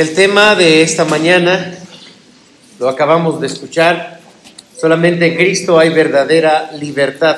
El 0.00 0.14
tema 0.14 0.54
de 0.54 0.80
esta 0.80 1.04
mañana 1.04 1.78
lo 2.78 2.88
acabamos 2.88 3.38
de 3.38 3.48
escuchar. 3.48 4.18
Solamente 4.74 5.26
en 5.26 5.36
Cristo 5.36 5.78
hay 5.78 5.90
verdadera 5.90 6.72
libertad. 6.72 7.36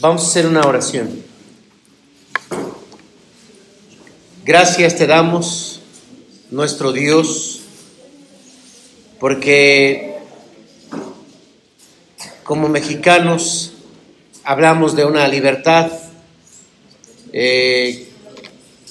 Vamos 0.00 0.22
a 0.22 0.26
hacer 0.26 0.46
una 0.46 0.66
oración. 0.66 1.22
Gracias 4.44 4.96
te 4.96 5.06
damos, 5.06 5.80
nuestro 6.50 6.92
Dios, 6.92 7.62
porque 9.18 10.18
como 12.42 12.68
mexicanos 12.68 13.72
hablamos 14.44 14.94
de 14.94 15.06
una 15.06 15.26
libertad 15.26 15.90
eh, 17.32 18.12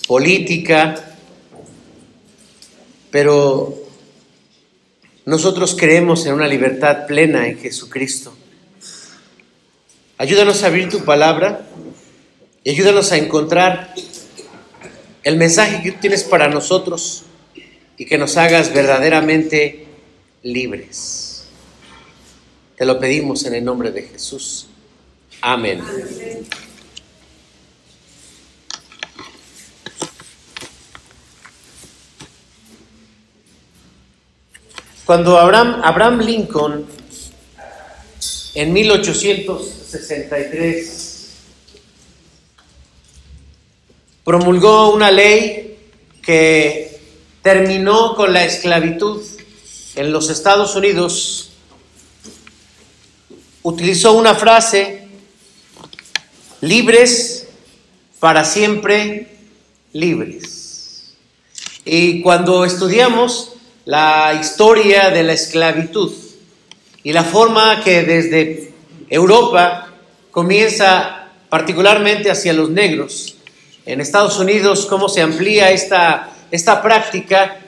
política, 0.08 0.96
pero 3.12 3.74
nosotros 5.26 5.76
creemos 5.78 6.26
en 6.26 6.34
una 6.34 6.48
libertad 6.48 7.08
plena 7.08 7.48
en 7.48 7.58
Jesucristo. 7.58 8.34
Ayúdanos 10.18 10.64
a 10.64 10.68
abrir 10.68 10.90
tu 10.90 11.04
palabra 11.04 11.66
y 12.64 12.70
ayúdanos 12.70 13.12
a 13.12 13.18
encontrar 13.18 13.94
el 15.24 15.38
mensaje 15.38 15.82
que 15.82 15.92
tú 15.92 16.00
tienes 16.02 16.24
para 16.24 16.48
nosotros 16.48 17.24
y 17.98 18.06
que 18.06 18.18
nos 18.18 18.38
hagas 18.38 18.74
verdaderamente 18.74 19.86
libres. 20.44 21.46
Te 22.78 22.86
lo 22.86 23.00
pedimos 23.00 23.46
en 23.46 23.56
el 23.56 23.64
nombre 23.64 23.92
de 23.92 24.04
Jesús. 24.04 24.68
Amén. 25.42 25.82
Cuando 35.06 35.38
Abraham, 35.38 35.82
Abraham 35.84 36.22
Lincoln, 36.22 36.88
en 38.56 38.74
1863, 38.74 41.30
promulgó 44.24 44.96
una 44.96 45.12
ley 45.12 45.78
que 46.24 47.00
terminó 47.44 48.16
con 48.16 48.34
la 48.34 48.46
esclavitud 48.46 49.22
en 49.96 50.12
los 50.12 50.32
Estados 50.32 50.76
Unidos, 50.76 51.52
utilizó 53.62 54.14
una 54.14 54.34
frase 54.34 55.08
libres 56.62 57.48
para 58.20 58.44
siempre 58.44 59.38
libres. 59.94 61.14
Y 61.86 62.24
cuando 62.24 62.66
estudiamos 62.66 63.52
la 63.86 64.38
historia 64.40 65.10
de 65.10 65.24
la 65.24 65.34
esclavitud 65.34 66.12
y 67.04 67.14
la 67.14 67.24
forma 67.24 67.84
que 67.84 68.04
desde 68.04 68.74
Europa 69.10 69.94
comienza 70.32 71.30
particularmente 71.50 72.32
hacia 72.32 72.54
los 72.54 72.70
negros, 72.70 73.36
en 73.86 74.02
Estados 74.02 74.40
Unidos 74.40 74.88
cómo 74.88 75.08
se 75.08 75.22
amplía 75.22 75.72
esta, 75.72 76.32
esta 76.52 76.82
práctica, 76.82 77.60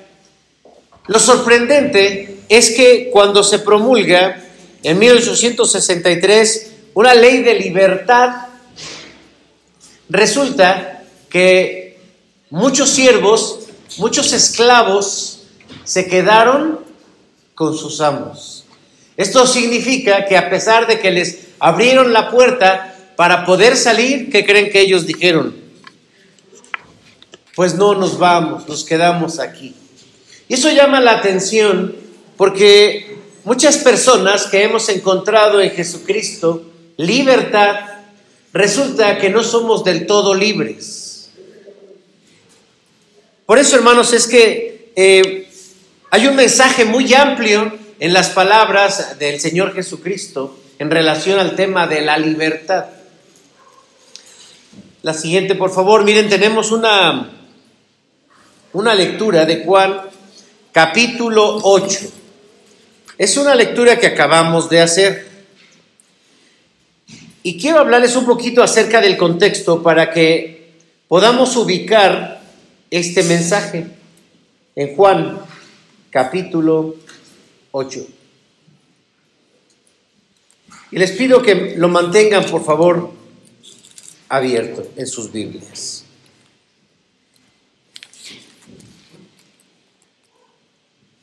lo 1.07 1.19
sorprendente 1.19 2.39
es 2.49 2.71
que 2.71 3.09
cuando 3.11 3.43
se 3.43 3.59
promulga 3.59 4.43
en 4.83 4.99
1863 4.99 6.71
una 6.95 7.13
ley 7.13 7.43
de 7.43 7.53
libertad 7.53 8.47
Resulta 10.09 11.03
que 11.29 11.99
muchos 12.49 12.89
siervos, 12.89 13.59
muchos 13.97 14.31
esclavos 14.31 15.36
se 15.87 16.05
quedaron 16.05 16.79
con 17.55 17.75
sus 17.75 18.01
amos. 18.01 18.65
Esto 19.15 19.47
significa 19.47 20.25
que 20.25 20.37
a 20.37 20.49
pesar 20.51 20.85
de 20.85 20.99
que 20.99 21.09
les 21.09 21.47
abrieron 21.57 22.13
la 22.13 22.29
puerta 22.29 22.95
para 23.15 23.45
poder 23.45 23.75
salir, 23.75 24.29
¿qué 24.29 24.45
creen 24.45 24.69
que 24.69 24.81
ellos 24.81 25.07
dijeron? 25.07 25.55
Pues 27.55 27.73
no 27.73 27.95
nos 27.95 28.19
vamos, 28.19 28.67
nos 28.67 28.83
quedamos 28.83 29.39
aquí. 29.39 29.73
Y 30.47 30.53
eso 30.53 30.69
llama 30.69 31.01
la 31.01 31.13
atención 31.13 31.95
porque 32.35 33.17
muchas 33.45 33.77
personas 33.77 34.45
que 34.45 34.63
hemos 34.63 34.87
encontrado 34.89 35.59
en 35.59 35.71
Jesucristo 35.71 36.67
libertad, 36.97 37.75
resulta 38.51 39.19
que 39.19 39.29
no 39.29 39.43
somos 39.43 39.83
del 39.83 40.05
todo 40.05 40.33
libres. 40.33 41.29
Por 43.45 43.59
eso, 43.59 43.77
hermanos, 43.77 44.11
es 44.13 44.27
que 44.27 44.91
eh, 44.95 45.46
hay 46.09 46.27
un 46.27 46.35
mensaje 46.35 46.85
muy 46.85 47.13
amplio 47.13 47.71
en 47.99 48.13
las 48.13 48.29
palabras 48.29 49.19
del 49.19 49.39
Señor 49.39 49.73
Jesucristo 49.73 50.57
en 50.79 50.89
relación 50.89 51.39
al 51.39 51.55
tema 51.55 51.85
de 51.85 52.01
la 52.01 52.17
libertad. 52.17 52.85
La 55.01 55.13
siguiente, 55.13 55.55
por 55.55 55.71
favor, 55.71 56.03
miren, 56.05 56.29
tenemos 56.29 56.71
una, 56.71 57.29
una 58.71 58.95
lectura 58.95 59.45
de 59.45 59.63
Juan 59.65 60.01
capítulo 60.71 61.59
8. 61.63 61.99
Es 63.17 63.35
una 63.35 63.53
lectura 63.53 63.99
que 63.99 64.07
acabamos 64.07 64.69
de 64.69 64.81
hacer. 64.81 65.27
Y 67.43 67.59
quiero 67.59 67.79
hablarles 67.79 68.15
un 68.15 68.25
poquito 68.25 68.63
acerca 68.63 69.01
del 69.01 69.17
contexto 69.17 69.83
para 69.83 70.11
que 70.11 70.71
podamos 71.07 71.55
ubicar 71.57 72.41
este 72.91 73.23
mensaje 73.23 73.87
en 74.75 74.95
Juan 74.95 75.39
capítulo 76.09 76.95
8. 77.71 78.07
Y 80.91 80.97
les 80.97 81.11
pido 81.11 81.41
que 81.41 81.75
lo 81.77 81.89
mantengan, 81.89 82.45
por 82.45 82.63
favor, 82.63 83.11
abierto 84.29 84.87
en 84.95 85.07
sus 85.07 85.31
Biblias. 85.31 86.05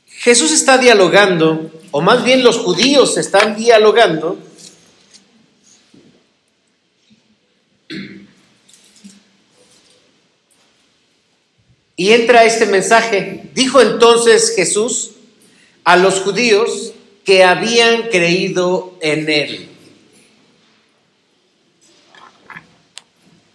Jesús 0.05 0.51
está 0.51 0.77
dialogando, 0.77 1.71
o 1.91 2.01
más 2.01 2.23
bien 2.23 2.43
los 2.43 2.57
judíos 2.57 3.17
están 3.17 3.55
dialogando 3.55 4.39
Y 11.95 12.11
entra 12.11 12.43
este 12.43 12.65
mensaje. 12.65 13.43
Dijo 13.53 13.81
entonces 13.81 14.53
Jesús 14.55 15.11
a 15.83 15.97
los 15.97 16.19
judíos 16.21 16.93
que 17.23 17.43
habían 17.43 18.03
creído 18.03 18.97
en 19.01 19.29
él. 19.29 19.69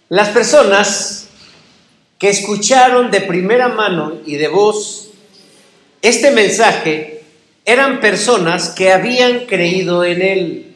Las 0.09 0.29
personas 0.29 1.27
que 2.19 2.29
escucharon 2.29 3.11
de 3.11 3.21
primera 3.21 3.69
mano 3.69 4.19
y 4.25 4.35
de 4.35 4.47
voz 4.47 5.11
este 6.01 6.31
mensaje 6.31 7.23
eran 7.63 8.01
personas 8.01 8.69
que 8.69 8.91
habían 8.91 9.45
creído 9.45 10.03
en 10.03 10.21
él. 10.21 10.75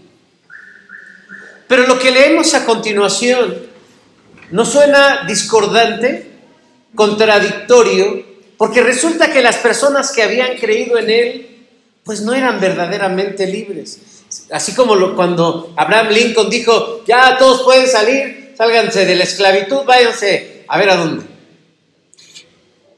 Pero 1.68 1.88
lo 1.88 1.98
que 1.98 2.12
leemos 2.12 2.54
a 2.54 2.66
continuación 2.66 3.58
no 4.52 4.66
suena 4.66 5.26
discordante 5.26 6.35
contradictorio, 6.96 8.24
porque 8.58 8.82
resulta 8.82 9.32
que 9.32 9.42
las 9.42 9.58
personas 9.58 10.12
que 10.12 10.24
habían 10.24 10.58
creído 10.58 10.98
en 10.98 11.10
él, 11.10 11.68
pues 12.04 12.22
no 12.22 12.34
eran 12.34 12.60
verdaderamente 12.60 13.46
libres. 13.48 14.00
Así 14.52 14.74
como 14.74 15.16
cuando 15.16 15.74
Abraham 15.76 16.10
Lincoln 16.10 16.50
dijo, 16.50 17.04
ya 17.06 17.38
todos 17.38 17.64
pueden 17.64 17.88
salir, 17.88 18.54
sálganse 18.58 19.06
de 19.06 19.16
la 19.16 19.24
esclavitud, 19.24 19.84
váyanse 19.86 20.64
a 20.68 20.78
ver 20.78 20.90
a 20.90 20.96
dónde. 20.96 21.26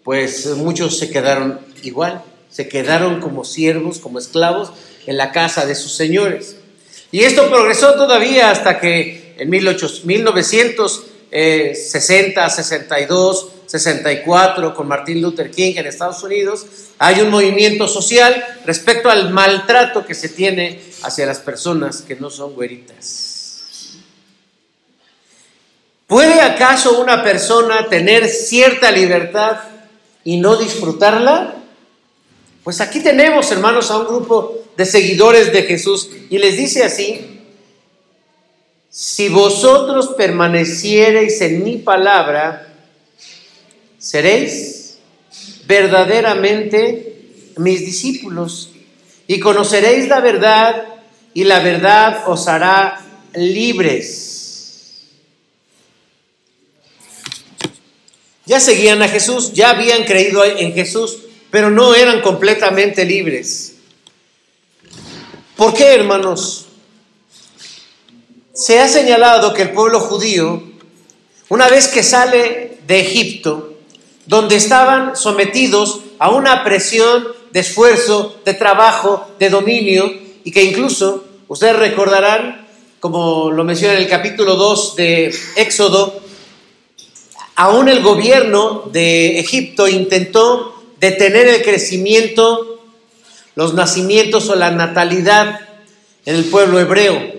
Pues 0.03 0.45
muchos 0.55 0.97
se 0.97 1.09
quedaron 1.09 1.59
igual, 1.83 2.23
se 2.49 2.67
quedaron 2.67 3.19
como 3.19 3.43
siervos, 3.43 3.99
como 3.99 4.19
esclavos 4.19 4.71
en 5.05 5.17
la 5.17 5.31
casa 5.31 5.65
de 5.65 5.75
sus 5.75 5.93
señores. 5.93 6.57
Y 7.11 7.21
esto 7.23 7.49
progresó 7.49 7.93
todavía 7.95 8.51
hasta 8.51 8.79
que 8.79 9.35
en 9.37 9.49
1960, 11.31 12.49
62, 12.49 13.49
64 13.67 14.73
con 14.73 14.87
Martin 14.87 15.21
Luther 15.21 15.51
King 15.51 15.73
en 15.75 15.87
Estados 15.87 16.23
Unidos, 16.23 16.65
hay 16.97 17.21
un 17.21 17.29
movimiento 17.29 17.87
social 17.87 18.43
respecto 18.65 19.09
al 19.09 19.31
maltrato 19.31 20.05
que 20.05 20.15
se 20.15 20.29
tiene 20.29 20.81
hacia 21.03 21.25
las 21.25 21.39
personas 21.39 22.01
que 22.01 22.15
no 22.15 22.29
son 22.29 22.53
güeritas. 22.53 23.97
¿Puede 26.07 26.39
acaso 26.39 27.01
una 27.01 27.21
persona 27.21 27.89
tener 27.89 28.29
cierta 28.29 28.91
libertad 28.91 29.57
y 30.23 30.37
no 30.37 30.55
disfrutarla? 30.55 31.55
Pues 32.63 32.79
aquí 32.79 33.01
tenemos, 33.01 33.51
hermanos, 33.51 33.91
a 33.91 33.97
un 33.97 34.07
grupo 34.07 34.63
de 34.77 34.85
seguidores 34.85 35.51
de 35.51 35.63
Jesús 35.63 36.09
y 36.29 36.37
les 36.37 36.55
dice 36.55 36.85
así, 36.85 37.36
si 38.89 39.29
vosotros 39.29 40.09
permaneciereis 40.17 41.41
en 41.41 41.63
mi 41.63 41.77
palabra, 41.77 42.73
seréis 43.97 44.97
verdaderamente 45.65 47.53
mis 47.57 47.81
discípulos 47.81 48.71
y 49.27 49.39
conoceréis 49.39 50.07
la 50.07 50.21
verdad 50.21 50.85
y 51.33 51.43
la 51.43 51.59
verdad 51.59 52.23
os 52.27 52.47
hará 52.47 52.99
libres. 53.35 54.27
Ya 58.45 58.61
seguían 58.61 59.01
a 59.01 59.09
Jesús, 59.09 59.51
ya 59.53 59.71
habían 59.71 60.05
creído 60.05 60.43
en 60.45 60.73
Jesús, 60.73 61.17
pero 61.51 61.69
no 61.69 61.93
eran 61.93 62.21
completamente 62.21 63.03
libres. 63.03 63.75
¿Por 65.57 65.73
qué, 65.73 65.95
hermanos? 65.95 66.66
Se 68.57 68.79
ha 68.79 68.87
señalado 68.87 69.53
que 69.53 69.61
el 69.61 69.69
pueblo 69.69 69.99
judío, 69.99 70.63
una 71.47 71.67
vez 71.67 71.89
que 71.89 72.01
sale 72.01 72.79
de 72.87 72.99
Egipto, 73.01 73.75
donde 74.25 74.55
estaban 74.55 75.15
sometidos 75.15 75.99
a 76.17 76.31
una 76.31 76.63
presión 76.63 77.27
de 77.51 77.59
esfuerzo, 77.59 78.35
de 78.45 78.55
trabajo, 78.55 79.27
de 79.37 79.51
dominio, 79.51 80.11
y 80.43 80.49
que 80.49 80.63
incluso, 80.63 81.23
ustedes 81.47 81.75
recordarán, 81.75 82.67
como 82.99 83.51
lo 83.51 83.63
menciona 83.63 83.93
en 83.93 84.01
el 84.01 84.09
capítulo 84.09 84.55
2 84.55 84.95
de 84.95 85.35
Éxodo, 85.55 86.19
aún 87.53 87.89
el 87.89 88.01
gobierno 88.01 88.89
de 88.91 89.37
Egipto 89.37 89.87
intentó 89.87 90.81
detener 90.99 91.47
el 91.47 91.61
crecimiento, 91.61 92.81
los 93.53 93.75
nacimientos 93.75 94.49
o 94.49 94.55
la 94.55 94.71
natalidad 94.71 95.59
en 96.25 96.35
el 96.37 96.45
pueblo 96.45 96.79
hebreo. 96.79 97.36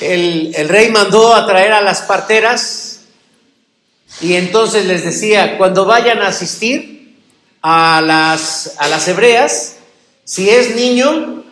El, 0.00 0.68
rey 0.68 0.90
mandó 0.90 1.34
a 1.34 1.46
traer 1.46 1.72
a 1.72 1.82
las 1.82 2.02
parteras 2.02 3.02
y 4.20 4.34
entonces 4.34 4.86
les 4.86 5.04
decía, 5.04 5.58
cuando 5.58 5.84
vayan 5.84 6.22
a 6.22 6.28
asistir 6.28 7.16
a 7.62 8.00
las, 8.04 8.74
a 8.78 8.88
las 8.88 9.06
hebreas, 9.08 9.76
si 10.24 10.48
es 10.48 10.74
niño, 10.74 11.44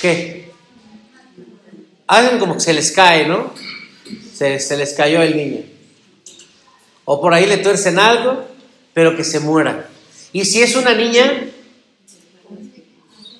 ¿qué? 0.00 0.50
Hagan 2.06 2.38
como 2.38 2.54
que 2.54 2.60
se 2.60 2.72
les 2.72 2.92
cae, 2.92 3.26
¿no? 3.26 3.52
Se, 4.34 4.60
se 4.60 4.76
les 4.76 4.92
cayó 4.92 5.22
el 5.22 5.36
niño. 5.36 5.62
O 7.04 7.20
por 7.20 7.34
ahí 7.34 7.46
le 7.46 7.58
tuercen 7.58 7.98
algo, 7.98 8.46
pero 8.94 9.16
que 9.16 9.24
se 9.24 9.40
muera. 9.40 9.88
Y 10.32 10.44
si 10.44 10.62
es 10.62 10.76
una 10.76 10.94
niña, 10.94 11.44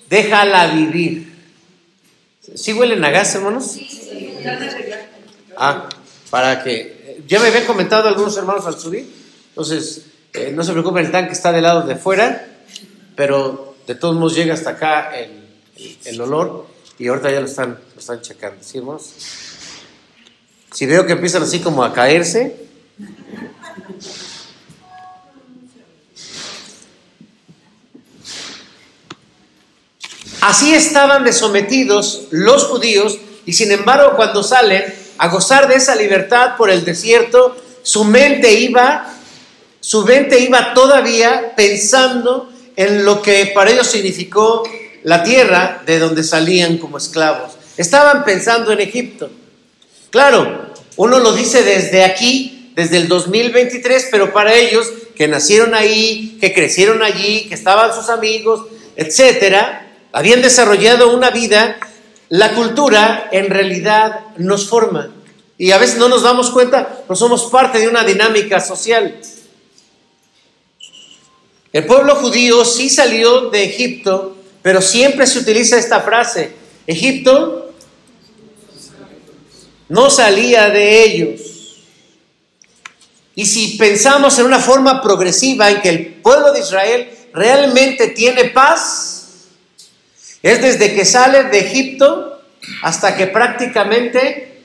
déjala 0.08 0.66
vivir. 0.68 1.29
¿Sí 2.54 2.72
huelen 2.72 3.04
a 3.04 3.10
gas, 3.10 3.34
hermanos? 3.34 3.76
Ah, 5.56 5.88
para 6.30 6.62
que... 6.62 7.22
Ya 7.26 7.38
me 7.38 7.48
habían 7.48 7.66
comentado 7.66 8.08
algunos 8.08 8.36
hermanos 8.36 8.66
al 8.66 8.78
subir, 8.78 9.08
entonces 9.50 10.06
eh, 10.32 10.52
no 10.52 10.64
se 10.64 10.72
preocupen, 10.72 11.06
el 11.06 11.12
tanque 11.12 11.32
está 11.32 11.52
del 11.52 11.62
lado 11.62 11.86
de 11.86 11.96
fuera, 11.96 12.48
pero 13.14 13.76
de 13.86 13.94
todos 13.94 14.16
modos 14.16 14.34
llega 14.34 14.54
hasta 14.54 14.70
acá 14.70 15.16
el, 15.16 15.46
el 16.04 16.20
olor 16.20 16.66
y 16.98 17.08
ahorita 17.08 17.30
ya 17.30 17.40
lo 17.40 17.46
están, 17.46 17.78
lo 17.94 18.00
están 18.00 18.20
checando, 18.20 18.62
¿sí, 18.62 18.78
hermanos? 18.78 19.14
Si 20.72 20.86
veo 20.86 21.06
que 21.06 21.12
empiezan 21.12 21.42
así 21.42 21.60
como 21.60 21.84
a 21.84 21.92
caerse, 21.92 22.56
Así 30.40 30.74
estaban 30.74 31.24
de 31.24 31.32
sometidos 31.32 32.22
los 32.30 32.64
judíos 32.64 33.18
y 33.44 33.52
sin 33.52 33.70
embargo 33.72 34.16
cuando 34.16 34.42
salen 34.42 34.84
a 35.18 35.28
gozar 35.28 35.68
de 35.68 35.74
esa 35.74 35.94
libertad 35.94 36.56
por 36.56 36.70
el 36.70 36.84
desierto, 36.84 37.56
su 37.82 38.04
mente 38.04 38.54
iba, 38.54 39.14
su 39.80 40.04
mente 40.04 40.40
iba 40.40 40.72
todavía 40.72 41.52
pensando 41.54 42.50
en 42.74 43.04
lo 43.04 43.20
que 43.20 43.52
para 43.54 43.70
ellos 43.70 43.86
significó 43.86 44.62
la 45.02 45.22
tierra 45.22 45.82
de 45.84 45.98
donde 45.98 46.24
salían 46.24 46.78
como 46.78 46.96
esclavos. 46.96 47.52
Estaban 47.76 48.24
pensando 48.24 48.72
en 48.72 48.80
Egipto. 48.80 49.30
Claro, 50.10 50.72
uno 50.96 51.18
lo 51.18 51.34
dice 51.34 51.62
desde 51.62 52.02
aquí, 52.02 52.72
desde 52.74 52.96
el 52.96 53.08
2023, 53.08 54.08
pero 54.10 54.32
para 54.32 54.54
ellos 54.54 54.90
que 55.14 55.28
nacieron 55.28 55.74
ahí, 55.74 56.38
que 56.40 56.54
crecieron 56.54 57.02
allí, 57.02 57.46
que 57.46 57.54
estaban 57.54 57.94
sus 57.94 58.08
amigos, 58.08 58.66
etcétera, 58.96 59.89
habían 60.12 60.42
desarrollado 60.42 61.14
una 61.14 61.30
vida, 61.30 61.78
la 62.28 62.54
cultura 62.54 63.28
en 63.32 63.50
realidad 63.50 64.20
nos 64.36 64.68
forma. 64.68 65.10
Y 65.58 65.72
a 65.72 65.78
veces 65.78 65.98
no 65.98 66.08
nos 66.08 66.22
damos 66.22 66.50
cuenta, 66.50 67.02
no 67.08 67.14
somos 67.14 67.44
parte 67.50 67.78
de 67.78 67.88
una 67.88 68.04
dinámica 68.04 68.60
social. 68.60 69.20
El 71.72 71.86
pueblo 71.86 72.16
judío 72.16 72.64
sí 72.64 72.88
salió 72.88 73.50
de 73.50 73.64
Egipto, 73.64 74.36
pero 74.62 74.80
siempre 74.80 75.26
se 75.26 75.38
utiliza 75.38 75.78
esta 75.78 76.00
frase. 76.00 76.52
Egipto 76.86 77.72
no 79.88 80.08
salía 80.08 80.70
de 80.70 81.04
ellos. 81.04 81.40
Y 83.34 83.46
si 83.46 83.76
pensamos 83.76 84.38
en 84.38 84.46
una 84.46 84.58
forma 84.58 85.00
progresiva 85.02 85.70
en 85.70 85.80
que 85.80 85.88
el 85.88 86.06
pueblo 86.14 86.52
de 86.52 86.60
Israel 86.60 87.10
realmente 87.32 88.08
tiene 88.08 88.44
paz, 88.46 89.19
es 90.42 90.62
desde 90.62 90.94
que 90.94 91.04
sale 91.04 91.44
de 91.44 91.58
Egipto 91.58 92.42
hasta 92.82 93.16
que 93.16 93.26
prácticamente 93.26 94.62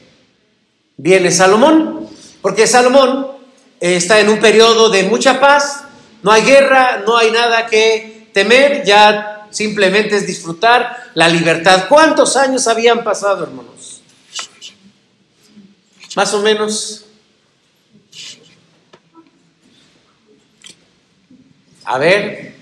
viene 0.98 1.31
Salomón. 1.31 2.10
Porque 2.42 2.68
Salomón 2.68 3.27
eh, 3.80 3.98
está 3.98 4.19
en 4.19 4.30
un 4.30 4.39
periodo 4.39 4.89
de 4.89 5.04
mucha 5.04 5.39
paz, 5.39 5.83
no 6.24 6.31
hay 6.31 6.44
guerra, 6.44 7.04
no 7.06 7.18
hay 7.18 7.31
nada 7.31 7.66
que 7.68 8.30
temer, 8.33 8.83
ya 8.83 9.48
simplemente 9.50 10.18
es 10.18 10.27
disfrutar 10.27 11.12
la 11.13 11.27
libertad. 11.27 11.86
¿Cuántos 11.88 12.36
años 12.38 12.68
habían 12.68 13.04
pasado, 13.04 13.44
hermanos? 13.44 14.01
Más 16.16 16.33
o 16.33 16.42
menos. 16.42 17.06
A 21.83 21.98
ver, 21.98 22.56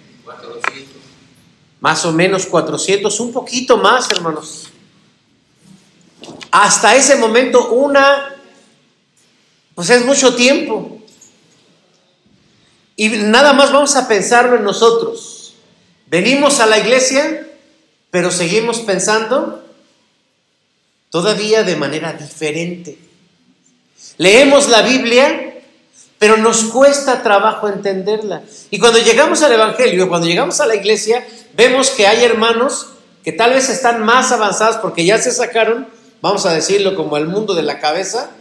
más 1.84 2.06
o 2.06 2.14
menos 2.14 2.46
400, 2.46 3.20
un 3.20 3.34
poquito 3.34 3.76
más, 3.76 4.10
hermanos. 4.10 4.70
Hasta 6.50 6.96
ese 6.96 7.18
momento 7.18 7.72
una, 7.72 8.38
pues 9.76 9.90
es 9.90 10.06
mucho 10.06 10.34
tiempo. 10.34 11.02
Y 12.96 13.10
nada 13.10 13.52
más 13.52 13.74
vamos 13.74 13.98
a 13.98 14.08
pensarlo 14.08 14.56
en 14.56 14.64
nosotros. 14.64 15.56
Venimos 16.08 16.62
a 16.62 16.68
la 16.68 16.78
iglesia, 16.78 17.50
pero 18.12 18.32
seguimos 18.32 18.80
pensando 18.80 19.62
todavía 21.10 21.64
de 21.64 21.76
manera 21.76 22.14
diferente. 22.14 22.98
Leemos 24.16 24.70
la 24.70 24.84
Biblia, 24.84 25.62
pero 26.18 26.38
nos 26.38 26.64
cuesta 26.64 27.22
trabajo 27.22 27.68
entenderla. 27.68 28.42
Y 28.72 28.80
cuando 28.80 29.00
llegamos 29.00 29.44
al 29.44 29.52
Evangelio, 29.52 30.08
cuando 30.08 30.28
llegamos 30.28 30.62
a 30.62 30.66
la 30.66 30.76
iglesia, 30.76 31.28
vemos 31.54 31.90
que 31.90 32.08
hay 32.08 32.24
hermanos 32.24 32.88
que 33.24 33.32
tal 33.32 33.54
vez 33.54 33.70
están 33.70 34.04
más 34.04 34.32
avanzados 34.32 34.78
porque 34.78 35.06
ya 35.06 35.18
se 35.18 35.32
sacaron, 35.32 35.88
vamos 36.22 36.46
a 36.46 36.54
decirlo 36.54 36.96
como 36.96 37.18
el 37.18 37.28
mundo 37.28 37.54
de 37.54 37.64
la 37.64 37.80
cabeza, 37.80 38.32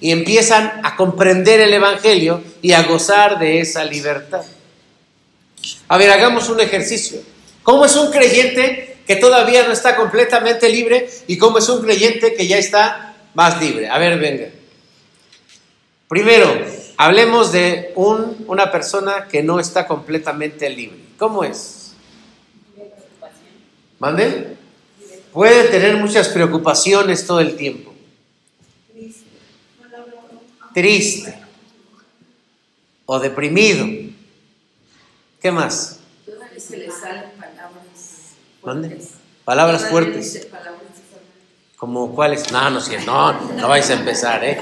y 0.00 0.12
empiezan 0.12 0.80
a 0.84 0.96
comprender 0.96 1.60
el 1.60 1.74
Evangelio 1.74 2.40
y 2.62 2.72
a 2.72 2.84
gozar 2.84 3.38
de 3.38 3.60
esa 3.60 3.84
libertad. 3.84 4.42
A 5.88 5.98
ver, 5.98 6.10
hagamos 6.10 6.48
un 6.48 6.60
ejercicio. 6.60 7.20
¿Cómo 7.64 7.84
es 7.84 7.96
un 7.96 8.12
creyente 8.12 8.98
que 9.06 9.16
todavía 9.16 9.66
no 9.66 9.72
está 9.72 9.96
completamente 9.96 10.68
libre 10.68 11.08
y 11.26 11.36
cómo 11.36 11.58
es 11.58 11.68
un 11.68 11.82
creyente 11.82 12.34
que 12.34 12.46
ya 12.46 12.58
está 12.58 13.16
más 13.34 13.60
libre? 13.60 13.88
A 13.88 13.98
ver, 13.98 14.18
venga. 14.20 14.46
Primero, 16.08 16.48
Hablemos 17.00 17.52
de 17.52 17.92
un, 17.94 18.44
una 18.48 18.72
persona 18.72 19.28
que 19.30 19.40
no 19.40 19.60
está 19.60 19.86
completamente 19.86 20.68
libre. 20.68 20.98
¿Cómo 21.16 21.44
es? 21.44 21.87
¿Mande? 23.98 24.56
Puede 25.32 25.68
tener 25.68 25.96
muchas 25.96 26.28
preocupaciones 26.28 27.26
todo 27.26 27.40
el 27.40 27.56
tiempo. 27.56 27.94
Triste. 30.72 31.38
O 33.06 33.18
deprimido. 33.18 33.86
¿Qué 35.40 35.50
más? 35.50 36.00
Se 36.58 36.76
le 36.76 36.90
salen 36.90 37.30
palabras 37.38 38.34
fuertes. 38.60 39.14
Palabras 39.44 39.84
fuertes. 39.88 40.48
¿Como 41.76 42.14
cuáles? 42.14 42.50
No, 42.50 42.70
no, 42.70 42.80
no, 43.06 43.52
no 43.54 43.68
vais 43.68 43.88
a 43.90 43.94
empezar, 43.94 44.44
¿eh? 44.44 44.60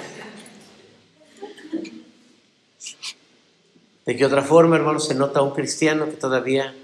¿De 4.04 4.16
qué 4.16 4.24
otra 4.24 4.42
forma, 4.42 4.76
hermano, 4.76 5.00
se 5.00 5.14
nota 5.14 5.42
un 5.42 5.52
cristiano 5.52 6.04
que 6.06 6.12
todavía... 6.12 6.74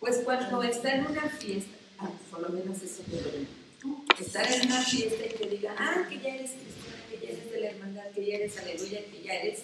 Pues 0.00 0.22
cuando 0.24 0.62
está 0.62 0.94
en 0.94 1.06
una 1.06 1.28
fiesta, 1.28 1.76
por 2.30 2.40
lo 2.40 2.48
menos 2.48 2.82
eso 2.82 3.02
estar 4.18 4.50
en 4.50 4.66
una 4.66 4.80
fiesta 4.80 5.26
y 5.26 5.28
que 5.28 5.48
diga, 5.48 5.74
ah, 5.78 6.06
que 6.08 6.18
ya 6.20 6.34
eres 6.36 6.52
cristiano, 6.52 7.02
que 7.10 7.26
ya 7.26 7.32
eres 7.32 7.52
de 7.52 7.60
la 7.60 7.70
hermandad 7.70 8.04
que 8.14 8.26
ya 8.26 8.36
eres, 8.36 8.58
aleluya, 8.58 9.00
que 9.10 9.22
ya 9.22 9.34
eres, 9.34 9.60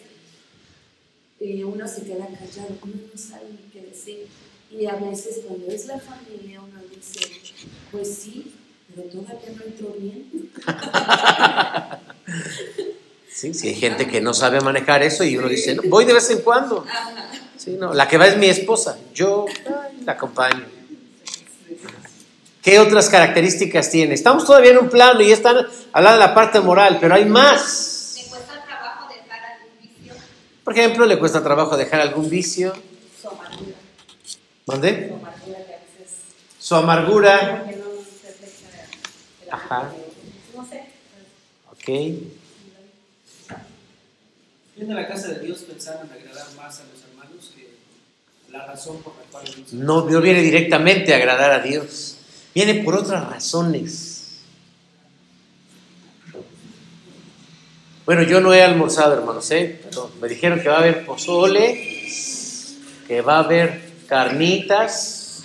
eh, 1.40 1.64
uno 1.64 1.88
se 1.88 2.02
queda 2.04 2.26
callado, 2.26 2.78
uno 2.82 2.94
no 3.12 3.18
sabe 3.18 3.46
ni 3.50 3.70
qué 3.72 3.86
decir. 3.86 4.26
Y 4.70 4.86
a 4.86 4.96
veces 4.96 5.40
cuando 5.46 5.68
es 5.68 5.86
la 5.86 5.98
familia 5.98 6.60
uno 6.60 6.80
dice, 6.94 7.20
pues 7.90 8.14
sí, 8.14 8.52
pero 8.94 9.08
todavía 9.08 9.52
no 9.56 9.64
entró 9.64 9.94
bien. 9.98 10.50
Sí, 13.28 13.52
sí, 13.52 13.68
hay 13.68 13.74
gente 13.74 14.08
que 14.08 14.22
no 14.22 14.32
sabe 14.32 14.62
manejar 14.62 15.02
eso 15.02 15.22
y 15.22 15.36
uno 15.36 15.46
dice, 15.46 15.74
no, 15.74 15.82
voy 15.90 16.06
de 16.06 16.14
vez 16.14 16.30
en 16.30 16.40
cuando. 16.40 16.86
Ajá. 16.88 17.45
Sí, 17.66 17.72
no, 17.72 17.92
la 17.92 18.06
que 18.06 18.16
va 18.16 18.28
es 18.28 18.36
mi 18.36 18.46
esposa, 18.46 18.96
yo 19.12 19.44
ay, 19.66 20.02
la 20.04 20.12
acompaño. 20.12 20.64
¿Qué 22.62 22.78
otras 22.78 23.08
características 23.08 23.90
tiene? 23.90 24.14
Estamos 24.14 24.44
todavía 24.46 24.70
en 24.70 24.78
un 24.78 24.88
plano 24.88 25.20
y 25.20 25.32
están 25.32 25.56
hablando 25.92 26.20
de 26.20 26.26
la 26.28 26.32
parte 26.32 26.60
moral, 26.60 26.98
pero 27.00 27.16
hay 27.16 27.24
más. 27.24 28.14
¿Le 28.22 28.28
cuesta 28.28 28.64
trabajo 28.64 29.08
dejar 29.08 29.40
algún 29.52 29.80
vicio? 29.82 30.14
Por 30.62 30.72
ejemplo, 30.78 31.06
le 31.06 31.18
cuesta 31.18 31.42
trabajo 31.42 31.76
dejar 31.76 32.00
algún 32.00 32.30
vicio. 32.30 32.72
su 33.20 33.28
amargura, 33.28 33.74
¿Mande? 34.66 35.08
su 35.08 35.16
amargura 35.16 35.58
que 35.66 35.74
a 35.74 35.78
veces 35.78 36.14
Su 36.60 36.74
amargura. 36.76 37.66
Ajá. 39.50 39.92
no 40.54 40.68
sé, 40.68 40.84
Ok. 41.72 41.88
Viene 44.76 44.92
a 44.92 44.96
la 45.02 45.08
casa 45.08 45.28
de 45.28 45.40
Dios 45.40 45.62
pensando 45.62 46.04
en 46.04 46.12
agradar 46.12 46.46
más 46.54 46.78
a 46.78 46.84
los 46.84 47.02
la 48.50 48.66
razón 48.66 49.02
por 49.02 49.14
la 49.16 49.22
cual 49.30 49.44
No, 49.72 50.08
no 50.08 50.20
viene 50.20 50.42
directamente 50.42 51.12
a 51.12 51.16
agradar 51.16 51.50
a 51.52 51.60
Dios. 51.60 52.16
Viene 52.54 52.82
por 52.82 52.94
otras 52.94 53.28
razones. 53.28 54.12
Bueno, 58.04 58.22
yo 58.22 58.40
no 58.40 58.54
he 58.54 58.62
almorzado, 58.62 59.14
hermanos, 59.14 59.50
¿eh? 59.50 59.80
pero 59.82 60.10
me 60.20 60.28
dijeron 60.28 60.60
que 60.60 60.68
va 60.68 60.76
a 60.76 60.78
haber 60.78 61.04
pozole, 61.04 62.06
que 63.08 63.20
va 63.20 63.36
a 63.36 63.40
haber 63.40 63.82
carnitas. 64.06 65.42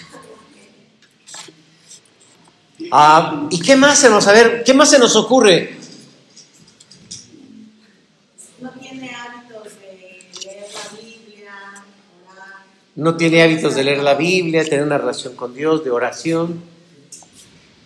Ah, 2.92 3.48
¿Y 3.50 3.60
qué 3.62 3.76
más 3.76 3.98
se 3.98 4.10
nos, 4.10 4.28
a 4.28 4.34
ver, 4.34 4.64
qué 4.64 4.74
más 4.74 4.90
se 4.90 5.00
nos 5.00 5.16
ocurre? 5.16 5.82
no 8.62 8.70
tiene 8.74 9.10
hábitos 9.10 9.74
de 9.80 10.28
leer 10.44 10.68
la 10.72 10.98
Biblia, 11.02 11.84
orar, 12.32 12.66
No 13.02 13.18
tiene 13.18 13.42
hábitos 13.42 13.74
de 13.74 13.84
leer 13.84 14.04
la 14.04 14.14
Biblia, 14.14 14.64
tener 14.64 14.84
una 14.84 15.00
relación 15.00 15.36
con 15.36 15.56
Dios, 15.56 15.84
de 15.84 15.90
oración. 15.90 16.62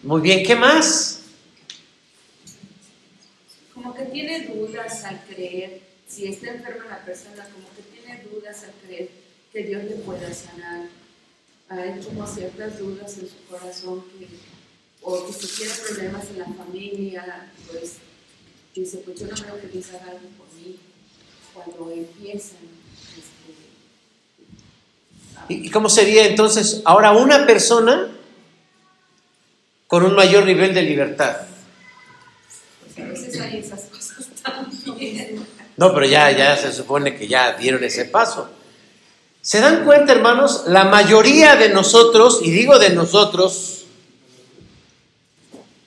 Muy 0.03 0.19
bien, 0.19 0.45
¿qué 0.45 0.57
más? 0.57 1.21
Como 3.73 3.95
que 3.95 4.03
tiene 4.03 4.47
dudas 4.47 5.05
al 5.05 5.23
creer, 5.23 5.79
si 6.05 6.25
está 6.25 6.49
enferma 6.49 6.83
la 6.89 7.05
persona, 7.05 7.47
como 7.53 7.65
que 7.77 7.83
tiene 7.93 8.23
dudas 8.29 8.65
al 8.65 8.71
creer 8.85 9.09
que 9.53 9.63
Dios 9.63 9.85
le 9.85 9.95
pueda 9.95 10.33
sanar. 10.33 10.89
Hay 11.69 11.97
como 12.03 12.27
ciertas 12.27 12.77
dudas 12.77 13.17
en 13.17 13.29
su 13.29 13.45
corazón 13.49 14.03
que, 14.19 14.27
o 15.01 15.27
que 15.27 15.31
si 15.31 15.47
tiene 15.47 15.73
problemas 15.87 16.25
en 16.29 16.39
la 16.39 16.45
familia, 16.45 17.53
pues 17.71 17.99
dice, 18.75 18.97
pues 18.97 19.17
yo 19.17 19.27
no 19.27 19.33
creo 19.33 19.61
que 19.61 19.67
Dios 19.67 19.87
haga 19.91 20.11
algo 20.11 20.27
por 20.37 20.53
mí. 20.59 20.77
Cuando 21.53 21.89
empiezan, 21.89 22.74
¿Y 25.47 25.69
cómo 25.69 25.89
sería 25.89 26.25
entonces 26.25 26.81
ahora 26.85 27.11
una 27.11 27.45
persona 27.45 28.09
con 29.87 30.03
un 30.03 30.15
mayor 30.15 30.45
nivel 30.45 30.73
de 30.73 30.81
libertad? 30.81 31.37
a 32.97 33.01
veces 33.07 33.39
hay 33.39 33.59
esas 33.59 33.81
cosas 33.85 34.27
también. 34.41 35.45
No, 35.77 35.93
pero 35.93 36.05
ya, 36.05 36.31
ya 36.31 36.55
se 36.55 36.71
supone 36.71 37.15
que 37.15 37.27
ya 37.27 37.53
dieron 37.53 37.83
ese 37.83 38.05
paso. 38.05 38.49
¿Se 39.41 39.59
dan 39.59 39.83
cuenta, 39.83 40.13
hermanos? 40.13 40.63
La 40.67 40.85
mayoría 40.85 41.55
de 41.55 41.69
nosotros, 41.69 42.39
y 42.41 42.49
digo 42.51 42.79
de 42.79 42.91
nosotros, 42.91 43.85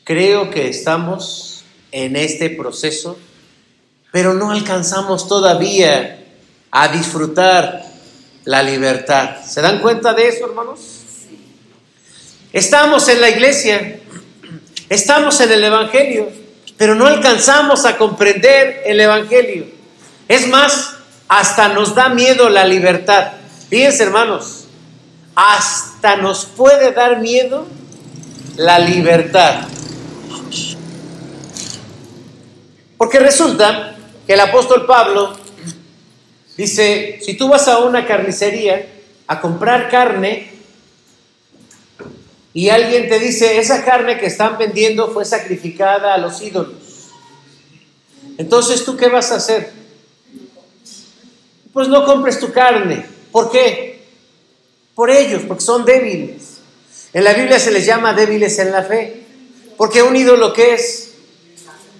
creo 0.05 0.51
que 0.51 0.69
estamos 0.69 1.65
en 1.91 2.17
este 2.17 2.51
proceso, 2.51 3.19
pero 4.13 4.35
no 4.35 4.53
alcanzamos 4.53 5.27
todavía 5.27 6.25
a 6.71 6.89
disfrutar 6.89 7.78
la 8.49 8.63
libertad. 8.63 9.45
¿Se 9.45 9.61
dan 9.61 9.79
cuenta 9.81 10.15
de 10.15 10.29
eso, 10.29 10.47
hermanos? 10.47 10.81
Estamos 12.51 13.07
en 13.11 13.21
la 13.21 13.29
iglesia, 13.29 14.01
estamos 14.89 15.39
en 15.43 15.53
el 15.53 15.65
Evangelio, 15.65 16.31
pero 16.79 16.95
no 16.95 17.07
alcanzamos 17.07 17.85
a 17.85 17.99
comprender 17.99 18.85
el 18.87 18.99
Evangelio. 19.01 19.67
Es 20.29 20.49
más, 20.49 20.95
hasta 21.29 21.69
nos 21.69 21.95
da 21.95 22.09
miedo 22.09 22.49
la 22.49 22.65
libertad. 22.65 23.33
Fíjense, 23.69 24.05
hermanos, 24.05 24.65
hasta 25.35 26.17
nos 26.17 26.47
puede 26.47 26.93
dar 26.93 27.21
miedo 27.21 27.67
la 28.57 28.79
libertad. 28.79 29.69
Porque 32.97 33.19
resulta 33.19 33.95
que 34.27 34.33
el 34.33 34.41
apóstol 34.41 34.87
Pablo 34.87 35.37
dice, 36.59 37.21
si 37.23 37.35
tú 37.35 37.49
vas 37.49 37.69
a 37.69 37.79
una 37.79 38.05
carnicería 38.05 38.85
a 39.29 39.41
comprar 39.41 39.89
carne 39.89 40.51
y 42.53 42.69
alguien 42.69 43.09
te 43.09 43.21
dice, 43.21 43.59
esa 43.59 43.85
carne 43.85 44.19
que 44.19 44.27
están 44.27 44.59
vendiendo 44.59 45.11
fue 45.13 45.25
sacrificada 45.25 46.15
a 46.15 46.19
los 46.19 46.43
ídolos, 46.43 46.75
entonces 48.37 48.85
tú 48.85 48.97
qué 48.97 49.09
vas 49.09 49.31
a 49.31 49.37
hacer? 49.37 49.73
Pues 51.73 51.89
no 51.89 52.05
compres 52.05 52.41
tu 52.41 52.51
carne. 52.53 53.07
¿Por 53.31 53.51
qué? 53.51 54.03
Por 54.95 55.11
ellos, 55.11 55.43
porque 55.47 55.63
son 55.63 55.85
débiles. 55.85 56.59
En 57.13 57.23
la 57.25 57.35
Biblia 57.35 57.61
se 57.61 57.71
les 57.71 57.87
llama 57.87 58.15
débiles 58.15 58.59
en 58.59 58.73
la 58.73 58.83
fe. 58.83 59.23
Porque 59.77 60.03
un 60.03 60.17
ídolo 60.17 60.53
¿qué 60.53 60.75
es? 60.75 61.15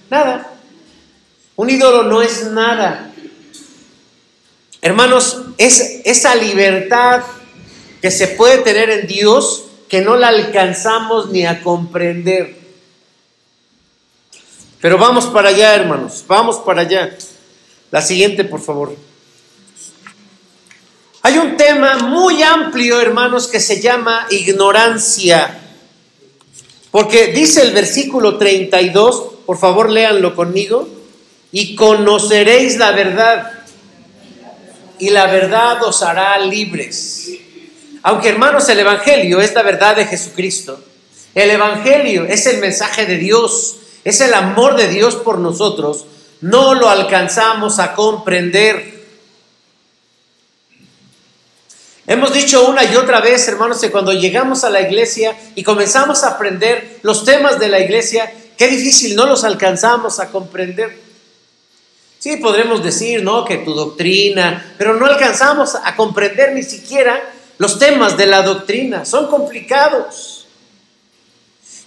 Nada. 0.09 0.53
Un 1.55 1.69
ídolo 1.69 2.03
no 2.03 2.21
es 2.21 2.45
nada. 2.51 3.08
Hermanos, 4.81 5.41
es 5.57 6.01
esa 6.05 6.35
libertad 6.35 7.23
que 8.01 8.11
se 8.11 8.27
puede 8.27 8.59
tener 8.59 8.89
en 8.89 9.07
Dios 9.07 9.65
que 9.89 10.01
no 10.01 10.15
la 10.15 10.29
alcanzamos 10.29 11.29
ni 11.29 11.45
a 11.45 11.61
comprender. 11.61 12.55
Pero 14.79 14.97
vamos 14.97 15.25
para 15.25 15.49
allá, 15.49 15.75
hermanos, 15.75 16.23
vamos 16.27 16.57
para 16.57 16.81
allá. 16.81 17.17
La 17.91 18.01
siguiente, 18.01 18.45
por 18.45 18.61
favor. 18.61 18.95
Hay 21.21 21.37
un 21.37 21.57
tema 21.57 21.97
muy 21.97 22.41
amplio, 22.43 23.01
hermanos, 23.01 23.47
que 23.47 23.59
se 23.59 23.81
llama 23.81 24.27
ignorancia. 24.29 25.59
Porque 26.91 27.27
dice 27.27 27.61
el 27.63 27.73
versículo 27.73 28.37
32, 28.37 29.23
por 29.45 29.57
favor 29.57 29.89
léanlo 29.89 30.35
conmigo, 30.35 30.87
y 31.51 31.75
conoceréis 31.75 32.77
la 32.77 32.91
verdad, 32.91 33.58
y 34.99 35.09
la 35.09 35.27
verdad 35.27 35.83
os 35.83 36.03
hará 36.03 36.37
libres. 36.39 37.31
Aunque 38.03 38.29
hermanos, 38.29 38.67
el 38.69 38.79
Evangelio 38.79 39.41
es 39.41 39.53
la 39.53 39.63
verdad 39.63 39.95
de 39.95 40.05
Jesucristo, 40.05 40.81
el 41.35 41.49
Evangelio 41.51 42.25
es 42.25 42.45
el 42.45 42.59
mensaje 42.59 43.05
de 43.05 43.17
Dios, 43.17 43.77
es 44.03 44.21
el 44.21 44.33
amor 44.33 44.75
de 44.75 44.87
Dios 44.87 45.15
por 45.15 45.39
nosotros, 45.39 46.05
no 46.41 46.73
lo 46.73 46.89
alcanzamos 46.89 47.79
a 47.79 47.93
comprender. 47.93 48.99
Hemos 52.07 52.33
dicho 52.33 52.67
una 52.67 52.83
y 52.85 52.95
otra 52.95 53.21
vez, 53.21 53.47
hermanos, 53.47 53.79
que 53.79 53.91
cuando 53.91 54.13
llegamos 54.13 54.63
a 54.63 54.69
la 54.69 54.81
iglesia 54.81 55.37
y 55.53 55.63
comenzamos 55.63 56.23
a 56.23 56.29
aprender 56.29 56.99
los 57.03 57.23
temas 57.23 57.59
de 57.59 57.67
la 57.67 57.79
iglesia, 57.79 58.33
qué 58.57 58.67
difícil 58.67 59.15
no 59.15 59.27
los 59.27 59.43
alcanzamos 59.43 60.19
a 60.19 60.31
comprender. 60.31 61.08
Sí, 62.19 62.35
podremos 62.35 62.83
decir, 62.83 63.23
¿no? 63.23 63.45
Que 63.45 63.57
tu 63.57 63.73
doctrina, 63.73 64.75
pero 64.77 64.95
no 64.95 65.05
alcanzamos 65.05 65.75
a 65.75 65.95
comprender 65.95 66.53
ni 66.53 66.63
siquiera 66.63 67.31
los 67.57 67.79
temas 67.79 68.17
de 68.17 68.25
la 68.25 68.41
doctrina, 68.41 69.05
son 69.05 69.27
complicados. 69.27 70.47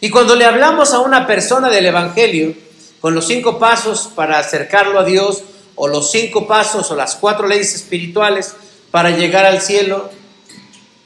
Y 0.01 0.11
cuando 0.11 0.35
le 0.35 0.47
hablamos 0.47 0.93
a 0.93 1.01
una 1.01 1.27
persona 1.27 1.69
del 1.69 1.87
Evangelio, 1.87 2.55
con 3.01 3.15
los 3.15 3.27
cinco 3.27 3.59
pasos 3.59 4.09
para 4.15 4.39
acercarlo 4.39 4.99
a 4.99 5.05
Dios, 5.05 5.45
o 5.75 5.89
los 5.89 6.11
cinco 6.11 6.47
pasos 6.47 6.91
o 6.91 6.97
las 6.97 7.15
cuatro 7.17 7.47
leyes 7.47 7.75
espirituales 7.75 8.55
para 8.91 9.11
llegar 9.11 9.45
al 9.45 9.61
cielo, 9.61 10.11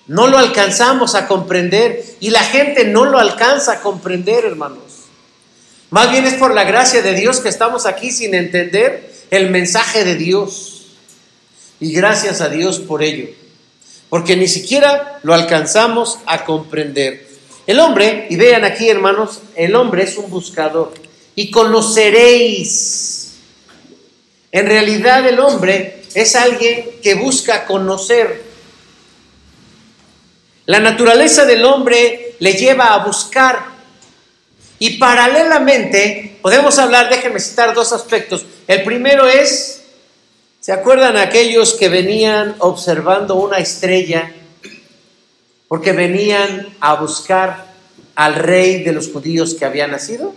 no 0.06 0.28
lo 0.28 0.38
alcanzamos 0.38 1.14
a 1.14 1.26
comprender 1.26 2.04
y 2.20 2.30
la 2.30 2.42
gente 2.42 2.84
no 2.84 3.04
lo 3.06 3.18
alcanza 3.18 3.72
a 3.72 3.80
comprender, 3.80 4.44
hermanos. 4.44 4.85
Más 5.90 6.10
bien 6.10 6.26
es 6.26 6.34
por 6.34 6.52
la 6.52 6.64
gracia 6.64 7.00
de 7.02 7.14
Dios 7.14 7.40
que 7.40 7.48
estamos 7.48 7.86
aquí 7.86 8.10
sin 8.10 8.34
entender 8.34 9.12
el 9.30 9.50
mensaje 9.50 10.04
de 10.04 10.16
Dios. 10.16 10.86
Y 11.78 11.92
gracias 11.92 12.40
a 12.40 12.48
Dios 12.48 12.80
por 12.80 13.02
ello, 13.02 13.28
porque 14.08 14.36
ni 14.36 14.48
siquiera 14.48 15.20
lo 15.22 15.34
alcanzamos 15.34 16.18
a 16.26 16.44
comprender. 16.44 17.26
El 17.66 17.80
hombre, 17.80 18.26
y 18.30 18.36
vean 18.36 18.64
aquí 18.64 18.88
hermanos, 18.88 19.40
el 19.54 19.74
hombre 19.74 20.04
es 20.04 20.16
un 20.16 20.30
buscador. 20.30 20.94
Y 21.34 21.50
conoceréis 21.50 23.34
En 24.52 24.66
realidad 24.66 25.26
el 25.28 25.38
hombre 25.38 26.02
es 26.14 26.34
alguien 26.34 26.86
que 27.02 27.14
busca 27.14 27.66
conocer. 27.66 28.42
La 30.64 30.80
naturaleza 30.80 31.44
del 31.44 31.64
hombre 31.64 32.34
le 32.38 32.54
lleva 32.54 32.94
a 32.94 33.04
buscar. 33.04 33.75
Y 34.78 34.98
paralelamente 34.98 36.38
podemos 36.42 36.78
hablar, 36.78 37.08
déjenme 37.08 37.40
citar 37.40 37.74
dos 37.74 37.92
aspectos. 37.92 38.44
El 38.66 38.84
primero 38.84 39.26
es, 39.26 39.82
¿se 40.60 40.72
acuerdan 40.72 41.16
aquellos 41.16 41.74
que 41.74 41.88
venían 41.88 42.56
observando 42.58 43.36
una 43.36 43.58
estrella? 43.58 44.32
Porque 45.68 45.92
venían 45.92 46.74
a 46.80 46.94
buscar 46.94 47.66
al 48.14 48.34
rey 48.34 48.82
de 48.82 48.92
los 48.92 49.08
judíos 49.08 49.54
que 49.54 49.64
había 49.64 49.86
nacido. 49.86 50.34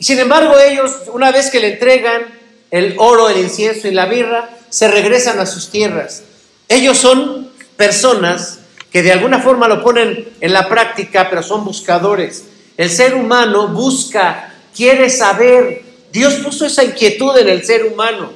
Sin 0.00 0.18
embargo 0.18 0.58
ellos, 0.58 0.92
una 1.12 1.32
vez 1.32 1.50
que 1.50 1.60
le 1.60 1.72
entregan 1.72 2.22
el 2.70 2.94
oro, 2.98 3.28
el 3.28 3.38
incienso 3.38 3.88
y 3.88 3.92
la 3.92 4.06
birra, 4.06 4.50
se 4.70 4.88
regresan 4.88 5.40
a 5.40 5.46
sus 5.46 5.70
tierras. 5.70 6.22
Ellos 6.68 6.98
son 6.98 7.50
personas 7.76 8.57
que 8.92 9.02
de 9.02 9.12
alguna 9.12 9.40
forma 9.40 9.68
lo 9.68 9.82
ponen 9.82 10.28
en 10.40 10.52
la 10.52 10.68
práctica, 10.68 11.28
pero 11.28 11.42
son 11.42 11.64
buscadores. 11.64 12.44
El 12.76 12.90
ser 12.90 13.14
humano 13.14 13.68
busca, 13.68 14.54
quiere 14.74 15.10
saber. 15.10 15.82
Dios 16.12 16.34
puso 16.34 16.64
esa 16.64 16.84
inquietud 16.84 17.36
en 17.36 17.48
el 17.48 17.64
ser 17.64 17.84
humano. 17.84 18.32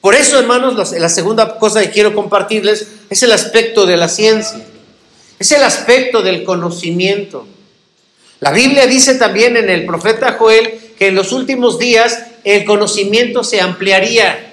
Por 0.00 0.14
eso, 0.14 0.38
hermanos, 0.38 0.92
la 0.92 1.08
segunda 1.08 1.58
cosa 1.58 1.80
que 1.80 1.90
quiero 1.90 2.14
compartirles 2.14 2.88
es 3.08 3.22
el 3.22 3.32
aspecto 3.32 3.86
de 3.86 3.96
la 3.96 4.08
ciencia. 4.08 4.64
Es 5.38 5.52
el 5.52 5.62
aspecto 5.62 6.22
del 6.22 6.44
conocimiento. 6.44 7.46
La 8.40 8.52
Biblia 8.52 8.86
dice 8.86 9.14
también 9.14 9.56
en 9.56 9.68
el 9.68 9.86
profeta 9.86 10.36
Joel 10.38 10.78
que 10.98 11.08
en 11.08 11.14
los 11.14 11.32
últimos 11.32 11.78
días 11.78 12.24
el 12.44 12.64
conocimiento 12.64 13.42
se 13.44 13.60
ampliaría. 13.60 14.52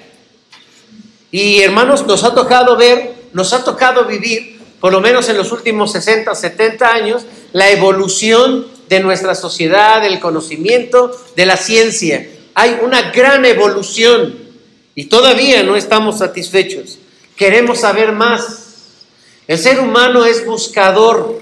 Y 1.31 1.61
hermanos, 1.61 2.05
nos 2.05 2.23
ha 2.23 2.33
tocado 2.33 2.75
ver, 2.77 3.14
nos 3.35 3.51
ha 3.51 3.65
tocado 3.65 4.05
vivir, 4.05 4.61
por 4.79 4.93
lo 4.93 5.01
menos 5.01 5.27
en 5.27 5.35
los 5.35 5.51
últimos 5.51 5.91
60, 5.91 6.33
70 6.33 6.89
años, 6.89 7.25
la 7.51 7.69
evolución 7.69 8.65
de 8.87 9.01
nuestra 9.01 9.35
sociedad, 9.35 10.01
del 10.01 10.21
conocimiento, 10.21 11.11
de 11.35 11.45
la 11.45 11.57
ciencia. 11.57 12.29
Hay 12.53 12.77
una 12.81 13.11
gran 13.11 13.43
evolución 13.43 14.39
y 14.95 15.07
todavía 15.07 15.63
no 15.63 15.75
estamos 15.75 16.19
satisfechos. 16.19 16.97
Queremos 17.35 17.81
saber 17.81 18.13
más. 18.13 18.93
El 19.49 19.59
ser 19.59 19.81
humano 19.81 20.23
es 20.23 20.45
buscador 20.45 21.41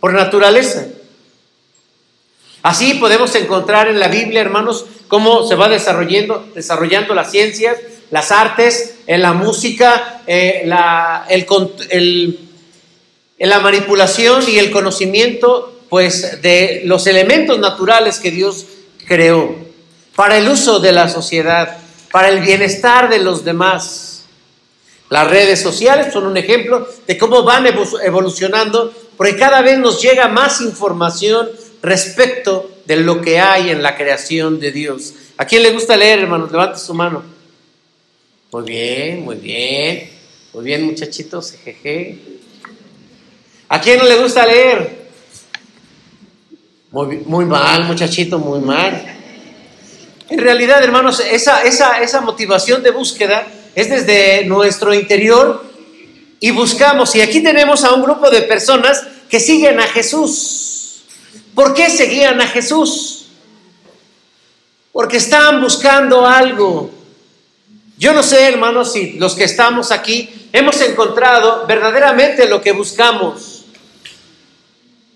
por 0.00 0.12
naturaleza. 0.12 0.88
Así 2.64 2.94
podemos 2.94 3.32
encontrar 3.36 3.86
en 3.86 4.00
la 4.00 4.08
Biblia, 4.08 4.40
hermanos, 4.40 4.86
cómo 5.06 5.46
se 5.46 5.54
va 5.54 5.68
desarrollando, 5.68 6.44
desarrollando 6.52 7.14
las 7.14 7.30
ciencias, 7.30 7.76
las 8.10 8.32
artes, 8.32 8.91
en 9.06 9.22
la 9.22 9.32
música, 9.32 10.22
eh, 10.26 10.62
la, 10.64 11.26
la 13.38 13.60
manipulación 13.60 14.44
y 14.48 14.58
el 14.58 14.70
conocimiento, 14.70 15.80
pues, 15.88 16.40
de 16.42 16.82
los 16.84 17.06
elementos 17.06 17.58
naturales 17.58 18.18
que 18.18 18.30
Dios 18.30 18.66
creó 19.06 19.56
para 20.14 20.38
el 20.38 20.48
uso 20.48 20.78
de 20.78 20.92
la 20.92 21.08
sociedad, 21.08 21.78
para 22.10 22.28
el 22.28 22.40
bienestar 22.40 23.08
de 23.08 23.18
los 23.18 23.44
demás. 23.44 24.24
Las 25.08 25.28
redes 25.28 25.60
sociales 25.60 26.12
son 26.12 26.26
un 26.26 26.36
ejemplo 26.36 26.88
de 27.06 27.18
cómo 27.18 27.42
van 27.42 27.66
evolucionando, 27.66 28.92
porque 29.16 29.36
cada 29.36 29.60
vez 29.60 29.78
nos 29.78 30.00
llega 30.00 30.28
más 30.28 30.60
información 30.60 31.50
respecto 31.82 32.70
de 32.86 32.96
lo 32.96 33.20
que 33.20 33.38
hay 33.38 33.70
en 33.70 33.82
la 33.82 33.96
creación 33.96 34.58
de 34.58 34.72
Dios. 34.72 35.14
¿A 35.36 35.44
quién 35.44 35.62
le 35.62 35.72
gusta 35.72 35.96
leer, 35.96 36.20
hermanos? 36.20 36.50
Levante 36.50 36.78
su 36.78 36.94
mano. 36.94 37.31
Muy 38.52 38.64
bien, 38.64 39.24
muy 39.24 39.36
bien. 39.36 40.10
Muy 40.52 40.62
bien, 40.62 40.82
muchachitos. 40.82 41.52
Jeje. 41.64 42.18
¿A 43.66 43.80
quién 43.80 43.98
no 43.98 44.04
le 44.04 44.16
gusta 44.16 44.44
leer? 44.44 45.08
Muy, 46.90 47.46
mal, 47.46 47.84
muchachito, 47.84 48.38
muy 48.38 48.60
mal. 48.60 49.06
En 50.28 50.38
realidad, 50.38 50.84
hermanos, 50.84 51.20
esa, 51.20 51.62
esa, 51.62 52.02
esa 52.02 52.20
motivación 52.20 52.82
de 52.82 52.90
búsqueda 52.90 53.46
es 53.74 53.88
desde 53.88 54.44
nuestro 54.44 54.92
interior 54.92 55.64
y 56.38 56.50
buscamos. 56.50 57.14
Y 57.16 57.22
aquí 57.22 57.42
tenemos 57.42 57.84
a 57.84 57.94
un 57.94 58.02
grupo 58.02 58.28
de 58.28 58.42
personas 58.42 59.02
que 59.30 59.40
siguen 59.40 59.80
a 59.80 59.84
Jesús. 59.84 61.04
¿Por 61.54 61.72
qué 61.72 61.88
seguían 61.88 62.38
a 62.42 62.48
Jesús? 62.48 63.28
Porque 64.92 65.16
estaban 65.16 65.62
buscando 65.62 66.26
algo. 66.26 67.01
Yo 68.02 68.12
no 68.12 68.24
sé, 68.24 68.48
hermanos, 68.48 68.94
si 68.94 69.12
los 69.12 69.36
que 69.36 69.44
estamos 69.44 69.92
aquí 69.92 70.48
hemos 70.52 70.80
encontrado 70.80 71.68
verdaderamente 71.68 72.48
lo 72.48 72.60
que 72.60 72.72
buscamos. 72.72 73.64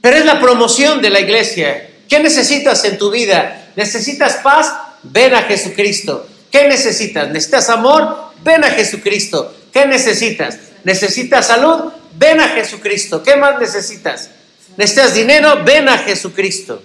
Pero 0.01 0.19
es 0.19 0.25
la 0.25 0.41
promoción 0.41 1.03
de 1.03 1.11
la 1.11 1.19
iglesia. 1.19 1.91
¿Qué 2.09 2.21
necesitas 2.21 2.85
en 2.85 2.97
tu 2.97 3.11
vida? 3.11 3.73
¿Necesitas 3.75 4.37
paz? 4.37 4.73
Ven 5.03 5.35
a 5.35 5.43
Jesucristo. 5.43 6.29
¿Qué 6.49 6.69
necesitas? 6.69 7.29
¿Necesitas 7.29 7.71
amor? 7.71 8.31
Ven 8.45 8.63
a 8.63 8.71
Jesucristo. 8.71 9.53
¿Qué 9.73 9.85
necesitas? 9.85 10.57
¿Necesitas 10.85 11.49
salud? 11.49 11.91
Ven 12.17 12.39
a 12.39 12.51
Jesucristo. 12.51 13.21
¿Qué 13.21 13.35
más 13.35 13.59
necesitas? 13.59 14.31
¿Necesitas 14.77 15.13
dinero? 15.13 15.65
Ven 15.65 15.89
a 15.89 15.99
Jesucristo. 15.99 16.81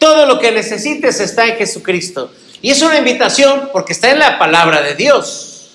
Todo 0.00 0.26
lo 0.26 0.40
que 0.40 0.50
necesites 0.50 1.20
está 1.20 1.46
en 1.46 1.58
Jesucristo. 1.58 2.32
Y 2.64 2.70
es 2.70 2.80
una 2.80 2.96
invitación 2.96 3.68
porque 3.74 3.92
está 3.92 4.10
en 4.10 4.18
la 4.18 4.38
palabra 4.38 4.80
de 4.80 4.94
Dios. 4.94 5.68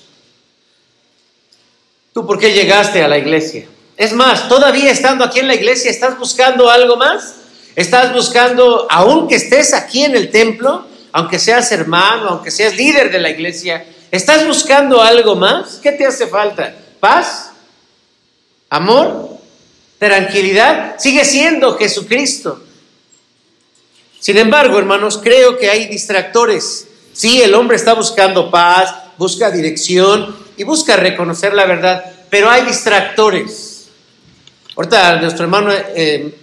¿Tú 2.12 2.26
por 2.26 2.36
qué 2.36 2.50
llegaste 2.50 3.00
a 3.00 3.06
la 3.06 3.16
iglesia? 3.16 3.68
Es 3.96 4.12
más, 4.12 4.48
todavía 4.48 4.90
estando 4.90 5.22
aquí 5.22 5.38
en 5.38 5.46
la 5.46 5.54
iglesia, 5.54 5.88
¿estás 5.88 6.18
buscando 6.18 6.68
algo 6.68 6.96
más? 6.96 7.36
¿Estás 7.76 8.12
buscando, 8.12 8.88
aunque 8.90 9.36
estés 9.36 9.72
aquí 9.72 10.02
en 10.02 10.16
el 10.16 10.32
templo, 10.32 10.84
aunque 11.12 11.38
seas 11.38 11.70
hermano, 11.70 12.30
aunque 12.30 12.50
seas 12.50 12.74
líder 12.74 13.12
de 13.12 13.20
la 13.20 13.30
iglesia, 13.30 13.86
¿estás 14.10 14.44
buscando 14.44 15.00
algo 15.00 15.36
más? 15.36 15.78
¿Qué 15.80 15.92
te 15.92 16.04
hace 16.04 16.26
falta? 16.26 16.74
¿Paz? 16.98 17.52
¿Amor? 18.68 19.38
¿Tranquilidad? 20.00 20.96
Sigue 20.98 21.24
siendo 21.24 21.78
Jesucristo. 21.78 22.60
Sin 24.20 24.36
embargo, 24.36 24.78
hermanos, 24.78 25.18
creo 25.22 25.58
que 25.58 25.70
hay 25.70 25.88
distractores. 25.88 26.86
Sí, 27.12 27.42
el 27.42 27.54
hombre 27.54 27.76
está 27.76 27.94
buscando 27.94 28.50
paz, 28.50 28.94
busca 29.16 29.50
dirección 29.50 30.36
y 30.56 30.64
busca 30.64 30.96
reconocer 30.96 31.54
la 31.54 31.66
verdad, 31.66 32.04
pero 32.28 32.48
hay 32.48 32.64
distractores. 32.64 33.88
Ahorita 34.76 35.20
nuestro 35.20 35.44
hermano 35.44 35.72
eh, 35.72 36.38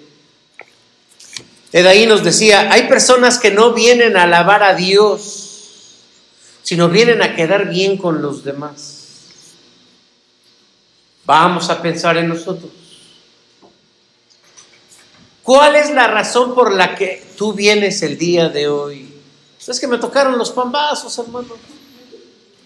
ahí 1.72 2.06
nos 2.08 2.24
decía, 2.24 2.72
hay 2.72 2.88
personas 2.88 3.38
que 3.38 3.52
no 3.52 3.74
vienen 3.74 4.18
a 4.18 4.24
alabar 4.24 4.64
a 4.64 4.74
Dios, 4.74 5.48
sino 6.64 6.90
vienen 6.90 7.22
a 7.22 7.36
quedar 7.36 7.70
bien 7.70 7.98
con 7.98 8.22
los 8.22 8.44
demás. 8.44 8.98
Vamos 11.26 11.70
a 11.70 11.82
pensar 11.82 12.18
en 12.18 12.30
nosotros. 12.30 12.72
¿Cuál 15.48 15.78
es 15.78 15.92
la 15.92 16.08
razón 16.08 16.54
por 16.54 16.74
la 16.74 16.94
que 16.94 17.24
tú 17.38 17.54
vienes 17.54 18.02
el 18.02 18.18
día 18.18 18.50
de 18.50 18.68
hoy? 18.68 19.08
Es 19.66 19.80
que 19.80 19.88
me 19.88 19.98
tocaron 19.98 20.38
los 20.38 20.52
pambazos, 20.52 21.18
hermano. 21.20 21.56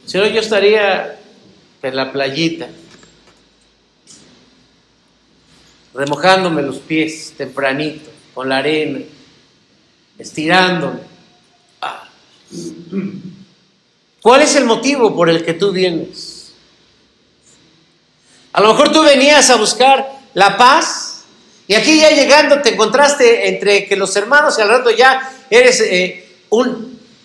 Si 0.04 0.17
no, 0.17 0.26
yo 0.26 0.41
estaría 0.41 1.20
en 1.84 1.96
la 1.96 2.12
playita, 2.12 2.70
remojándome 5.94 6.63
los 6.63 6.80
pies 6.80 7.36
tempranito 7.38 8.10
con 8.34 8.50
la 8.50 8.58
arena, 8.58 9.02
estirándome. 10.17 11.02
Ah. 11.84 12.10
¿Cuál 14.24 14.41
es 14.41 14.56
el 14.56 14.65
motivo 14.65 15.15
por 15.15 15.30
el 15.30 15.46
que 15.46 15.54
tú 15.54 15.72
vienes? 15.72 16.54
A 18.54 18.60
lo 18.60 18.70
mejor 18.70 18.91
tú 18.91 19.04
venías 19.04 19.52
a 19.52 19.58
buscar 19.58 20.20
la 20.34 20.58
paz 20.58 21.11
y 21.72 21.74
aquí 21.74 22.02
ya 22.02 22.10
llegando 22.10 22.62
te 22.62 22.74
encontraste 22.74 23.48
entre 23.48 23.86
que 23.88 23.96
los 23.96 24.14
hermanos 24.18 24.58
y 24.58 24.62
al 24.62 24.68
rato 24.68 24.92
ya 24.92 25.32
eres 25.50 25.80
eh, 25.80 26.28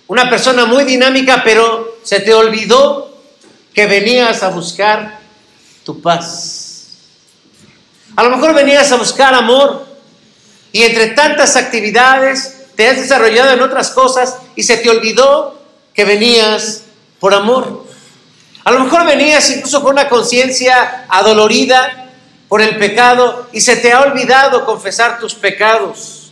una 0.07 0.31
persona 0.31 0.67
muy 0.67 0.85
dinámica, 0.85 1.43
pero 1.43 1.99
se 2.05 2.21
te 2.21 2.33
olvidó 2.33 3.19
que 3.75 3.87
venías 3.87 4.45
a 4.45 4.51
buscar 4.51 5.19
tu 5.83 6.01
paz. 6.01 6.99
A 8.15 8.23
lo 8.23 8.31
mejor 8.31 8.55
venías 8.55 8.93
a 8.93 8.97
buscar 8.99 9.35
amor, 9.35 9.85
y 10.71 10.85
entre 10.85 11.09
tantas 11.09 11.57
actividades 11.57 12.67
te 12.77 12.87
has 12.87 12.99
desarrollado 12.99 13.51
en 13.51 13.63
otras 13.63 13.91
cosas 13.91 14.37
y 14.55 14.63
se 14.63 14.77
te 14.77 14.89
olvidó 14.89 15.61
que 15.93 16.05
venías 16.05 16.85
por 17.19 17.35
amor. 17.35 17.85
A 18.63 18.71
lo 18.71 18.79
mejor 18.79 19.07
venías 19.07 19.51
incluso 19.51 19.83
con 19.83 19.95
una 19.95 20.09
conciencia 20.09 21.05
adolorida 21.09 22.06
por 22.49 22.63
el 22.63 22.79
pecado 22.79 23.49
y 23.53 23.61
se 23.61 23.77
te 23.77 23.93
ha 23.93 24.01
olvidado 24.01 24.65
confesar 24.65 25.19
tus 25.19 25.35
pecados. 25.35 26.31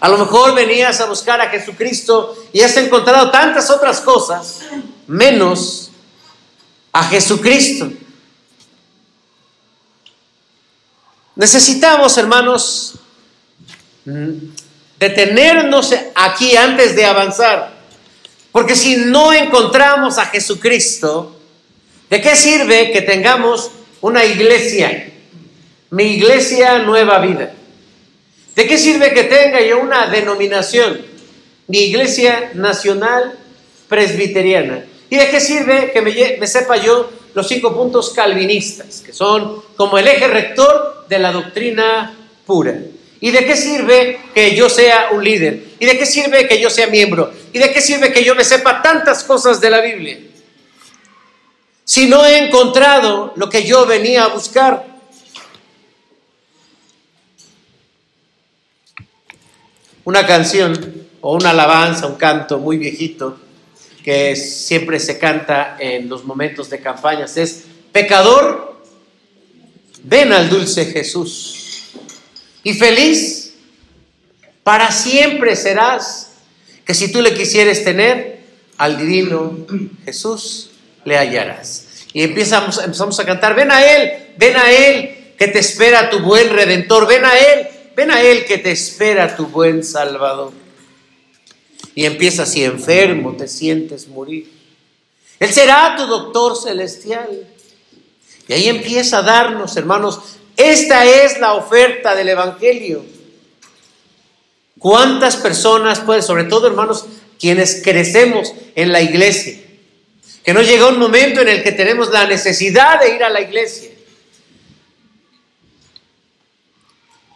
A 0.00 0.08
lo 0.08 0.18
mejor 0.18 0.54
venías 0.54 1.00
a 1.00 1.06
buscar 1.06 1.40
a 1.40 1.48
Jesucristo 1.48 2.36
y 2.52 2.60
has 2.62 2.76
encontrado 2.76 3.30
tantas 3.30 3.70
otras 3.70 4.00
cosas, 4.00 4.60
menos 5.06 5.90
a 6.92 7.04
Jesucristo. 7.04 7.90
Necesitamos, 11.36 12.16
hermanos, 12.18 12.94
mm, 14.04 14.32
detenernos 14.98 15.94
aquí 16.14 16.56
antes 16.56 16.94
de 16.94 17.04
avanzar. 17.04 17.74
Porque 18.52 18.76
si 18.76 18.96
no 18.96 19.32
encontramos 19.32 20.18
a 20.18 20.26
Jesucristo, 20.26 21.36
¿de 22.08 22.20
qué 22.20 22.36
sirve 22.36 22.92
que 22.92 23.02
tengamos 23.02 23.70
una 24.00 24.24
iglesia? 24.24 25.13
Mi 25.94 26.16
iglesia 26.16 26.80
nueva 26.80 27.20
vida. 27.20 27.52
¿De 28.56 28.66
qué 28.66 28.76
sirve 28.78 29.14
que 29.14 29.22
tenga 29.22 29.60
yo 29.60 29.78
una 29.78 30.08
denominación? 30.08 31.00
Mi 31.68 31.84
iglesia 31.84 32.50
nacional 32.54 33.38
presbiteriana. 33.88 34.84
¿Y 35.08 35.14
de 35.14 35.30
qué 35.30 35.38
sirve 35.38 35.92
que 35.92 36.02
me, 36.02 36.46
sepa 36.48 36.78
yo 36.78 37.12
los 37.32 37.46
cinco 37.46 37.76
puntos 37.76 38.10
calvinistas, 38.10 39.02
que 39.06 39.12
son 39.12 39.62
como 39.76 39.96
el 39.96 40.08
eje 40.08 40.26
rector 40.26 41.06
de 41.08 41.20
la 41.20 41.30
doctrina 41.30 42.12
pura? 42.44 42.76
¿Y 43.20 43.30
de 43.30 43.46
qué 43.46 43.54
sirve 43.54 44.18
que 44.34 44.56
yo 44.56 44.68
sea 44.68 45.10
un 45.12 45.22
líder? 45.22 45.62
¿Y 45.78 45.86
de 45.86 45.96
qué 45.96 46.06
sirve 46.06 46.48
que 46.48 46.60
yo 46.60 46.70
sea 46.70 46.88
miembro? 46.88 47.32
¿Y 47.52 47.60
de 47.60 47.72
qué 47.72 47.80
sirve 47.80 48.12
que 48.12 48.24
yo 48.24 48.34
me 48.34 48.42
sepa 48.42 48.82
tantas 48.82 49.22
cosas 49.22 49.60
de 49.60 49.70
la 49.70 49.80
Biblia? 49.80 50.18
Si 51.84 52.08
no 52.08 52.26
he 52.26 52.38
encontrado 52.38 53.32
lo 53.36 53.48
que 53.48 53.62
yo 53.62 53.86
venía 53.86 54.24
a 54.24 54.28
buscar. 54.34 54.93
Una 60.04 60.26
canción 60.26 61.06
o 61.20 61.34
una 61.34 61.50
alabanza, 61.50 62.06
un 62.06 62.16
canto 62.16 62.58
muy 62.58 62.76
viejito 62.76 63.38
que 64.04 64.36
siempre 64.36 65.00
se 65.00 65.18
canta 65.18 65.76
en 65.80 66.10
los 66.10 66.24
momentos 66.24 66.68
de 66.68 66.80
campañas 66.80 67.38
es, 67.38 67.64
pecador, 67.90 68.82
ven 70.02 70.32
al 70.32 70.50
dulce 70.50 70.84
Jesús 70.84 71.94
y 72.62 72.74
feliz 72.74 73.54
para 74.62 74.90
siempre 74.90 75.56
serás, 75.56 76.32
que 76.84 76.94
si 76.94 77.12
tú 77.12 77.22
le 77.22 77.34
quisieres 77.34 77.84
tener, 77.84 78.40
al 78.76 78.98
divino 78.98 79.56
Jesús 80.04 80.70
le 81.04 81.16
hallarás. 81.16 81.86
Y 82.12 82.22
empezamos, 82.22 82.78
empezamos 82.82 83.18
a 83.20 83.26
cantar, 83.26 83.54
ven 83.54 83.70
a 83.70 83.84
Él, 83.84 84.12
ven 84.36 84.56
a 84.56 84.70
Él, 84.70 85.34
que 85.38 85.48
te 85.48 85.58
espera 85.58 86.10
tu 86.10 86.20
buen 86.20 86.50
redentor, 86.50 87.06
ven 87.06 87.24
a 87.24 87.38
Él, 87.38 87.68
ven 87.96 88.10
a 88.10 88.22
Él, 88.22 88.44
que 88.44 88.58
te 88.58 88.70
espera 88.70 89.36
tu 89.36 89.46
buen 89.46 89.84
Salvador. 89.84 90.52
Y 91.94 92.04
empieza 92.04 92.44
si 92.44 92.64
enfermo 92.64 93.36
te 93.36 93.48
sientes 93.48 94.08
morir. 94.08 94.50
Él 95.38 95.52
será 95.52 95.94
tu 95.96 96.06
doctor 96.06 96.56
celestial. 96.56 97.46
Y 98.48 98.52
ahí 98.52 98.68
empieza 98.68 99.18
a 99.18 99.22
darnos, 99.22 99.76
hermanos, 99.76 100.20
esta 100.56 101.04
es 101.04 101.38
la 101.40 101.54
oferta 101.54 102.14
del 102.14 102.28
Evangelio. 102.28 103.04
¿Cuántas 104.78 105.36
personas 105.36 106.00
pueden, 106.00 106.22
sobre 106.22 106.44
todo 106.44 106.66
hermanos, 106.66 107.06
quienes 107.40 107.80
crecemos 107.82 108.52
en 108.74 108.92
la 108.92 109.00
iglesia, 109.00 109.58
que 110.44 110.52
no 110.52 110.60
llega 110.62 110.88
un 110.88 110.98
momento 110.98 111.40
en 111.40 111.48
el 111.48 111.62
que 111.62 111.72
tenemos 111.72 112.10
la 112.10 112.26
necesidad 112.26 113.00
de 113.00 113.14
ir 113.14 113.24
a 113.24 113.30
la 113.30 113.40
iglesia? 113.40 113.90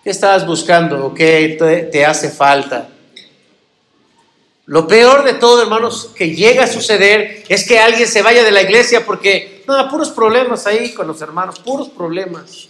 ¿Qué 0.08 0.12
estás 0.12 0.46
buscando 0.46 1.12
qué 1.12 1.58
te 1.92 2.06
hace 2.06 2.30
falta? 2.30 2.88
Lo 4.64 4.88
peor 4.88 5.22
de 5.22 5.34
todo, 5.34 5.60
hermanos, 5.60 6.12
que 6.16 6.34
llega 6.34 6.64
a 6.64 6.66
suceder 6.66 7.44
es 7.46 7.68
que 7.68 7.78
alguien 7.78 8.08
se 8.08 8.22
vaya 8.22 8.42
de 8.42 8.50
la 8.50 8.62
iglesia 8.62 9.04
porque, 9.04 9.62
no, 9.66 9.90
puros 9.90 10.08
problemas 10.08 10.66
ahí 10.66 10.94
con 10.94 11.08
los 11.08 11.20
hermanos, 11.20 11.58
puros 11.58 11.90
problemas. 11.90 12.68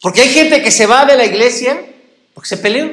Porque 0.00 0.22
hay 0.22 0.28
gente 0.30 0.60
que 0.60 0.72
se 0.72 0.86
va 0.86 1.04
de 1.04 1.16
la 1.16 1.24
iglesia 1.24 1.80
porque 2.34 2.48
se 2.48 2.56
peleó, 2.56 2.90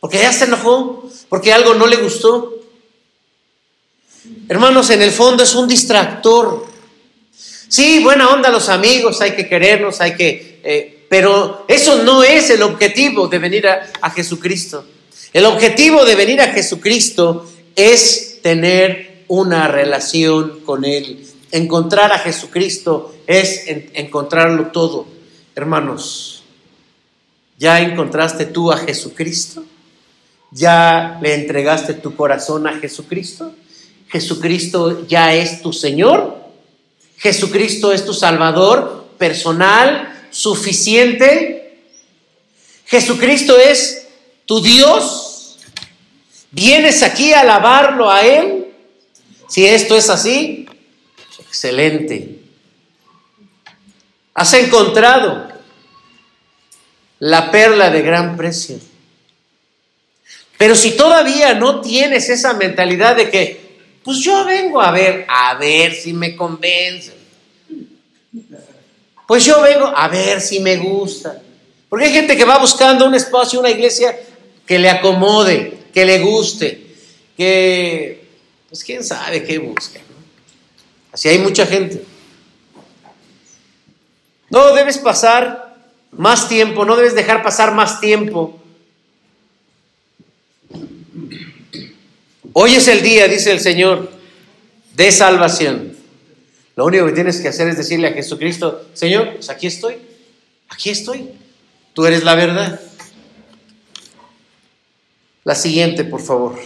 porque 0.00 0.18
ya 0.18 0.32
se 0.32 0.46
enojó, 0.46 1.08
porque 1.28 1.52
algo 1.52 1.74
no 1.74 1.86
le 1.86 1.98
gustó. 1.98 2.52
Hermanos, 4.48 4.90
en 4.90 5.02
el 5.02 5.12
fondo 5.12 5.44
es 5.44 5.54
un 5.54 5.68
distractor. 5.68 6.66
Sí, 7.68 8.02
buena 8.02 8.28
onda 8.30 8.50
los 8.50 8.68
amigos, 8.68 9.20
hay 9.20 9.36
que 9.36 9.48
querernos, 9.48 10.00
hay 10.00 10.16
que... 10.16 10.60
Eh, 10.64 10.94
pero 11.08 11.64
eso 11.68 12.02
no 12.02 12.22
es 12.22 12.50
el 12.50 12.62
objetivo 12.62 13.28
de 13.28 13.38
venir 13.38 13.68
a, 13.68 13.86
a 14.00 14.10
Jesucristo. 14.10 14.84
El 15.32 15.44
objetivo 15.44 16.04
de 16.04 16.14
venir 16.14 16.40
a 16.40 16.52
Jesucristo 16.52 17.46
es 17.74 18.40
tener 18.42 19.24
una 19.28 19.68
relación 19.68 20.60
con 20.64 20.84
Él. 20.84 21.26
Encontrar 21.50 22.12
a 22.12 22.18
Jesucristo 22.18 23.14
es 23.26 23.64
encontrarlo 23.94 24.68
todo. 24.68 25.06
Hermanos, 25.54 26.42
¿ya 27.58 27.80
encontraste 27.80 28.46
tú 28.46 28.72
a 28.72 28.78
Jesucristo? 28.78 29.64
¿Ya 30.50 31.18
le 31.20 31.34
entregaste 31.34 31.94
tu 31.94 32.14
corazón 32.14 32.66
a 32.66 32.78
Jesucristo? 32.78 33.52
¿Jesucristo 34.08 35.06
ya 35.06 35.34
es 35.34 35.62
tu 35.62 35.72
Señor? 35.72 36.36
¿Jesucristo 37.18 37.92
es 37.92 38.04
tu 38.04 38.12
Salvador 38.12 39.06
personal, 39.18 40.15
suficiente? 40.36 41.78
¿Jesucristo 42.84 43.58
es 43.58 44.06
tu 44.44 44.60
Dios? 44.60 45.58
¿Vienes 46.50 47.02
aquí 47.02 47.32
a 47.32 47.40
alabarlo 47.40 48.10
a 48.10 48.20
Él? 48.20 48.66
Si 49.48 49.64
esto 49.64 49.96
es 49.96 50.10
así, 50.10 50.68
excelente. 51.40 52.40
Has 54.34 54.52
encontrado 54.52 55.48
la 57.18 57.50
perla 57.50 57.88
de 57.88 58.02
gran 58.02 58.36
precio. 58.36 58.78
Pero 60.58 60.74
si 60.74 60.96
todavía 60.96 61.54
no 61.54 61.80
tienes 61.80 62.28
esa 62.28 62.52
mentalidad 62.52 63.16
de 63.16 63.30
que, 63.30 63.80
pues 64.04 64.18
yo 64.18 64.44
vengo 64.44 64.82
a 64.82 64.90
ver, 64.90 65.24
a 65.28 65.54
ver 65.54 65.94
si 65.94 66.12
me 66.12 66.36
convencen. 66.36 67.14
Pues 69.26 69.44
yo 69.44 69.60
vengo 69.60 69.86
a 69.86 70.08
ver 70.08 70.40
si 70.40 70.60
me 70.60 70.76
gusta. 70.76 71.42
Porque 71.88 72.06
hay 72.06 72.12
gente 72.12 72.36
que 72.36 72.44
va 72.44 72.58
buscando 72.58 73.06
un 73.06 73.14
espacio, 73.14 73.60
una 73.60 73.70
iglesia 73.70 74.18
que 74.66 74.78
le 74.78 74.88
acomode, 74.88 75.78
que 75.92 76.04
le 76.04 76.18
guste, 76.18 76.86
que, 77.36 78.24
pues 78.68 78.84
quién 78.84 79.04
sabe 79.04 79.44
qué 79.44 79.58
busca. 79.58 80.00
Así 81.12 81.28
hay 81.28 81.38
mucha 81.38 81.64
gente. 81.66 82.04
No 84.50 84.74
debes 84.74 84.98
pasar 84.98 85.76
más 86.12 86.48
tiempo, 86.48 86.84
no 86.84 86.96
debes 86.96 87.14
dejar 87.14 87.42
pasar 87.42 87.72
más 87.72 88.00
tiempo. 88.00 88.60
Hoy 92.52 92.74
es 92.74 92.88
el 92.88 93.02
día, 93.02 93.28
dice 93.28 93.52
el 93.52 93.60
Señor, 93.60 94.10
de 94.94 95.12
salvación. 95.12 95.95
Lo 96.76 96.84
único 96.84 97.06
que 97.06 97.12
tienes 97.12 97.40
que 97.40 97.48
hacer 97.48 97.68
es 97.68 97.78
decirle 97.78 98.08
a 98.08 98.12
Jesucristo, 98.12 98.86
Señor, 98.92 99.32
pues 99.36 99.48
aquí 99.48 99.66
estoy, 99.66 99.96
aquí 100.68 100.90
estoy, 100.90 101.30
tú 101.94 102.04
eres 102.04 102.22
la 102.22 102.34
verdad. 102.34 102.78
La 105.42 105.54
siguiente, 105.54 106.04
por 106.04 106.20
favor. 106.20 106.58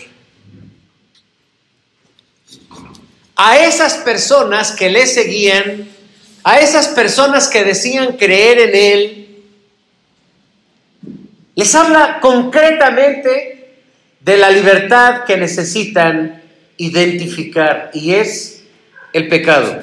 A 3.37 3.59
esas 3.59 3.99
personas 3.99 4.73
que 4.73 4.91
le 4.91 5.07
seguían, 5.07 5.89
a 6.43 6.59
esas 6.59 6.89
personas 6.89 7.47
que 7.47 7.63
decían 7.63 8.17
creer 8.17 8.59
en 8.59 8.75
Él, 8.75 9.21
les 11.55 11.75
habla 11.75 12.19
concretamente 12.21 13.77
de 14.19 14.37
la 14.37 14.51
libertad 14.51 15.25
que 15.25 15.37
necesitan 15.37 16.43
identificar 16.79 17.91
y 17.95 18.15
es 18.15 18.65
el 19.13 19.29
pecado. 19.29 19.81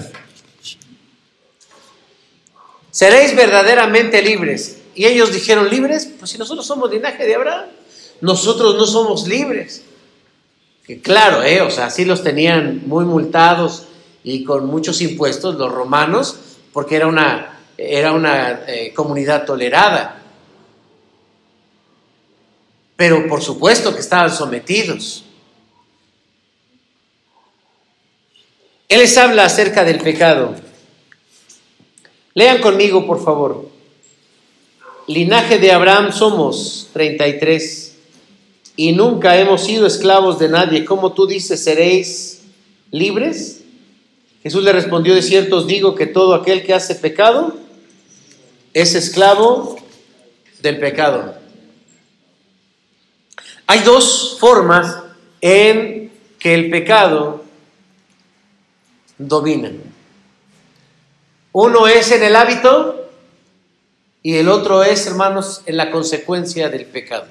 Seréis 2.97 3.35
verdaderamente 3.35 4.23
libres. 4.23 4.79
Y 4.95 5.05
ellos 5.05 5.31
dijeron, 5.31 5.69
¿libres? 5.69 6.09
Pues 6.17 6.31
si 6.31 6.39
nosotros 6.39 6.65
somos 6.65 6.89
linaje 6.89 7.27
de 7.27 7.35
Abraham, 7.35 7.67
nosotros 8.21 8.75
no 8.75 8.87
somos 8.87 9.27
libres. 9.27 9.83
Que 10.83 10.99
claro, 10.99 11.43
eh, 11.43 11.61
o 11.61 11.69
sea, 11.69 11.85
así 11.85 12.05
los 12.05 12.23
tenían 12.23 12.87
muy 12.87 13.05
multados 13.05 13.83
y 14.23 14.43
con 14.43 14.65
muchos 14.65 14.99
impuestos 15.01 15.57
los 15.57 15.71
romanos, 15.71 16.39
porque 16.73 16.95
era 16.95 17.05
una, 17.05 17.59
era 17.77 18.13
una 18.13 18.63
eh, 18.65 18.91
comunidad 18.95 19.45
tolerada. 19.45 20.19
Pero 22.95 23.27
por 23.27 23.43
supuesto 23.43 23.93
que 23.93 23.99
estaban 24.01 24.31
sometidos. 24.31 25.23
Él 28.89 29.01
les 29.01 29.15
habla 29.19 29.45
acerca 29.45 29.83
del 29.83 29.99
pecado. 29.99 30.65
Lean 32.37 32.61
conmigo, 32.61 33.07
por 33.07 33.19
favor. 33.23 33.67
linaje 35.07 35.57
de 35.57 35.71
Abraham 35.71 36.13
somos 36.13 36.87
33 36.93 37.95
y 38.75 38.91
nunca 38.91 39.39
hemos 39.39 39.63
sido 39.63 39.87
esclavos 39.87 40.37
de 40.37 40.47
nadie. 40.47 40.85
¿Cómo 40.85 41.13
tú 41.13 41.25
dices, 41.25 41.63
seréis 41.63 42.43
libres? 42.91 43.63
Jesús 44.43 44.63
le 44.63 44.71
respondió, 44.71 45.15
de 45.15 45.23
cierto 45.23 45.57
os 45.57 45.65
digo 45.65 45.95
que 45.95 46.05
todo 46.05 46.35
aquel 46.35 46.63
que 46.63 46.75
hace 46.75 46.93
pecado 46.93 47.55
es 48.71 48.93
esclavo 48.93 49.75
del 50.61 50.79
pecado. 50.79 51.33
Hay 53.65 53.79
dos 53.79 54.37
formas 54.39 54.95
en 55.41 56.11
que 56.37 56.53
el 56.53 56.69
pecado 56.69 57.43
domina. 59.17 59.71
Uno 61.59 61.87
es 61.87 62.11
en 62.11 62.21
el 62.21 62.35
hábito 62.35 63.09
y 64.21 64.35
el 64.35 64.47
otro 64.47 64.83
es, 64.83 65.07
hermanos, 65.07 65.63
en 65.65 65.75
la 65.75 65.89
consecuencia 65.89 66.69
del 66.69 66.85
pecado. 66.85 67.25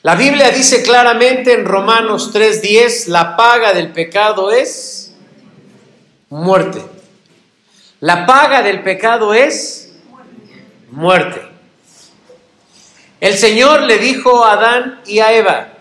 La 0.00 0.14
Biblia 0.14 0.48
dice 0.48 0.82
claramente 0.82 1.52
en 1.52 1.66
Romanos 1.66 2.32
3:10, 2.32 3.08
la 3.08 3.36
paga 3.36 3.74
del 3.74 3.92
pecado 3.92 4.50
es 4.50 5.12
muerte. 6.30 6.82
La 8.00 8.24
paga 8.24 8.62
del 8.62 8.82
pecado 8.82 9.34
es 9.34 9.92
muerte. 10.90 11.42
El 13.20 13.36
Señor 13.36 13.82
le 13.82 13.98
dijo 13.98 14.42
a 14.42 14.52
Adán 14.52 15.02
y 15.04 15.18
a 15.18 15.34
Eva, 15.34 15.74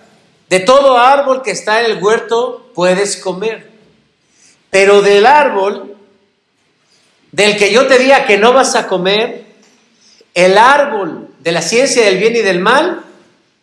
de 0.50 0.60
todo 0.60 0.98
árbol 0.98 1.44
que 1.44 1.52
está 1.52 1.80
en 1.80 1.92
el 1.92 2.04
huerto 2.04 2.74
puedes 2.76 3.16
comer, 3.16 3.72
pero 4.70 5.02
del 5.02 5.26
árbol 5.26 5.96
del 7.32 7.58
que 7.58 7.72
yo 7.72 7.88
te 7.88 7.98
diga 7.98 8.26
que 8.26 8.38
no 8.38 8.54
vas 8.54 8.76
a 8.76 8.88
comer, 8.88 9.46
el 10.34 10.58
árbol 10.58 11.30
de 11.40 11.52
la 11.52 11.62
ciencia 11.62 12.06
del 12.06 12.18
bien 12.18 12.36
y 12.36 12.40
del 12.42 12.60
mal, 12.60 13.04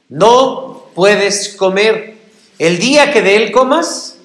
no 0.09 0.87
puedes 0.95 1.51
comer. 1.51 2.17
El 2.59 2.79
día 2.79 3.13
que 3.13 3.23
de 3.23 3.37
él 3.37 3.53
comas, 3.53 4.19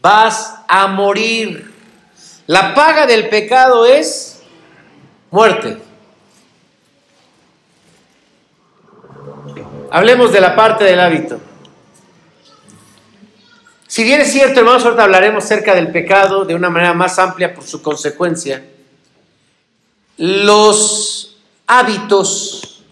vas 0.00 0.54
a 0.68 0.86
morir. 0.86 1.72
La 2.46 2.74
paga 2.74 3.06
del 3.06 3.28
pecado 3.28 3.86
es 3.86 4.40
muerte. 5.30 5.78
Hablemos 9.90 10.32
de 10.32 10.40
la 10.40 10.56
parte 10.56 10.84
del 10.84 11.00
hábito. 11.00 11.40
Si 13.94 14.02
bien 14.02 14.20
es 14.20 14.32
cierto, 14.32 14.58
hermanos, 14.58 14.84
ahorita 14.84 15.04
hablaremos 15.04 15.44
acerca 15.44 15.72
del 15.72 15.92
pecado 15.92 16.44
de 16.44 16.56
una 16.56 16.68
manera 16.68 16.94
más 16.94 17.16
amplia 17.20 17.54
por 17.54 17.62
su 17.62 17.80
consecuencia, 17.80 18.64
los 20.16 21.38
hábitos, 21.68 22.82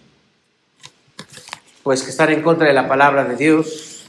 pues 1.83 2.03
que 2.03 2.09
están 2.09 2.31
en 2.31 2.41
contra 2.41 2.67
de 2.67 2.73
la 2.73 2.87
palabra 2.87 3.25
de 3.25 3.35
Dios, 3.35 4.05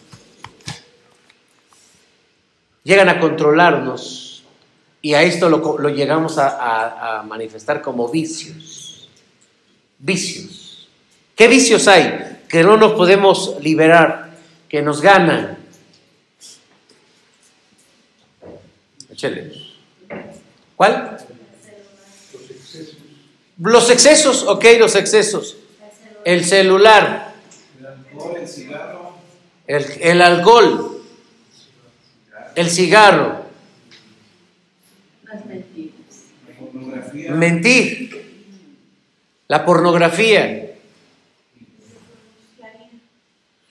llegan 2.84 3.08
a 3.08 3.18
controlarnos 3.18 4.44
y 5.02 5.14
a 5.14 5.22
esto 5.22 5.48
lo, 5.48 5.88
llegamos 5.88 6.38
a, 6.38 6.46
a, 6.46 7.18
a 7.18 7.22
manifestar 7.24 7.82
como 7.82 8.08
vicios. 8.08 9.08
Vicios. 9.98 10.88
¿Qué 11.34 11.48
vicios 11.48 11.88
hay 11.88 12.42
que 12.48 12.62
no 12.62 12.76
nos 12.76 12.92
podemos 12.92 13.56
liberar, 13.60 14.36
que 14.68 14.80
nos 14.80 15.02
ganan? 15.02 15.63
Échale. 19.14 19.52
¿Cuál? 20.74 21.16
Los 23.58 23.90
excesos, 23.90 24.42
ok, 24.42 24.64
los 24.80 24.96
excesos. 24.96 25.56
El 26.24 26.44
celular. 26.44 27.32
El 28.36 28.48
cigarro. 28.48 29.14
El, 29.68 29.86
el 30.00 30.20
alcohol. 30.20 31.00
El 32.56 32.68
cigarro. 32.68 33.44
Las 35.22 35.46
mentiras. 35.46 35.94
La. 37.14 37.34
Mentir. 37.36 38.50
La 39.46 39.64
pornografía. 39.64 40.74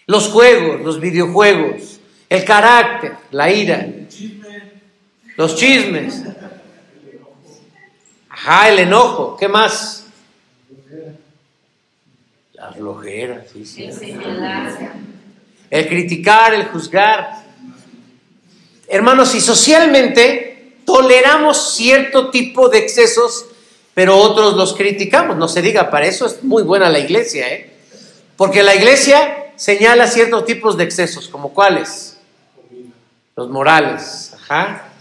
Los 0.08 0.30
juegos, 0.30 0.80
los 0.82 1.02
videojuegos. 1.02 2.00
El 2.30 2.46
carácter, 2.46 3.14
la 3.32 3.52
ira. 3.52 3.82
El. 3.82 4.43
Los 5.36 5.56
chismes. 5.56 6.24
Ajá, 8.30 8.70
el 8.70 8.80
enojo. 8.80 9.38
¿Qué 9.38 9.48
más? 9.48 10.06
La 12.54 12.72
flojera, 12.72 13.44
sí, 13.52 13.66
sí. 13.66 13.90
El 15.70 15.88
criticar, 15.88 16.54
el 16.54 16.66
juzgar. 16.66 17.44
Hermanos, 18.88 19.34
y 19.36 19.42
socialmente 19.42 20.78
toleramos 20.86 21.76
cierto 21.76 22.30
tipo 22.30 22.70
de 22.70 22.80
excesos, 22.80 23.46
pero 23.94 24.18
otros 24.18 24.56
los 24.56 24.74
criticamos. 24.74 25.36
No 25.38 25.48
se 25.48 25.62
diga, 25.62 25.90
para 25.90 26.06
eso 26.06 26.26
es 26.26 26.44
muy 26.44 26.64
buena 26.64 26.90
la 26.90 27.00
iglesia, 27.00 27.52
¿eh? 27.52 27.74
Porque 28.38 28.64
la 28.64 28.76
iglesia 28.76 29.52
señala 29.56 30.08
ciertos 30.08 30.46
tipos 30.46 30.78
de 30.78 30.84
excesos, 30.84 31.28
como 31.28 31.54
cuáles? 31.54 32.18
Los 33.36 33.50
morales, 33.50 34.34
ajá. 34.36 34.93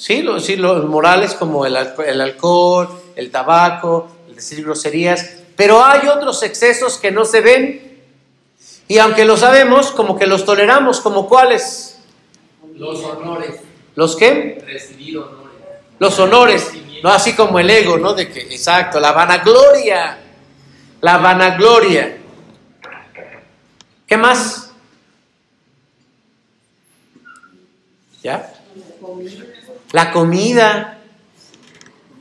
Sí, 0.00 0.22
los, 0.22 0.46
sí, 0.46 0.56
los 0.56 0.86
morales 0.86 1.34
como 1.34 1.66
el, 1.66 1.76
el 1.76 2.20
alcohol, 2.22 2.88
el 3.16 3.30
tabaco, 3.30 4.08
el 4.30 4.36
decir 4.36 4.64
groserías, 4.64 5.42
pero 5.54 5.84
hay 5.84 6.08
otros 6.08 6.42
excesos 6.42 6.96
que 6.96 7.10
no 7.10 7.26
se 7.26 7.42
ven 7.42 8.00
y 8.88 8.96
aunque 8.96 9.26
lo 9.26 9.36
sabemos, 9.36 9.90
como 9.90 10.18
que 10.18 10.26
los 10.26 10.46
toleramos, 10.46 11.02
como 11.02 11.28
cuáles? 11.28 11.98
Los 12.76 13.04
honores, 13.04 13.56
¿Los 13.94 14.16
qué? 14.16 14.64
recibir 14.66 15.18
honores. 15.18 15.58
Los 15.98 16.18
honores, 16.18 16.72
no 17.02 17.10
así 17.10 17.34
como 17.34 17.58
el 17.58 17.68
ego, 17.68 17.98
¿no? 17.98 18.14
De 18.14 18.30
que, 18.30 18.40
exacto, 18.40 19.00
la 19.00 19.12
vanagloria, 19.12 20.18
la 21.02 21.18
vanagloria. 21.18 22.16
¿Qué 24.06 24.16
más? 24.16 24.72
¿Ya? 28.22 28.50
La 28.74 29.06
comida. 29.06 29.49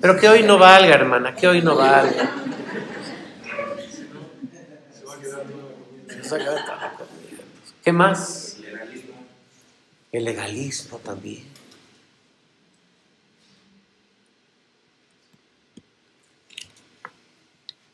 Pero 0.02 0.20
que 0.20 0.30
hoy 0.30 0.44
no 0.44 0.58
valga, 0.58 0.96
hermana, 0.96 1.36
que 1.36 1.48
hoy 1.48 1.62
no 1.62 1.76
valga. 1.76 2.32
¿Qué 7.84 7.92
más? 7.92 8.58
El 10.12 10.26
legalismo 10.26 10.98
también. 11.00 11.44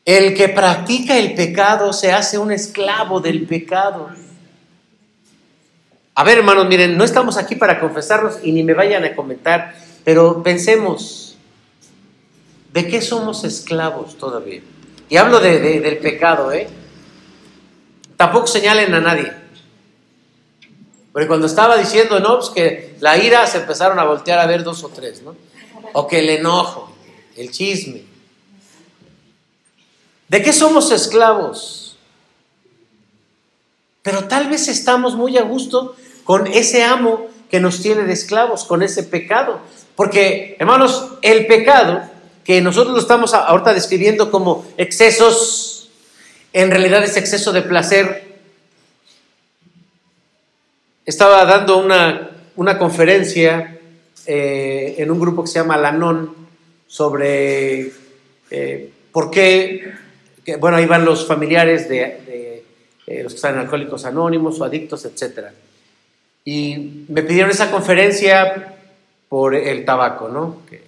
El 0.04 0.34
que 0.34 0.48
practica 0.48 1.18
el 1.18 1.34
pecado 1.34 1.92
se 1.92 2.12
hace 2.12 2.38
un 2.38 2.52
esclavo 2.52 3.20
del 3.20 3.44
pecado. 3.44 4.10
A 6.18 6.24
ver, 6.24 6.38
hermanos, 6.38 6.66
miren, 6.66 6.96
no 6.96 7.04
estamos 7.04 7.36
aquí 7.36 7.56
para 7.56 7.78
confesarnos 7.78 8.38
y 8.42 8.52
ni 8.52 8.62
me 8.62 8.72
vayan 8.72 9.04
a 9.04 9.14
comentar, 9.14 9.74
pero 10.02 10.42
pensemos, 10.42 11.36
¿de 12.72 12.88
qué 12.88 13.02
somos 13.02 13.44
esclavos 13.44 14.16
todavía? 14.16 14.62
Y 15.10 15.18
hablo 15.18 15.40
de- 15.40 15.60
de- 15.60 15.80
del 15.80 15.98
pecado, 15.98 16.52
¿eh? 16.52 16.68
Tampoco 18.16 18.46
señalen 18.46 18.94
a 18.94 19.00
nadie. 19.00 19.30
Porque 21.12 21.28
cuando 21.28 21.46
estaba 21.46 21.76
diciendo, 21.76 22.18
no, 22.18 22.38
pues 22.38 22.48
que 22.48 22.96
la 23.00 23.18
ira 23.18 23.46
se 23.46 23.58
empezaron 23.58 23.98
a 23.98 24.04
voltear 24.04 24.38
a 24.38 24.46
ver 24.46 24.64
dos 24.64 24.84
o 24.84 24.88
tres, 24.88 25.20
¿no? 25.22 25.36
O 25.92 26.06
que 26.06 26.20
el 26.20 26.30
enojo, 26.30 26.90
el 27.36 27.50
chisme. 27.50 28.02
¿De 30.28 30.42
qué 30.42 30.52
somos 30.54 30.90
esclavos? 30.90 31.98
Pero 34.02 34.24
tal 34.28 34.48
vez 34.48 34.68
estamos 34.68 35.14
muy 35.14 35.36
a 35.36 35.42
gusto 35.42 35.94
con 36.26 36.48
ese 36.48 36.82
amo 36.82 37.28
que 37.48 37.60
nos 37.60 37.80
tiene 37.80 38.02
de 38.02 38.12
esclavos, 38.12 38.64
con 38.64 38.82
ese 38.82 39.04
pecado. 39.04 39.60
Porque, 39.94 40.56
hermanos, 40.58 41.12
el 41.22 41.46
pecado, 41.46 42.02
que 42.44 42.60
nosotros 42.60 42.94
lo 42.94 43.00
estamos 43.00 43.32
ahorita 43.32 43.72
describiendo 43.72 44.30
como 44.30 44.66
excesos, 44.76 45.88
en 46.52 46.70
realidad 46.70 47.02
es 47.04 47.16
exceso 47.16 47.52
de 47.52 47.62
placer. 47.62 48.36
Estaba 51.06 51.44
dando 51.44 51.78
una, 51.78 52.30
una 52.56 52.76
conferencia 52.76 53.78
eh, 54.26 54.96
en 54.98 55.10
un 55.12 55.20
grupo 55.20 55.44
que 55.44 55.48
se 55.48 55.60
llama 55.60 55.76
Lanón 55.76 56.34
sobre 56.88 57.92
eh, 58.50 58.90
por 59.12 59.30
qué, 59.30 59.94
que, 60.44 60.56
bueno, 60.56 60.76
ahí 60.76 60.86
van 60.86 61.04
los 61.04 61.24
familiares 61.24 61.88
de, 61.88 62.64
eh, 63.06 63.22
los 63.22 63.32
que 63.32 63.36
están 63.36 63.56
Alcohólicos 63.58 64.04
Anónimos 64.04 64.60
o 64.60 64.64
adictos, 64.64 65.04
etc. 65.04 65.46
Y 66.46 67.04
me 67.08 67.24
pidieron 67.24 67.50
esa 67.50 67.72
conferencia 67.72 68.76
por 69.28 69.56
el 69.56 69.84
tabaco, 69.84 70.28
¿no? 70.28 70.62
Que 70.70 70.80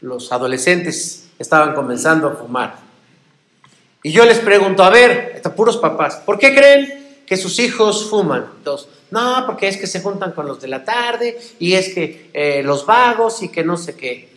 los 0.00 0.32
adolescentes 0.32 1.28
estaban 1.38 1.72
comenzando 1.76 2.28
a 2.28 2.32
fumar. 2.32 2.78
Y 4.02 4.10
yo 4.10 4.24
les 4.24 4.40
pregunto, 4.40 4.82
a 4.82 4.90
ver, 4.90 5.32
estos 5.36 5.52
puros 5.52 5.76
papás, 5.76 6.16
¿por 6.16 6.36
qué 6.36 6.52
creen 6.52 7.22
que 7.26 7.36
sus 7.36 7.60
hijos 7.60 8.10
fuman? 8.10 8.44
Dos, 8.64 8.88
no, 9.12 9.44
porque 9.46 9.68
es 9.68 9.76
que 9.76 9.86
se 9.86 10.00
juntan 10.00 10.32
con 10.32 10.48
los 10.48 10.60
de 10.60 10.66
la 10.66 10.84
tarde 10.84 11.38
y 11.60 11.74
es 11.74 11.94
que 11.94 12.30
eh, 12.34 12.62
los 12.64 12.84
vagos 12.84 13.40
y 13.44 13.50
que 13.50 13.62
no 13.62 13.76
sé 13.76 13.94
qué. 13.94 14.34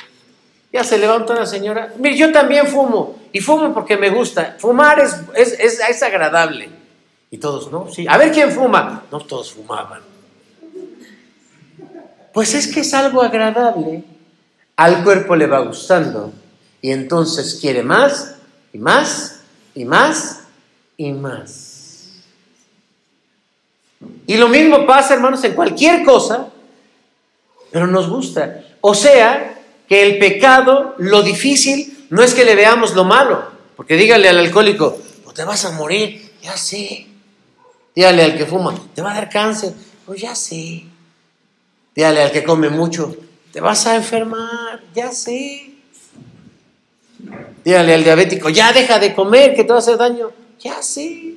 Ya 0.71 0.83
se 0.83 0.99
levanta 0.99 1.33
una 1.33 1.47
señora, 1.47 1.91
mire, 1.97 2.15
yo 2.15 2.31
también 2.31 2.67
fumo 2.67 3.17
y 3.33 3.39
fumo 3.39 3.73
porque 3.73 3.97
me 3.97 4.11
gusta. 4.11 4.57
Fumar 4.59 4.99
es, 4.99 5.15
es, 5.33 5.59
es, 5.59 5.79
es 5.79 6.03
agradable. 6.03 6.69
Y 7.31 7.39
todos, 7.39 7.71
¿no? 7.71 7.89
Sí. 7.91 8.05
A 8.07 8.17
ver 8.17 8.31
quién 8.31 8.51
fuma. 8.51 9.05
No, 9.11 9.19
todos 9.21 9.51
fumaban. 9.51 10.16
Pues 12.37 12.53
es 12.53 12.67
que 12.67 12.81
es 12.81 12.93
algo 12.93 13.23
agradable. 13.23 14.03
Al 14.75 15.03
cuerpo 15.03 15.35
le 15.35 15.47
va 15.47 15.61
gustando. 15.61 16.31
Y 16.83 16.91
entonces 16.91 17.57
quiere 17.59 17.81
más 17.81 18.35
y 18.71 18.77
más 18.77 19.39
y 19.73 19.85
más 19.85 20.41
y 20.97 21.13
más. 21.13 22.11
Y 24.27 24.37
lo 24.37 24.49
mismo 24.49 24.85
pasa, 24.85 25.15
hermanos, 25.15 25.43
en 25.45 25.55
cualquier 25.55 26.05
cosa, 26.05 26.49
pero 27.71 27.87
nos 27.87 28.07
gusta. 28.07 28.63
O 28.81 28.93
sea, 28.93 29.57
que 29.89 30.03
el 30.03 30.19
pecado, 30.19 30.93
lo 30.99 31.23
difícil, 31.23 32.05
no 32.11 32.21
es 32.21 32.35
que 32.35 32.45
le 32.45 32.53
veamos 32.53 32.93
lo 32.93 33.03
malo. 33.03 33.49
Porque 33.75 33.95
dígale 33.95 34.29
al 34.29 34.37
alcohólico, 34.37 34.95
no 35.25 35.33
te 35.33 35.43
vas 35.43 35.65
a 35.65 35.71
morir, 35.71 36.33
ya 36.43 36.55
sé. 36.55 37.07
Dígale 37.95 38.21
al 38.21 38.37
que 38.37 38.45
fuma, 38.45 38.75
te 38.93 39.01
va 39.01 39.13
a 39.13 39.15
dar 39.15 39.27
cáncer, 39.27 39.73
pues 40.05 40.21
ya 40.21 40.35
sé. 40.35 40.85
Dígale 41.97 42.21
al 42.21 42.31
que 42.31 42.43
come 42.43 42.69
mucho, 42.69 43.17
te 43.51 43.59
vas 43.59 43.87
a 43.87 43.95
enfermar, 43.95 44.83
ya 44.93 45.11
sé. 45.11 45.71
Dígale 47.65 47.95
al 47.95 48.03
diabético, 48.03 48.49
ya 48.49 48.71
deja 48.71 48.99
de 48.99 49.15
comer, 49.15 49.55
que 49.55 49.63
te 49.63 49.69
va 49.69 49.77
a 49.77 49.79
hacer 49.79 49.97
daño, 49.97 50.29
ya 50.59 50.79
sé. 50.83 51.33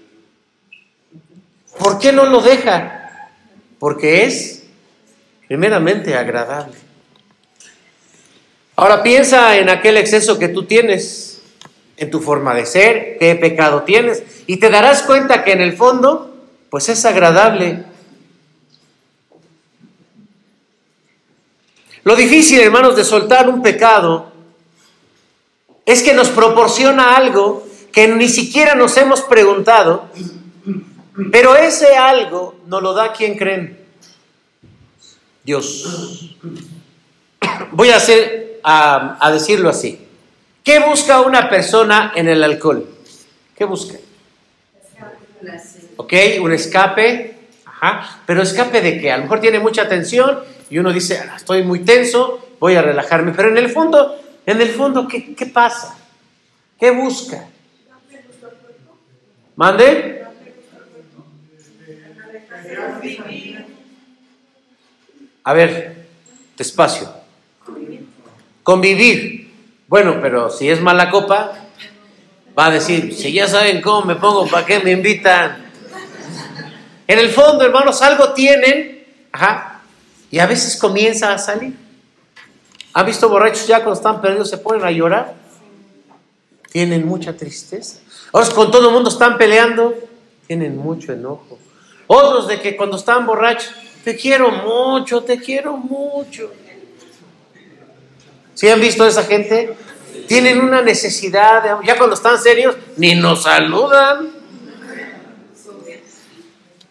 ¿Por 1.79 1.99
qué 1.99 2.13
no 2.13 2.27
lo 2.27 2.43
deja? 2.43 3.31
Porque 3.79 4.25
es 4.25 4.65
primeramente 5.49 6.15
agradable. 6.15 6.77
Ahora 8.77 9.03
piensa 9.03 9.57
en 9.57 9.71
aquel 9.71 9.97
exceso 9.97 10.39
que 10.39 10.49
tú 10.49 10.67
tienes, 10.67 11.41
en 11.97 12.11
tu 12.11 12.21
forma 12.21 12.55
de 12.55 12.67
ser, 12.67 13.17
qué 13.19 13.35
pecado 13.35 13.85
tienes, 13.85 14.23
y 14.47 14.59
te 14.59 14.69
darás 14.69 15.05
cuenta 15.05 15.43
que 15.43 15.53
en 15.53 15.63
el 15.63 15.75
fondo, 15.75 16.37
pues 16.69 16.91
es 16.91 17.07
agradable. 17.07 17.85
Lo 22.05 22.17
difícil, 22.17 22.61
hermanos, 22.61 22.97
de 22.97 23.05
soltar 23.05 23.49
un 23.49 23.63
pecado 23.63 24.33
es 25.85 26.03
que 26.03 26.15
nos 26.15 26.29
proporciona 26.29 27.17
algo 27.17 27.67
que 27.93 28.09
ni 28.09 28.29
siquiera 28.29 28.75
nos 28.75 28.97
hemos 28.97 29.23
preguntado, 29.23 30.09
pero 31.33 31.57
ese 31.57 31.97
algo 31.97 32.55
nos 32.67 32.83
lo 32.83 32.95
da 32.95 33.13
quien 33.13 33.37
creen. 33.37 33.79
Dios. 35.43 36.37
Voy 37.73 37.91
a 37.91 37.97
hacer 37.97 38.61
a, 38.63 39.31
decirlo 39.33 39.69
así. 39.69 40.07
¿Qué 40.63 40.79
busca 40.79 41.21
una 41.21 41.49
persona 41.49 42.13
en 42.15 42.29
el 42.29 42.43
alcohol? 42.43 42.87
¿Qué 43.57 43.65
busca? 43.65 43.99
¿Ok? 45.97 46.13
Un 46.41 46.53
escape. 46.53 47.37
Ajá. 47.65 48.21
Pero 48.27 48.43
escape 48.43 48.81
de 48.81 49.01
qué? 49.01 49.11
A 49.11 49.17
lo 49.17 49.25
mejor 49.25 49.41
tiene 49.41 49.59
mucha 49.59 49.89
tensión 49.89 50.39
y 50.71 50.79
uno 50.79 50.93
dice, 50.93 51.19
"Ah, 51.19 51.35
estoy 51.37 51.65
muy 51.65 51.81
tenso, 51.81 52.49
voy 52.61 52.77
a 52.77 52.83
relajarme. 52.83 53.33
Pero 53.33 53.51
en 53.51 53.59
el 53.59 53.69
fondo, 53.71 54.17
en 54.47 54.61
el 54.61 54.71
fondo, 54.71 55.09
¿qué, 55.09 55.35
qué 55.35 55.47
pasa? 55.47 55.97
¿Qué 56.79 56.91
busca? 56.91 57.49
¿Mande? 59.57 60.25
A 65.45 65.53
ver, 65.53 66.07
despacio. 66.57 67.13
Convivir. 68.63 69.51
Bueno, 69.89 70.19
pero 70.23 70.51
si 70.51 70.71
es 70.71 70.81
mala 70.81 71.11
copa, 71.11 71.53
va 72.57 72.67
a 72.67 72.71
decir, 72.71 73.15
si 73.15 73.33
ya 73.33 73.49
saben 73.49 73.81
cómo 73.81 74.07
me 74.07 74.17
pongo, 74.17 74.47
¿para 74.47 74.65
qué 74.65 74.79
me 74.81 74.93
invitan? 74.93 75.67
En 77.07 77.19
el 77.19 77.31
fondo, 77.31 77.65
hermanos, 77.65 78.01
algo 78.03 78.33
tienen, 78.33 79.05
ajá, 79.33 79.70
y 80.31 80.39
a 80.39 80.47
veces 80.47 80.77
comienza 80.77 81.33
a 81.33 81.39
salir. 81.39 81.75
¿Han 82.93 83.07
visto 83.07 83.29
borrachos 83.29 83.67
ya 83.67 83.79
cuando 83.79 83.95
están 83.95 84.21
perdidos 84.21 84.51
se 84.51 84.59
ponen 84.59 84.85
a 84.85 84.91
llorar? 84.91 85.35
Tienen 86.71 87.07
mucha 87.07 87.37
tristeza. 87.37 87.99
Otros 88.31 88.55
con 88.55 88.71
todo 88.71 88.89
el 88.89 88.95
mundo 88.95 89.11
están 89.11 89.37
peleando, 89.37 89.95
tienen 90.47 90.77
mucho 90.77 91.13
enojo. 91.13 91.59
Otros 92.07 92.49
de 92.49 92.61
que 92.61 92.77
cuando 92.77 92.97
están 92.97 93.27
borrachos, 93.27 93.73
te 94.05 94.17
quiero 94.17 94.51
mucho, 94.51 95.23
te 95.23 95.39
quiero 95.39 95.77
mucho. 95.77 96.51
¿Sí 98.55 98.69
han 98.69 98.81
visto 98.81 99.05
a 99.05 99.09
esa 99.09 99.25
gente? 99.25 99.75
Tienen 100.27 100.61
una 100.61 100.83
necesidad, 100.83 101.63
de, 101.63 101.87
ya 101.87 101.97
cuando 101.97 102.15
están 102.15 102.39
serios, 102.39 102.77
ni 102.97 103.15
nos 103.15 103.45
saludan. 103.45 104.40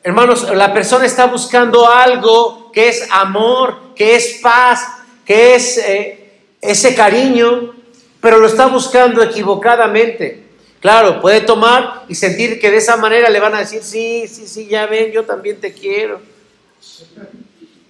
Hermanos, 0.01 0.49
la 0.55 0.73
persona 0.73 1.05
está 1.05 1.25
buscando 1.25 1.87
algo 1.87 2.71
que 2.71 2.87
es 2.87 3.05
amor, 3.11 3.93
que 3.95 4.15
es 4.15 4.39
paz, 4.41 4.87
que 5.25 5.55
es 5.55 5.77
eh, 5.77 6.31
ese 6.61 6.95
cariño, 6.95 7.75
pero 8.21 8.39
lo 8.39 8.47
está 8.47 8.67
buscando 8.67 9.21
equivocadamente. 9.21 10.45
Claro, 10.79 11.19
puede 11.19 11.41
tomar 11.41 12.05
y 12.07 12.15
sentir 12.15 12.61
que 12.61 12.71
de 12.71 12.77
esa 12.77 12.95
manera 12.95 13.29
le 13.29 13.41
van 13.41 13.55
a 13.55 13.59
decir, 13.59 13.83
sí, 13.83 14.25
sí, 14.29 14.47
sí, 14.47 14.67
ya 14.67 14.85
ven, 14.85 15.11
yo 15.11 15.25
también 15.25 15.59
te 15.59 15.73
quiero. 15.73 16.21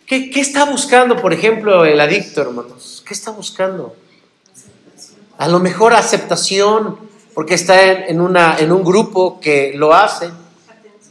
¿Qué, 0.07 0.31
está 0.35 0.65
buscando, 0.65 1.15
por 1.17 1.31
ejemplo, 1.31 1.85
el 1.85 1.99
adicto, 1.99 2.41
hermanos? 2.41 3.03
¿Qué 3.05 3.13
está 3.13 3.29
buscando? 3.29 3.95
A 5.37 5.47
lo 5.47 5.59
mejor 5.59 5.93
aceptación, 5.93 6.97
porque 7.35 7.53
está 7.53 8.07
en 8.07 8.19
un 8.19 8.83
grupo 8.83 9.39
que 9.39 9.73
lo 9.75 9.93
hace. 9.93 10.31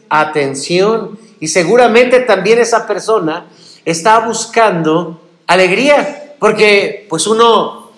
Atención. 0.09 1.19
Y 1.41 1.49
seguramente 1.49 2.21
también 2.21 2.59
esa 2.59 2.87
persona 2.87 3.47
está 3.85 4.19
buscando 4.21 5.23
alegría, 5.47 6.35
porque 6.39 7.07
pues 7.09 7.27
uno 7.27 7.91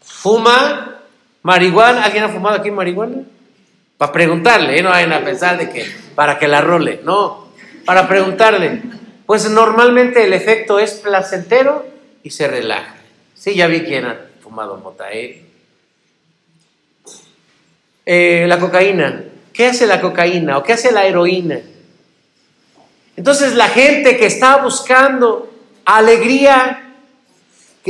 fuma 0.00 1.00
marihuana. 1.42 2.04
¿Alguien 2.04 2.24
ha 2.24 2.28
fumado 2.28 2.56
aquí 2.56 2.70
marihuana? 2.70 3.22
Para 3.96 4.12
preguntarle, 4.12 4.78
¿eh? 4.78 4.82
no 4.82 4.90
vayan 4.90 5.12
a 5.12 5.24
pensar 5.24 5.58
de 5.58 5.68
que 5.70 5.84
para 6.14 6.38
que 6.38 6.48
la 6.48 6.60
role, 6.60 7.00
no, 7.04 7.48
para 7.84 8.08
preguntarle. 8.08 8.82
Pues 9.26 9.48
normalmente 9.50 10.24
el 10.24 10.32
efecto 10.32 10.78
es 10.78 10.94
placentero 10.94 11.86
y 12.22 12.30
se 12.30 12.48
relaja. 12.48 12.96
Sí, 13.34 13.54
ya 13.54 13.66
vi 13.66 13.82
quién 13.82 14.06
ha 14.06 14.16
fumado 14.42 14.76
mota, 14.78 15.12
¿eh? 15.12 15.44
Eh, 18.04 18.44
la 18.48 18.58
cocaína. 18.58 19.24
¿Qué 19.60 19.66
hace 19.66 19.86
la 19.86 20.00
cocaína 20.00 20.56
o 20.56 20.62
qué 20.62 20.72
hace 20.72 20.90
la 20.90 21.04
heroína? 21.04 21.60
Entonces 23.14 23.54
la 23.54 23.68
gente 23.68 24.16
que 24.16 24.24
está 24.24 24.56
buscando 24.56 25.50
alegría, 25.84 26.94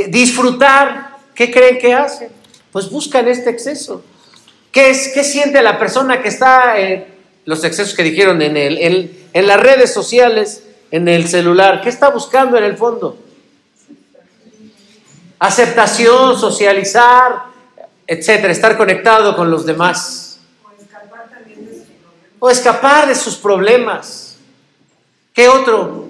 disfrutar, 0.09 1.19
¿qué 1.33 1.49
creen 1.49 1.79
que 1.79 1.95
hace? 1.95 2.29
Pues 2.73 2.91
buscan 2.91 3.29
este 3.29 3.51
exceso. 3.51 4.03
¿Qué, 4.73 4.91
es, 4.91 5.13
qué 5.15 5.23
siente 5.23 5.63
la 5.63 5.79
persona 5.79 6.21
que 6.21 6.31
está 6.31 6.77
en 6.77 7.07
los 7.45 7.63
excesos 7.63 7.95
que 7.95 8.03
dijeron 8.03 8.43
en, 8.43 8.57
el, 8.57 9.29
en 9.33 9.47
las 9.47 9.61
redes 9.61 9.95
sociales, 9.95 10.65
en 10.91 11.07
el 11.07 11.29
celular? 11.29 11.83
¿Qué 11.83 11.89
está 11.89 12.09
buscando 12.09 12.59
en 12.59 12.65
el 12.65 12.77
fondo? 12.77 13.17
Aceptación, 15.39 16.37
socializar, 16.37 17.45
etcétera, 18.09 18.53
estar 18.53 18.77
conectado 18.77 19.37
con 19.37 19.53
los 19.53 19.65
demás. 19.65 20.30
O 22.41 22.51
escapar 22.51 23.07
de 23.07 23.15
sus 23.15 23.37
problemas. 23.37 24.37
¿Qué 25.33 25.49
otro? 25.49 26.09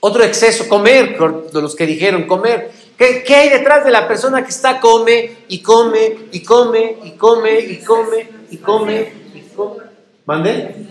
Otro 0.00 0.22
exceso, 0.22 0.66
comer, 0.68 1.18
de 1.18 1.60
los 1.60 1.76
que 1.76 1.84
dijeron 1.84 2.26
comer. 2.26 2.72
¿Qué, 2.96 3.22
qué 3.24 3.34
hay 3.34 3.48
detrás 3.50 3.84
de 3.84 3.90
la 3.90 4.08
persona 4.08 4.42
que 4.42 4.50
está 4.50 4.80
come 4.80 5.36
y 5.48 5.60
come 5.60 6.28
y 6.32 6.42
come 6.42 6.96
y 7.02 7.10
come 7.12 7.60
y 7.60 7.76
come 7.78 8.28
y 8.50 8.56
come 8.56 9.12
y 9.34 9.40
come? 9.54 9.76
¿Mande? 10.24 10.86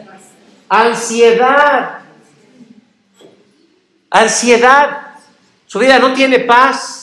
Ansiedad. 0.69 1.99
Ansiedad. 4.09 5.15
Su 5.65 5.79
vida 5.79 5.99
no 5.99 6.13
tiene 6.13 6.39
paz. 6.39 6.96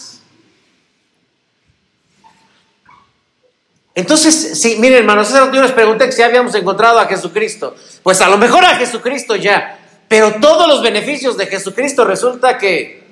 Entonces, 3.95 4.61
sí, 4.61 4.77
miren 4.81 4.99
hermanos, 4.99 5.29
hace 5.29 5.39
rato 5.39 5.55
yo 5.55 5.63
les 5.63 5.73
pregunté 5.73 6.07
que 6.07 6.13
si 6.13 6.23
habíamos 6.23 6.55
encontrado 6.55 6.99
a 6.99 7.07
Jesucristo. 7.07 7.77
Pues 8.03 8.21
a 8.21 8.29
lo 8.29 8.39
mejor 8.39 8.65
a 8.65 8.77
Jesucristo 8.77 9.37
ya, 9.37 9.79
pero 10.09 10.35
todos 10.41 10.67
los 10.67 10.83
beneficios 10.83 11.37
de 11.37 11.47
Jesucristo 11.47 12.05
resulta 12.05 12.59
que 12.59 13.05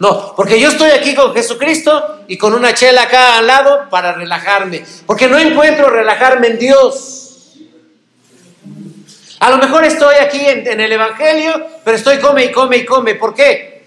No, 0.00 0.34
porque 0.34 0.58
yo 0.58 0.68
estoy 0.68 0.90
aquí 0.90 1.14
con 1.14 1.34
Jesucristo 1.34 2.24
y 2.26 2.38
con 2.38 2.54
una 2.54 2.72
chela 2.74 3.02
acá 3.02 3.36
al 3.38 3.46
lado 3.46 3.88
para 3.90 4.14
relajarme. 4.14 4.82
Porque 5.06 5.28
no 5.28 5.38
encuentro 5.38 5.90
relajarme 5.90 6.48
en 6.48 6.58
Dios. 6.58 7.56
A 9.38 9.50
lo 9.50 9.58
mejor 9.58 9.84
estoy 9.84 10.16
aquí 10.16 10.40
en, 10.40 10.66
en 10.66 10.80
el 10.80 10.92
Evangelio, 10.92 11.66
pero 11.84 11.96
estoy 11.96 12.18
come 12.18 12.46
y 12.46 12.50
come 12.50 12.78
y 12.78 12.84
come. 12.84 13.14
¿Por 13.14 13.34
qué? 13.34 13.84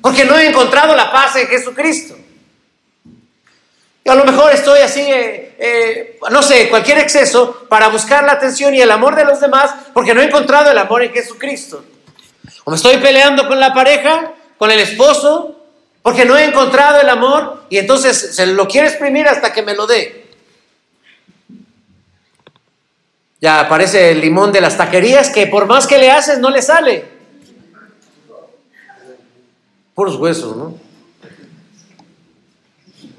Porque 0.00 0.24
no 0.24 0.38
he 0.38 0.46
encontrado 0.46 0.94
la 0.94 1.10
paz 1.10 1.36
en 1.36 1.48
Jesucristo. 1.48 2.16
A 4.06 4.14
lo 4.14 4.24
mejor 4.24 4.52
estoy 4.52 4.80
así, 4.80 5.00
eh, 5.00 5.56
eh, 5.58 6.18
no 6.30 6.40
sé, 6.40 6.68
cualquier 6.68 6.98
exceso 6.98 7.66
para 7.68 7.88
buscar 7.88 8.22
la 8.22 8.32
atención 8.32 8.72
y 8.72 8.80
el 8.80 8.90
amor 8.90 9.16
de 9.16 9.24
los 9.24 9.40
demás 9.40 9.74
porque 9.92 10.14
no 10.14 10.20
he 10.20 10.26
encontrado 10.26 10.70
el 10.70 10.78
amor 10.78 11.02
en 11.02 11.12
Jesucristo. 11.12 11.84
O 12.64 12.70
me 12.70 12.76
estoy 12.76 12.98
peleando 12.98 13.48
con 13.48 13.58
la 13.58 13.74
pareja, 13.74 14.32
con 14.58 14.70
el 14.70 14.78
esposo, 14.78 15.56
porque 16.02 16.24
no 16.24 16.36
he 16.36 16.44
encontrado 16.44 17.00
el 17.00 17.08
amor 17.08 17.64
y 17.68 17.78
entonces 17.78 18.36
se 18.36 18.46
lo 18.46 18.68
quiere 18.68 18.86
exprimir 18.86 19.26
hasta 19.26 19.52
que 19.52 19.62
me 19.62 19.74
lo 19.74 19.88
dé. 19.88 20.26
Ya 23.40 23.58
aparece 23.58 24.12
el 24.12 24.20
limón 24.20 24.52
de 24.52 24.60
las 24.60 24.76
taquerías 24.76 25.30
que 25.30 25.48
por 25.48 25.66
más 25.66 25.86
que 25.86 25.98
le 25.98 26.12
haces 26.12 26.38
no 26.38 26.50
le 26.50 26.62
sale. 26.62 27.04
Puros 29.94 30.14
huesos, 30.16 30.56
¿no? 30.56 30.85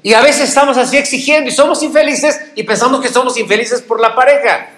Y 0.02 0.14
a 0.14 0.20
veces 0.20 0.48
estamos 0.48 0.76
así 0.76 0.96
exigiendo 0.96 1.50
y 1.50 1.52
somos 1.52 1.82
infelices 1.82 2.40
y 2.54 2.62
pensamos 2.62 3.00
que 3.00 3.08
somos 3.08 3.36
infelices 3.36 3.82
por 3.82 4.00
la 4.00 4.14
pareja. 4.14 4.70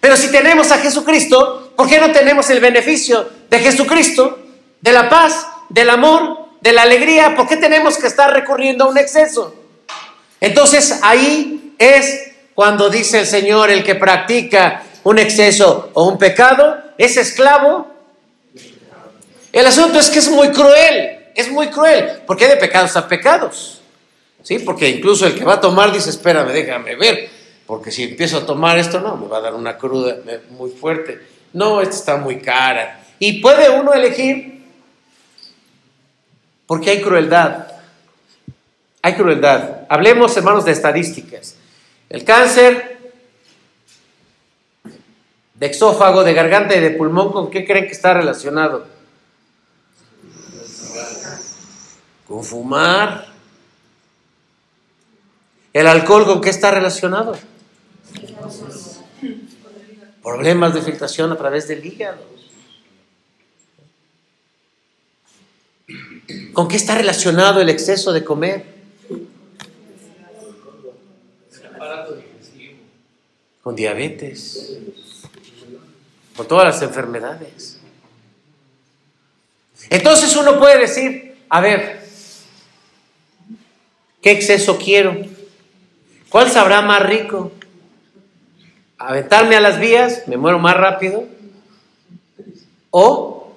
Pero 0.00 0.16
si 0.16 0.30
tenemos 0.30 0.70
a 0.70 0.78
Jesucristo, 0.78 1.72
¿por 1.76 1.88
qué 1.88 1.98
no 1.98 2.12
tenemos 2.12 2.48
el 2.50 2.60
beneficio 2.60 3.28
de 3.48 3.58
Jesucristo, 3.58 4.38
de 4.80 4.92
la 4.92 5.08
paz, 5.08 5.46
del 5.68 5.90
amor, 5.90 6.48
de 6.60 6.72
la 6.72 6.82
alegría? 6.82 7.34
¿Por 7.34 7.46
qué 7.46 7.56
tenemos 7.56 7.98
que 7.98 8.06
estar 8.06 8.32
recurriendo 8.32 8.84
a 8.84 8.88
un 8.88 8.98
exceso? 8.98 9.54
Entonces 10.40 11.00
ahí 11.02 11.74
es 11.78 12.32
cuando 12.54 12.88
dice 12.88 13.20
el 13.20 13.26
Señor, 13.26 13.70
el 13.70 13.82
que 13.82 13.94
practica 13.94 14.82
un 15.04 15.18
exceso 15.18 15.90
o 15.92 16.04
un 16.04 16.18
pecado, 16.18 16.76
es 16.98 17.16
esclavo. 17.16 17.86
El 19.52 19.66
asunto 19.66 19.98
es 19.98 20.10
que 20.10 20.18
es 20.18 20.28
muy 20.30 20.50
cruel, 20.50 21.30
es 21.34 21.50
muy 21.50 21.68
cruel, 21.68 22.22
porque 22.26 22.48
de 22.48 22.56
pecados 22.56 22.96
a 22.96 23.06
pecados. 23.06 23.80
¿Sí? 24.44 24.60
Porque 24.60 24.88
incluso 24.88 25.26
el 25.26 25.34
que 25.34 25.44
va 25.44 25.54
a 25.54 25.60
tomar 25.60 25.90
dice, 25.90 26.10
espérame, 26.10 26.52
déjame 26.52 26.94
ver, 26.94 27.28
porque 27.66 27.90
si 27.90 28.04
empiezo 28.04 28.38
a 28.38 28.46
tomar 28.46 28.78
esto, 28.78 29.00
no, 29.00 29.16
me 29.16 29.26
va 29.26 29.38
a 29.38 29.40
dar 29.40 29.54
una 29.54 29.76
cruda 29.76 30.18
muy 30.50 30.70
fuerte. 30.70 31.20
No, 31.52 31.80
esta 31.80 31.96
está 31.96 32.16
muy 32.18 32.40
cara. 32.40 33.04
Y 33.18 33.40
puede 33.40 33.70
uno 33.70 33.92
elegir, 33.92 34.62
porque 36.66 36.90
hay 36.90 37.02
crueldad. 37.02 37.66
Hay 39.02 39.14
crueldad. 39.14 39.86
Hablemos, 39.88 40.36
hermanos, 40.36 40.64
de 40.64 40.72
estadísticas. 40.72 41.56
El 42.08 42.24
cáncer 42.24 43.12
de 45.54 45.66
exófago, 45.66 46.22
de 46.24 46.34
garganta 46.34 46.74
y 46.74 46.80
de 46.80 46.90
pulmón, 46.90 47.32
¿con 47.32 47.50
qué 47.50 47.64
creen 47.64 47.86
que 47.86 47.92
está 47.92 48.14
relacionado? 48.14 48.86
Con 52.26 52.42
fumar, 52.42 53.33
¿El 55.74 55.88
alcohol 55.88 56.24
con 56.24 56.40
qué 56.40 56.50
está 56.50 56.70
relacionado? 56.70 57.36
Problemas 60.22 60.72
de 60.72 60.80
filtración 60.82 61.32
a 61.32 61.36
través 61.36 61.66
del 61.66 61.84
hígado. 61.84 62.24
¿Con 66.52 66.68
qué 66.68 66.76
está 66.76 66.94
relacionado 66.94 67.60
el 67.60 67.68
exceso 67.68 68.12
de 68.12 68.22
comer? 68.22 68.64
Con 73.60 73.74
diabetes, 73.74 74.78
con 76.36 76.46
todas 76.46 76.66
las 76.66 76.82
enfermedades. 76.82 77.80
Entonces 79.90 80.36
uno 80.36 80.56
puede 80.60 80.78
decir, 80.78 81.36
a 81.48 81.60
ver, 81.60 82.00
¿qué 84.22 84.30
exceso 84.30 84.78
quiero? 84.78 85.33
¿Cuál 86.34 86.50
sabrá 86.50 86.82
más 86.82 87.00
rico? 87.00 87.52
¿Aventarme 88.98 89.54
a 89.54 89.60
las 89.60 89.78
vías? 89.78 90.24
¿Me 90.26 90.36
muero 90.36 90.58
más 90.58 90.76
rápido? 90.76 91.28
¿O 92.90 93.52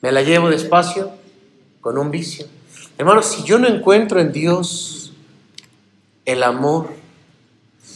me 0.00 0.12
la 0.12 0.22
llevo 0.22 0.48
despacio 0.48 1.10
con 1.80 1.98
un 1.98 2.12
vicio? 2.12 2.46
Hermanos, 2.96 3.26
si 3.26 3.42
yo 3.42 3.58
no 3.58 3.66
encuentro 3.66 4.20
en 4.20 4.30
Dios 4.30 5.12
el 6.24 6.44
amor, 6.44 6.90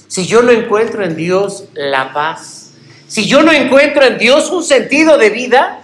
si 0.08 0.26
yo 0.26 0.42
no 0.42 0.50
encuentro 0.50 1.04
en 1.04 1.14
Dios 1.14 1.66
la 1.74 2.12
paz, 2.12 2.72
si 3.06 3.28
yo 3.28 3.44
no 3.44 3.52
encuentro 3.52 4.04
en 4.04 4.18
Dios 4.18 4.50
un 4.50 4.64
sentido 4.64 5.16
de 5.16 5.30
vida, 5.30 5.80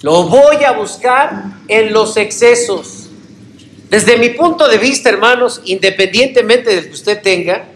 lo 0.00 0.22
voy 0.22 0.64
a 0.64 0.72
buscar 0.72 1.52
en 1.68 1.92
los 1.92 2.16
excesos. 2.16 2.95
Desde 3.90 4.16
mi 4.16 4.30
punto 4.30 4.68
de 4.68 4.78
vista, 4.78 5.08
hermanos, 5.08 5.62
independientemente 5.64 6.74
del 6.74 6.86
que 6.86 6.92
usted 6.92 7.22
tenga, 7.22 7.66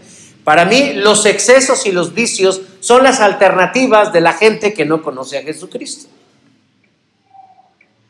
para 0.45 0.65
mí 0.65 0.95
los 0.95 1.27
excesos 1.27 1.87
y 1.87 1.93
los 1.93 2.15
vicios 2.15 2.63
son 2.81 3.05
las 3.05 3.21
alternativas 3.21 4.13
de 4.13 4.21
la 4.21 4.33
gente 4.33 4.75
que 4.75 4.85
no 4.85 5.03
conoce 5.03 5.39
a 5.39 5.43
Jesucristo. 5.43 6.09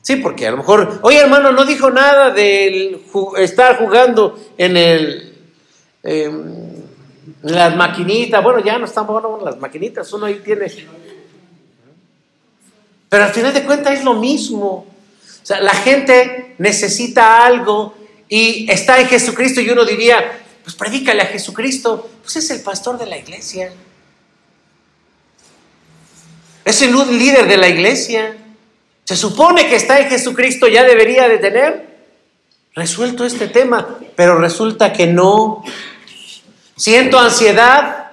Sí, 0.02 0.16
porque 0.16 0.46
a 0.46 0.52
lo 0.52 0.58
mejor, 0.58 1.00
oye 1.02 1.18
hermano, 1.18 1.52
no 1.52 1.64
dijo 1.64 1.90
nada 1.90 2.30
de 2.30 3.00
estar 3.38 3.78
jugando 3.78 4.38
en 4.56 4.76
el... 4.76 5.34
Em, 6.02 6.70
las 7.42 7.76
maquinitas, 7.76 8.42
bueno, 8.42 8.60
ya 8.60 8.78
no 8.78 8.86
están 8.86 9.06
jugando 9.06 9.40
las 9.44 9.58
maquinitas, 9.58 10.12
uno 10.12 10.26
ahí 10.26 10.40
tiene... 10.44 10.66
Pero 13.08 13.24
al 13.24 13.30
final 13.30 13.52
de 13.52 13.64
cuentas 13.64 13.98
es 13.98 14.04
lo 14.04 14.14
mismo. 14.14 14.86
O 15.42 15.46
sea, 15.46 15.60
la 15.60 15.74
gente 15.74 16.54
necesita 16.58 17.44
algo 17.44 17.94
y 18.28 18.70
está 18.70 19.00
en 19.00 19.08
Jesucristo 19.08 19.60
y 19.60 19.70
uno 19.70 19.84
diría, 19.84 20.40
pues 20.62 20.76
predícale 20.76 21.22
a 21.22 21.26
Jesucristo, 21.26 22.10
pues 22.22 22.36
es 22.36 22.50
el 22.50 22.60
pastor 22.60 22.98
de 22.98 23.06
la 23.06 23.18
iglesia. 23.18 23.72
Es 26.64 26.82
el 26.82 26.92
líder 27.18 27.48
de 27.48 27.56
la 27.56 27.68
iglesia. 27.68 28.36
Se 29.04 29.16
supone 29.16 29.68
que 29.68 29.76
está 29.76 29.98
en 29.98 30.08
Jesucristo, 30.08 30.68
ya 30.68 30.84
debería 30.84 31.28
de 31.28 31.38
tener 31.38 31.90
resuelto 32.74 33.24
este 33.24 33.48
tema, 33.48 33.98
pero 34.14 34.38
resulta 34.38 34.92
que 34.92 35.06
no. 35.06 35.64
Siento 36.76 37.18
ansiedad 37.18 38.12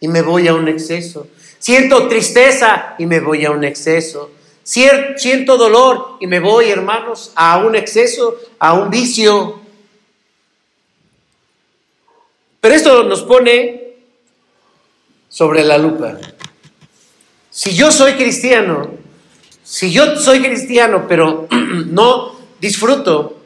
y 0.00 0.08
me 0.08 0.22
voy 0.22 0.48
a 0.48 0.54
un 0.54 0.66
exceso. 0.68 1.28
Siento 1.58 2.08
tristeza 2.08 2.96
y 2.98 3.06
me 3.06 3.20
voy 3.20 3.44
a 3.44 3.52
un 3.52 3.62
exceso. 3.62 4.32
Siento 4.62 5.56
dolor 5.56 6.16
y 6.20 6.26
me 6.26 6.40
voy, 6.40 6.70
hermanos, 6.70 7.32
a 7.34 7.58
un 7.58 7.74
exceso, 7.74 8.38
a 8.58 8.74
un 8.74 8.90
vicio. 8.90 9.60
Pero 12.60 12.74
esto 12.74 13.02
nos 13.04 13.22
pone 13.22 13.94
sobre 15.28 15.64
la 15.64 15.78
lupa. 15.78 16.16
Si 17.50 17.74
yo 17.74 17.90
soy 17.90 18.14
cristiano, 18.14 18.90
si 19.64 19.92
yo 19.92 20.16
soy 20.16 20.42
cristiano, 20.42 21.06
pero 21.08 21.48
no 21.86 22.36
disfruto 22.60 23.38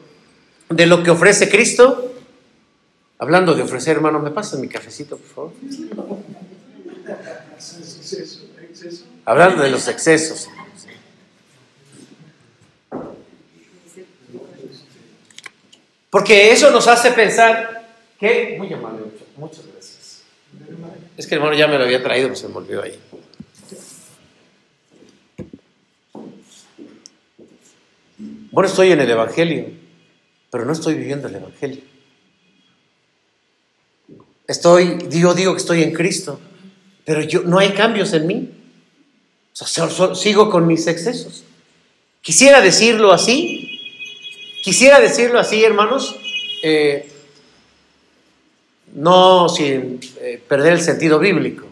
de 0.69 0.85
lo 0.85 1.01
que 1.01 1.11
ofrece 1.11 1.49
Cristo, 1.49 2.13
hablando 3.17 3.55
de 3.55 3.63
ofrecer, 3.63 3.95
hermano, 3.95 4.19
¿me 4.19 4.31
pasa 4.31 4.57
mi 4.57 4.67
cafecito, 4.67 5.17
por 5.17 5.27
favor? 5.27 5.51
Hablando 9.25 9.63
de 9.63 9.69
los 9.69 9.87
excesos. 9.87 10.47
Porque 16.17 16.51
eso 16.51 16.71
nos 16.71 16.87
hace 16.87 17.11
pensar 17.11 17.85
que, 18.19 18.55
muy 18.57 18.73
amable, 18.73 19.03
muchas 19.35 19.67
gracias. 19.71 20.23
Es 21.15 21.27
que 21.27 21.35
el 21.35 21.41
hermano 21.41 21.55
ya 21.55 21.67
me 21.67 21.77
lo 21.77 21.83
había 21.83 22.01
traído, 22.01 22.29
pues 22.29 22.39
se 22.39 22.47
me 22.47 22.81
ahí. 22.81 22.99
Bueno, 28.49 28.67
estoy 28.67 28.93
en 28.93 29.01
el 29.01 29.11
Evangelio, 29.11 29.67
pero 30.49 30.65
no 30.65 30.73
estoy 30.73 30.95
viviendo 30.95 31.27
el 31.27 31.35
Evangelio. 31.35 31.83
Estoy, 34.47 34.97
yo 35.11 35.35
digo 35.35 35.53
que 35.53 35.59
estoy 35.59 35.83
en 35.83 35.93
Cristo, 35.93 36.39
pero 37.05 37.21
yo, 37.21 37.43
no 37.43 37.59
hay 37.59 37.73
cambios 37.73 38.11
en 38.13 38.25
mí. 38.25 38.49
O 39.61 40.15
sigo 40.15 40.49
con 40.49 40.65
mis 40.65 40.87
excesos. 40.87 41.43
Quisiera 42.23 42.59
decirlo 42.59 43.13
así, 43.13 43.56
Quisiera 44.63 44.99
decirlo 44.99 45.39
así, 45.39 45.63
hermanos, 45.63 46.15
eh, 46.63 47.09
no 48.93 49.47
sin 49.49 49.99
eh, 50.21 50.41
perder 50.47 50.73
el 50.73 50.81
sentido 50.81 51.19
bíblico, 51.19 51.65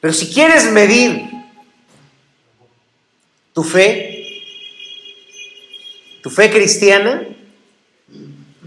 pero 0.00 0.12
si 0.12 0.28
quieres 0.32 0.70
medir 0.72 1.22
tu 3.52 3.64
fe, 3.64 4.42
tu 6.22 6.30
fe 6.30 6.50
cristiana, 6.50 7.26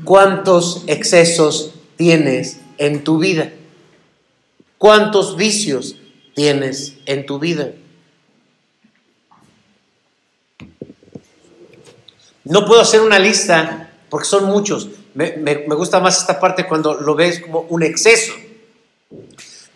¿cuántos 0.04 0.84
excesos 0.88 1.74
tienes 1.96 2.60
en 2.78 3.04
tu 3.04 3.20
vida? 3.20 3.52
¿Cuántos 4.78 5.38
vicios 5.38 5.96
tienes 6.34 6.96
en 7.06 7.26
tu 7.26 7.40
vida? 7.40 7.72
No 12.52 12.66
puedo 12.66 12.82
hacer 12.82 13.00
una 13.00 13.18
lista 13.18 13.90
porque 14.10 14.28
son 14.28 14.44
muchos. 14.44 14.90
Me, 15.14 15.56
gusta 15.68 16.02
más 16.02 16.20
esta 16.20 16.38
parte 16.38 16.68
cuando 16.68 16.96
lo 16.96 17.16
ves 17.16 17.40
como 17.40 17.62
un 17.62 17.82
exceso. 17.82 18.34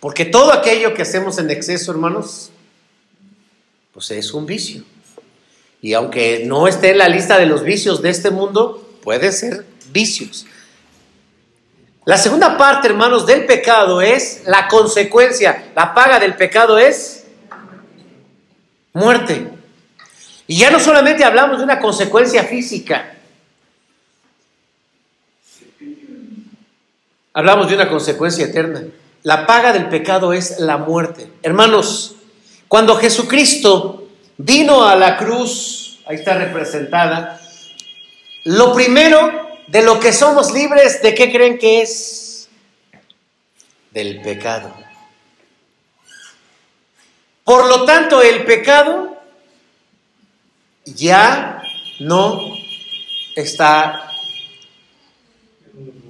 Porque 0.02 0.26
todo 0.26 0.52
aquello 0.52 0.94
que 0.94 1.04
hacemos 1.04 1.38
en 1.38 1.50
exceso, 1.52 1.94
hermanos, 1.94 2.52
pues 3.94 4.12
es 4.12 4.34
un 4.34 4.46
vicio. 4.46 4.84
Y 5.82 5.94
aunque 5.94 6.44
no 6.46 6.68
esté 6.68 6.90
en 6.90 6.98
la 6.98 7.08
lista 7.08 7.38
de 7.38 7.46
los 7.46 7.64
vicios 7.64 8.02
de 8.02 8.10
este 8.10 8.30
mundo, 8.30 8.86
puede 9.02 9.32
ser 9.32 9.66
vicios. 9.94 10.46
La 12.04 12.18
segunda 12.18 12.58
parte, 12.58 12.90
hermanos, 12.90 13.26
del 13.26 13.46
pecado 13.46 14.02
es 14.02 14.42
la 14.48 14.68
consecuencia. 14.68 15.72
La 15.78 15.94
paga 15.94 16.20
del 16.20 16.36
pecado 16.36 16.78
es 16.78 17.24
muerte. 18.92 19.55
Y 20.48 20.58
ya 20.58 20.70
no 20.70 20.80
solamente 20.80 21.24
hablamos 21.24 21.58
de 21.58 21.64
una 21.64 21.80
consecuencia 21.80 22.44
física, 22.44 23.16
hablamos 27.34 27.68
de 27.68 27.76
una 27.76 27.90
consecuencia 27.90 28.46
eterna. 28.46 28.84
La 29.24 29.48
paga 29.48 29.74
del 29.74 29.90
pecado 29.90 30.34
es 30.34 30.60
la 30.60 30.78
muerte. 30.78 31.28
Hermanos, 31.42 32.16
cuando 32.68 32.96
Jesucristo 32.96 34.08
vino 34.38 34.88
a 34.88 34.96
la 34.96 35.18
cruz, 35.18 36.00
ahí 36.06 36.16
está 36.18 36.36
representada, 36.36 37.42
lo 38.44 38.74
primero 38.74 39.50
de 39.68 39.82
lo 39.82 40.00
que 40.00 40.14
somos 40.14 40.54
libres, 40.54 41.02
¿de 41.02 41.16
qué 41.16 41.32
creen 41.32 41.58
que 41.58 41.82
es? 41.82 42.50
Del 43.90 44.22
pecado. 44.22 44.72
Por 47.44 47.68
lo 47.68 47.86
tanto, 47.86 48.22
el 48.22 48.44
pecado 48.46 49.15
ya 50.86 51.62
no 52.00 52.40
está 53.36 54.10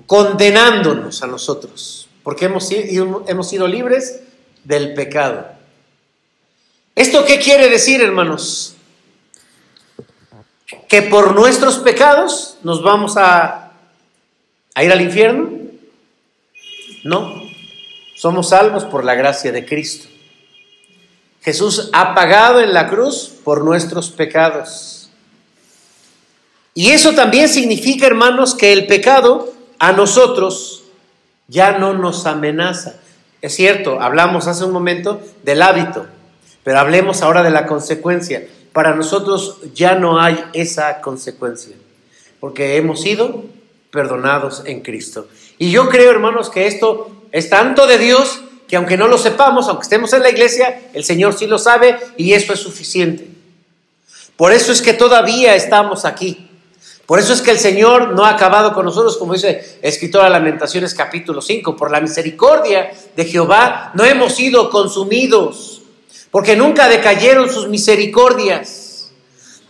condenándonos 0.05 1.23
a 1.23 1.27
nosotros, 1.27 2.07
porque 2.23 2.45
hemos 2.45 2.67
sido, 2.67 3.23
hemos 3.27 3.49
sido 3.49 3.67
libres 3.67 4.21
del 4.63 4.93
pecado. 4.93 5.47
¿Esto 6.95 7.25
qué 7.25 7.39
quiere 7.39 7.69
decir, 7.69 8.01
hermanos? 8.01 8.75
Que 10.87 11.01
por 11.03 11.35
nuestros 11.35 11.77
pecados 11.79 12.57
nos 12.63 12.83
vamos 12.83 13.17
a, 13.17 13.73
a 14.73 14.83
ir 14.83 14.91
al 14.91 15.01
infierno. 15.01 15.49
No, 17.03 17.43
somos 18.15 18.49
salvos 18.49 18.85
por 18.85 19.03
la 19.03 19.15
gracia 19.15 19.51
de 19.51 19.65
Cristo. 19.65 20.07
Jesús 21.45 21.91
ha 21.93 22.15
pagado 22.15 22.59
en 22.59 22.73
la 22.73 22.87
cruz 22.87 23.31
por 23.43 23.63
nuestros 23.63 24.09
pecados. 24.09 25.11
Y 26.73 26.89
eso 26.89 27.13
también 27.13 27.47
significa, 27.49 28.07
hermanos, 28.07 28.55
que 28.55 28.73
el 28.73 28.87
pecado 28.87 29.53
a 29.77 29.91
nosotros 29.91 30.85
ya 31.47 31.77
no 31.77 31.93
nos 31.93 32.25
amenaza. 32.25 32.95
Es 33.43 33.53
cierto, 33.55 34.01
hablamos 34.01 34.47
hace 34.47 34.65
un 34.65 34.71
momento 34.71 35.21
del 35.43 35.61
hábito, 35.61 36.07
pero 36.63 36.79
hablemos 36.79 37.21
ahora 37.21 37.43
de 37.43 37.51
la 37.51 37.67
consecuencia. 37.67 38.47
Para 38.73 38.95
nosotros 38.95 39.57
ya 39.75 39.93
no 39.93 40.19
hay 40.19 40.43
esa 40.53 40.99
consecuencia, 40.99 41.75
porque 42.39 42.75
hemos 42.77 43.01
sido 43.01 43.45
perdonados 43.91 44.63
en 44.65 44.81
Cristo. 44.81 45.27
Y 45.59 45.69
yo 45.69 45.89
creo, 45.89 46.09
hermanos, 46.09 46.49
que 46.49 46.65
esto 46.65 47.11
es 47.31 47.51
tanto 47.51 47.85
de 47.85 47.99
Dios 47.99 48.41
que 48.67 48.75
aunque 48.75 48.97
no 48.97 49.07
lo 49.07 49.17
sepamos, 49.17 49.67
aunque 49.67 49.83
estemos 49.83 50.11
en 50.13 50.23
la 50.23 50.29
iglesia, 50.29 50.89
el 50.93 51.03
Señor 51.03 51.37
sí 51.37 51.47
lo 51.47 51.57
sabe 51.57 51.97
y 52.17 52.33
eso 52.33 52.53
es 52.53 52.59
suficiente. 52.59 53.27
Por 54.35 54.51
eso 54.51 54.71
es 54.71 54.81
que 54.81 54.93
todavía 54.93 55.55
estamos 55.55 56.05
aquí. 56.05 56.49
Por 57.05 57.19
eso 57.19 57.33
es 57.33 57.41
que 57.41 57.51
el 57.51 57.59
Señor 57.59 58.13
no 58.13 58.25
ha 58.25 58.31
acabado 58.31 58.73
con 58.73 58.85
nosotros, 58.85 59.17
como 59.17 59.33
dice 59.33 59.77
el 59.81 59.89
escritor 59.89 60.29
Lamentaciones 60.29 60.95
capítulo 60.95 61.39
5. 61.39 61.75
Por 61.75 61.91
la 61.91 62.01
misericordia 62.01 62.91
de 63.15 63.25
Jehová 63.25 63.91
no 63.93 64.03
hemos 64.03 64.35
sido 64.35 64.71
consumidos, 64.71 65.83
porque 66.31 66.55
nunca 66.55 66.89
decayeron 66.89 67.49
sus 67.51 67.67
misericordias, 67.67 69.11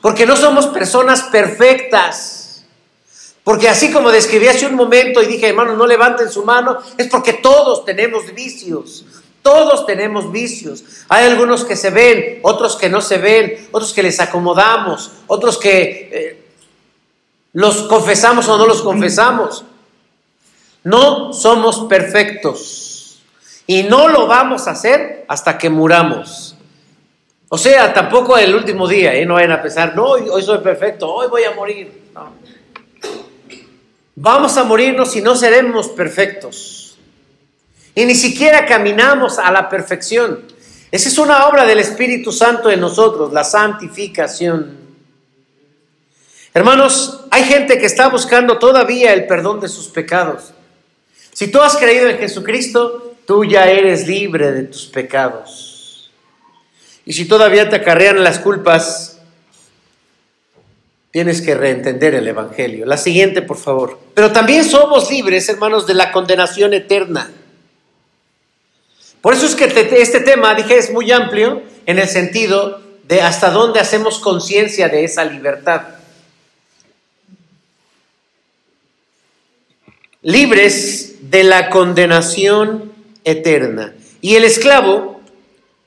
porque 0.01 0.25
no 0.25 0.37
somos 0.37 0.67
personas 0.67 1.23
perfectas. 1.23 2.34
Porque 3.45 3.69
así 3.69 3.91
como 3.91 4.11
describí 4.11 4.47
hace 4.47 4.65
un 4.65 4.73
momento 4.73 5.21
y 5.21 5.27
dije, 5.27 5.47
hermanos, 5.47 5.77
no 5.77 5.85
levanten 5.85 6.31
su 6.31 6.43
mano, 6.43 6.79
es 6.97 7.07
porque 7.07 7.33
todos 7.33 7.85
tenemos 7.85 8.33
vicios. 8.33 9.05
Todos 9.43 9.85
tenemos 9.85 10.31
vicios. 10.31 10.83
Hay 11.09 11.27
algunos 11.27 11.63
que 11.63 11.75
se 11.75 11.91
ven, 11.91 12.39
otros 12.41 12.75
que 12.75 12.89
no 12.89 13.01
se 13.01 13.19
ven, 13.19 13.67
otros 13.71 13.93
que 13.93 14.01
les 14.01 14.19
acomodamos, 14.19 15.11
otros 15.27 15.59
que 15.59 16.09
eh, 16.11 16.45
los 17.53 17.83
confesamos 17.83 18.49
o 18.49 18.57
no 18.57 18.65
los 18.65 18.81
confesamos. 18.81 19.63
No 20.83 21.31
somos 21.31 21.81
perfectos. 21.81 23.21
Y 23.67 23.83
no 23.83 24.07
lo 24.07 24.25
vamos 24.25 24.67
a 24.67 24.71
hacer 24.71 25.23
hasta 25.27 25.55
que 25.55 25.69
muramos. 25.69 26.55
O 27.49 27.59
sea, 27.59 27.93
tampoco 27.93 28.39
el 28.39 28.55
último 28.55 28.87
día, 28.87 29.13
¿eh? 29.13 29.23
no 29.23 29.35
vayan 29.35 29.51
a 29.51 29.61
pensar, 29.61 29.95
no, 29.95 30.05
hoy 30.05 30.41
soy 30.41 30.57
perfecto, 30.57 31.13
hoy 31.13 31.27
voy 31.27 31.43
a 31.43 31.51
morir. 31.51 32.09
No. 32.11 32.44
Vamos 34.15 34.55
a 34.57 34.63
morirnos 34.63 35.15
y 35.15 35.21
no 35.21 35.35
seremos 35.35 35.89
perfectos. 35.89 36.97
Y 37.93 38.05
ni 38.05 38.15
siquiera 38.15 38.65
caminamos 38.65 39.37
a 39.37 39.51
la 39.51 39.67
perfección. 39.67 40.45
Esa 40.91 41.09
es 41.09 41.17
una 41.17 41.47
obra 41.47 41.65
del 41.65 41.79
Espíritu 41.79 42.31
Santo 42.31 42.71
en 42.71 42.79
nosotros, 42.79 43.33
la 43.33 43.43
santificación. 43.43 44.77
Hermanos, 46.53 47.25
hay 47.31 47.43
gente 47.43 47.77
que 47.77 47.85
está 47.85 48.07
buscando 48.07 48.57
todavía 48.57 49.13
el 49.13 49.27
perdón 49.27 49.59
de 49.59 49.67
sus 49.67 49.87
pecados. 49.87 50.53
Si 51.33 51.47
tú 51.47 51.61
has 51.61 51.75
creído 51.75 52.07
en 52.07 52.17
Jesucristo, 52.17 53.15
tú 53.27 53.43
ya 53.43 53.69
eres 53.69 54.07
libre 54.07 54.53
de 54.53 54.63
tus 54.63 54.85
pecados. 54.85 56.09
Y 57.05 57.11
si 57.11 57.25
todavía 57.25 57.69
te 57.69 57.75
acarrean 57.75 58.23
las 58.23 58.39
culpas, 58.39 59.14
tienes 61.15 61.41
que 61.41 61.55
reentender 61.55 62.13
el 62.13 62.27
Evangelio. 62.27 62.85
La 62.85 62.97
siguiente, 62.97 63.41
por 63.41 63.55
favor. 63.55 63.97
Pero 64.13 64.33
también 64.33 64.65
somos 64.65 65.09
libres, 65.09 65.47
hermanos, 65.47 65.87
de 65.87 65.93
la 65.93 66.11
condenación 66.11 66.73
eterna. 66.73 67.31
Por 69.21 69.33
eso 69.33 69.45
es 69.45 69.55
que 69.55 69.63
este 69.97 70.19
tema, 70.19 70.53
dije, 70.55 70.77
es 70.77 70.91
muy 70.91 71.09
amplio 71.13 71.63
en 71.85 71.99
el 71.99 72.09
sentido 72.09 72.81
de 73.07 73.21
hasta 73.21 73.49
dónde 73.49 73.79
hacemos 73.79 74.19
conciencia 74.19 74.89
de 74.89 75.05
esa 75.05 75.23
libertad. 75.23 75.83
Libres 80.21 81.29
de 81.31 81.45
la 81.45 81.69
condenación 81.69 82.91
eterna. 83.23 83.93
Y 84.19 84.35
el 84.35 84.43
esclavo 84.43 85.21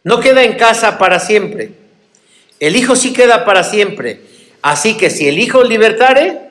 no 0.04 0.20
queda 0.20 0.42
en 0.44 0.56
casa 0.56 0.96
para 0.96 1.20
siempre. 1.20 1.72
El 2.60 2.76
hijo 2.76 2.96
sí 2.96 3.12
queda 3.12 3.44
para 3.44 3.62
siempre. 3.62 4.26
Así 4.62 4.96
que 4.96 5.10
si 5.10 5.28
el 5.28 5.38
hijo 5.38 5.62
libertare, 5.62 6.50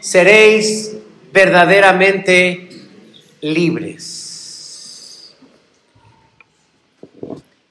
seréis 0.00 0.96
verdaderamente 1.32 2.68
libres. 3.40 5.34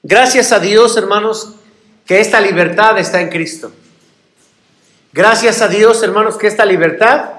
Gracias 0.04 0.52
a 0.54 0.60
Dios, 0.60 0.96
hermanos, 0.96 1.56
que 2.06 2.22
esta 2.22 2.40
libertad 2.40 2.98
está 2.98 3.20
en 3.20 3.30
Cristo. 3.30 3.72
Gracias 5.12 5.62
a 5.62 5.68
Dios, 5.68 6.02
hermanos, 6.04 6.38
que 6.38 6.48
esta 6.48 6.66
libertad 6.66 7.32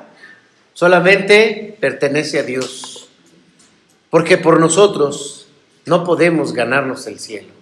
solamente 0.75 1.77
pertenece 1.81 2.41
a 2.41 2.43
Dios. 2.43 3.09
Porque 4.11 4.37
por 4.37 4.61
nosotros 4.61 5.49
no 5.87 6.05
podemos 6.05 6.53
ganarnos 6.53 7.07
el 7.07 7.19
cielo. 7.19 7.58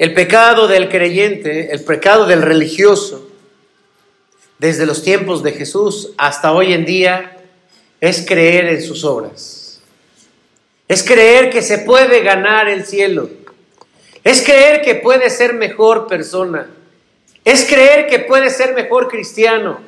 El 0.00 0.14
pecado 0.14 0.66
del 0.66 0.88
creyente, 0.88 1.74
el 1.74 1.84
pecado 1.84 2.24
del 2.24 2.40
religioso, 2.40 3.30
desde 4.56 4.86
los 4.86 5.02
tiempos 5.02 5.42
de 5.42 5.52
Jesús 5.52 6.12
hasta 6.16 6.52
hoy 6.52 6.72
en 6.72 6.86
día, 6.86 7.36
es 8.00 8.24
creer 8.26 8.64
en 8.68 8.82
sus 8.82 9.04
obras. 9.04 9.82
Es 10.88 11.02
creer 11.02 11.50
que 11.50 11.60
se 11.60 11.80
puede 11.80 12.22
ganar 12.22 12.66
el 12.70 12.86
cielo. 12.86 13.28
Es 14.24 14.40
creer 14.40 14.80
que 14.80 14.94
puede 14.94 15.28
ser 15.28 15.52
mejor 15.52 16.06
persona. 16.06 16.70
Es 17.44 17.66
creer 17.66 18.06
que 18.06 18.20
puede 18.20 18.48
ser 18.48 18.72
mejor 18.72 19.06
cristiano. 19.06 19.82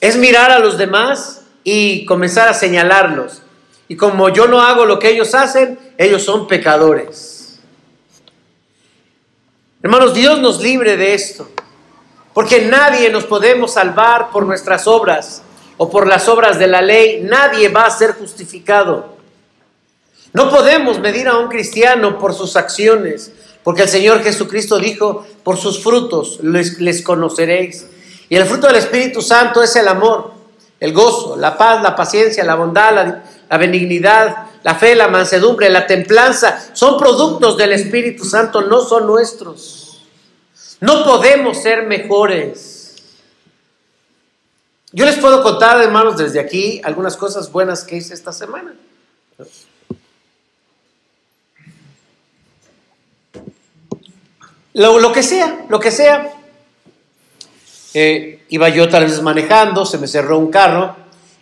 Es 0.00 0.16
mirar 0.16 0.50
a 0.50 0.58
los 0.58 0.78
demás 0.78 1.42
y 1.62 2.04
comenzar 2.06 2.48
a 2.48 2.54
señalarlos. 2.54 3.42
Y 3.86 3.94
como 3.94 4.30
yo 4.30 4.48
no 4.48 4.60
hago 4.62 4.84
lo 4.84 4.98
que 4.98 5.10
ellos 5.10 5.32
hacen, 5.32 5.78
ellos 5.96 6.24
son 6.24 6.48
pecadores. 6.48 7.41
Hermanos, 9.82 10.14
Dios 10.14 10.38
nos 10.38 10.60
libre 10.60 10.96
de 10.96 11.12
esto, 11.12 11.48
porque 12.32 12.66
nadie 12.66 13.10
nos 13.10 13.24
podemos 13.24 13.72
salvar 13.72 14.30
por 14.30 14.46
nuestras 14.46 14.86
obras 14.86 15.42
o 15.76 15.90
por 15.90 16.06
las 16.06 16.28
obras 16.28 16.56
de 16.60 16.68
la 16.68 16.80
ley, 16.80 17.20
nadie 17.24 17.68
va 17.68 17.86
a 17.86 17.90
ser 17.90 18.12
justificado. 18.12 19.16
No 20.32 20.48
podemos 20.50 21.00
medir 21.00 21.26
a 21.26 21.36
un 21.38 21.48
cristiano 21.48 22.16
por 22.16 22.32
sus 22.32 22.54
acciones, 22.54 23.32
porque 23.64 23.82
el 23.82 23.88
Señor 23.88 24.22
Jesucristo 24.22 24.78
dijo, 24.78 25.26
por 25.42 25.56
sus 25.56 25.82
frutos 25.82 26.38
les, 26.42 27.02
conoceréis. 27.02 27.84
Y 28.28 28.36
el 28.36 28.44
fruto 28.46 28.68
del 28.68 28.76
Espíritu 28.76 29.20
Santo 29.20 29.64
es 29.64 29.74
el 29.74 29.88
amor, 29.88 30.32
el 30.78 30.92
gozo, 30.92 31.36
la 31.36 31.58
paz, 31.58 31.82
la 31.82 31.96
paciencia, 31.96 32.44
la 32.44 32.54
bondad, 32.54 32.94
la, 32.94 33.24
la 33.50 33.58
benignidad, 33.58 34.46
la 34.62 34.74
fe, 34.74 34.94
la 34.94 35.08
mansedumbre, 35.08 35.68
la 35.68 35.86
templanza. 35.86 36.70
Son 36.74 36.98
productos 36.98 37.56
del 37.56 37.72
Espíritu 37.72 38.24
Santo, 38.24 38.62
no 38.62 38.80
son 38.80 39.06
nuestros. 39.06 40.06
No 40.80 41.04
podemos 41.04 41.62
ser 41.62 41.86
mejores. 41.86 42.96
Yo 44.92 45.06
les 45.06 45.16
puedo 45.16 45.42
contar, 45.42 45.80
hermanos, 45.80 46.16
desde 46.16 46.38
aquí 46.38 46.80
algunas 46.84 47.16
cosas 47.16 47.50
buenas 47.50 47.84
que 47.84 47.96
hice 47.96 48.14
esta 48.14 48.32
semana. 48.32 48.74
Lo, 54.74 55.12
que 55.12 55.22
sea, 55.22 55.64
lo 55.68 55.80
que 55.80 55.90
sea. 55.90 56.32
Eh, 57.94 58.44
iba 58.48 58.68
yo 58.70 58.88
tal 58.88 59.04
vez 59.04 59.20
manejando, 59.22 59.84
se 59.84 59.98
me 59.98 60.08
cerró 60.08 60.38
un 60.38 60.50
carro 60.50 60.96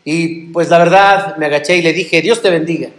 y 0.05 0.47
pues 0.47 0.69
la 0.69 0.79
verdad 0.79 1.37
me 1.37 1.47
agaché 1.47 1.77
y 1.77 1.83
le 1.83 1.93
dije, 1.93 2.23
Dios 2.23 2.43
te 2.43 2.51
bendiga. 2.51 2.91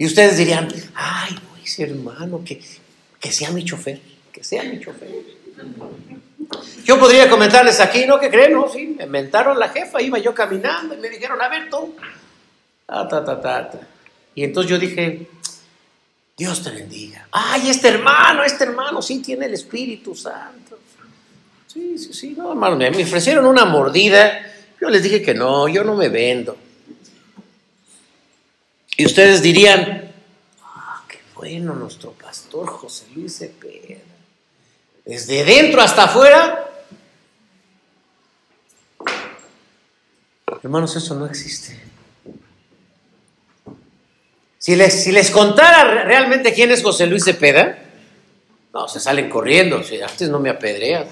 Y 0.00 0.06
ustedes 0.06 0.38
dirían, 0.38 0.66
ay, 0.94 1.36
Luis 1.58 1.78
hermano, 1.78 2.42
que, 2.42 2.58
que 3.20 3.30
sea 3.30 3.50
mi 3.50 3.62
chofer, 3.62 4.00
que 4.32 4.42
sea 4.42 4.62
mi 4.62 4.80
chofer. 4.80 5.10
Yo 6.86 6.98
podría 6.98 7.28
comentarles 7.28 7.80
aquí, 7.80 8.06
¿no? 8.06 8.18
¿Qué 8.18 8.30
creen? 8.30 8.54
No, 8.54 8.66
sí, 8.66 8.96
me 8.96 9.04
mentaron 9.04 9.58
la 9.58 9.68
jefa, 9.68 10.00
iba 10.00 10.18
yo 10.18 10.34
caminando 10.34 10.94
y 10.94 10.96
me 10.96 11.10
dijeron, 11.10 11.38
a 11.42 11.50
ver 11.50 11.68
tú. 11.68 11.94
Ta, 12.86 13.06
ta, 13.06 13.22
ta, 13.22 13.42
ta. 13.42 13.80
Y 14.34 14.42
entonces 14.42 14.70
yo 14.70 14.78
dije, 14.78 15.28
Dios 16.34 16.64
te 16.64 16.70
bendiga. 16.70 17.28
Ay, 17.30 17.68
este 17.68 17.88
hermano, 17.88 18.42
este 18.42 18.64
hermano 18.64 19.02
sí 19.02 19.18
tiene 19.18 19.44
el 19.44 19.52
Espíritu 19.52 20.16
Santo. 20.16 20.78
Sí, 21.66 21.98
sí, 21.98 22.14
sí, 22.14 22.34
no, 22.38 22.52
hermano, 22.52 22.76
me 22.76 22.88
ofrecieron 22.88 23.44
una 23.44 23.66
mordida. 23.66 24.50
Yo 24.80 24.88
les 24.88 25.02
dije 25.02 25.20
que 25.20 25.34
no, 25.34 25.68
yo 25.68 25.84
no 25.84 25.94
me 25.94 26.08
vendo. 26.08 26.56
Y 29.00 29.06
ustedes 29.06 29.40
dirían, 29.40 30.12
ah, 30.62 31.02
qué 31.08 31.20
bueno 31.34 31.74
nuestro 31.74 32.12
pastor 32.12 32.66
José 32.68 33.06
Luis 33.14 33.38
Cepeda. 33.38 33.96
Desde 35.06 35.42
dentro 35.42 35.80
hasta 35.80 36.04
afuera. 36.04 36.70
Hermanos, 40.62 40.94
eso 40.96 41.14
no 41.14 41.24
existe. 41.24 41.80
Si 44.58 44.76
les, 44.76 45.02
si 45.02 45.12
les 45.12 45.30
contara 45.30 45.84
re- 45.84 46.04
realmente 46.04 46.52
quién 46.52 46.70
es 46.70 46.82
José 46.82 47.06
Luis 47.06 47.24
Cepeda, 47.24 47.78
no, 48.74 48.86
se 48.86 49.00
salen 49.00 49.30
corriendo. 49.30 49.82
Si 49.82 49.98
antes 50.02 50.28
no 50.28 50.40
me 50.40 50.50
apedrean. 50.50 51.06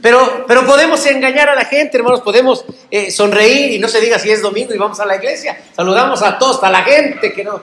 Pero, 0.00 0.44
pero 0.46 0.64
podemos 0.64 1.04
engañar 1.06 1.48
a 1.48 1.56
la 1.56 1.64
gente, 1.64 1.96
hermanos, 1.96 2.20
podemos 2.20 2.64
eh, 2.90 3.10
sonreír 3.10 3.72
y 3.72 3.78
no 3.78 3.88
se 3.88 4.00
diga 4.00 4.18
si 4.18 4.30
es 4.30 4.40
domingo 4.40 4.72
y 4.72 4.78
vamos 4.78 5.00
a 5.00 5.06
la 5.06 5.16
iglesia. 5.16 5.60
Saludamos 5.74 6.22
a 6.22 6.38
todos, 6.38 6.62
a 6.62 6.70
la 6.70 6.82
gente 6.82 7.32
que 7.32 7.42
no. 7.42 7.60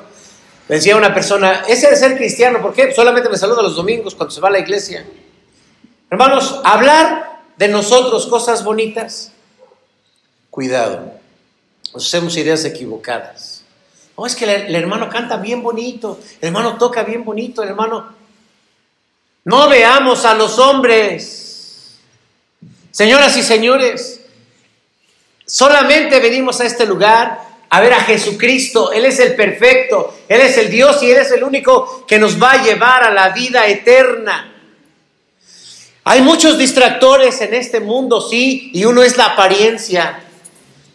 Decía 0.67 0.97
una 0.97 1.13
persona, 1.13 1.63
ese 1.67 1.89
de 1.89 1.95
ser 1.95 2.17
cristiano, 2.17 2.61
¿por 2.61 2.73
qué? 2.73 2.93
Solamente 2.93 3.29
me 3.29 3.37
saluda 3.37 3.61
los 3.61 3.75
domingos 3.75 4.15
cuando 4.15 4.33
se 4.33 4.41
va 4.41 4.49
a 4.49 4.51
la 4.51 4.59
iglesia. 4.59 5.05
Hermanos, 6.09 6.59
hablar 6.63 7.41
de 7.55 7.67
nosotros 7.69 8.27
cosas 8.27 8.63
bonitas, 8.63 9.31
cuidado, 10.49 11.13
nos 11.93 12.05
hacemos 12.05 12.35
ideas 12.35 12.65
equivocadas. 12.65 13.63
No, 14.17 14.25
es 14.25 14.35
que 14.35 14.45
el, 14.45 14.49
el 14.67 14.75
hermano 14.75 15.07
canta 15.07 15.37
bien 15.37 15.61
bonito, 15.61 16.19
el 16.41 16.47
hermano 16.47 16.77
toca 16.77 17.03
bien 17.03 17.23
bonito, 17.23 17.63
el 17.63 17.69
hermano... 17.69 18.13
No 19.45 19.69
veamos 19.69 20.25
a 20.25 20.33
los 20.33 20.57
hombres. 20.57 21.44
Señoras 22.95 23.35
y 23.35 23.43
señores, 23.43 24.21
solamente 25.45 26.17
venimos 26.21 26.61
a 26.61 26.65
este 26.65 26.85
lugar 26.85 27.41
a 27.69 27.81
ver 27.81 27.91
a 27.93 27.99
Jesucristo. 27.99 28.93
Él 28.93 29.03
es 29.03 29.19
el 29.19 29.35
perfecto, 29.35 30.17
Él 30.29 30.39
es 30.39 30.57
el 30.57 30.69
Dios 30.69 31.03
y 31.03 31.11
Él 31.11 31.17
es 31.17 31.29
el 31.31 31.43
único 31.43 32.05
que 32.07 32.17
nos 32.17 32.41
va 32.41 32.53
a 32.53 32.63
llevar 32.63 33.03
a 33.03 33.13
la 33.13 33.31
vida 33.31 33.67
eterna. 33.67 34.49
Hay 36.05 36.21
muchos 36.21 36.57
distractores 36.57 37.41
en 37.41 37.53
este 37.53 37.81
mundo, 37.81 38.21
sí, 38.21 38.71
y 38.73 38.85
uno 38.85 39.03
es 39.03 39.17
la 39.17 39.25
apariencia. 39.25 40.21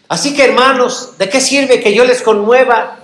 Así 0.08 0.34
que 0.34 0.44
hermanos, 0.44 1.18
¿de 1.18 1.28
qué 1.28 1.42
sirve 1.42 1.82
que 1.82 1.92
yo 1.92 2.06
les 2.06 2.22
conmueva? 2.22 2.99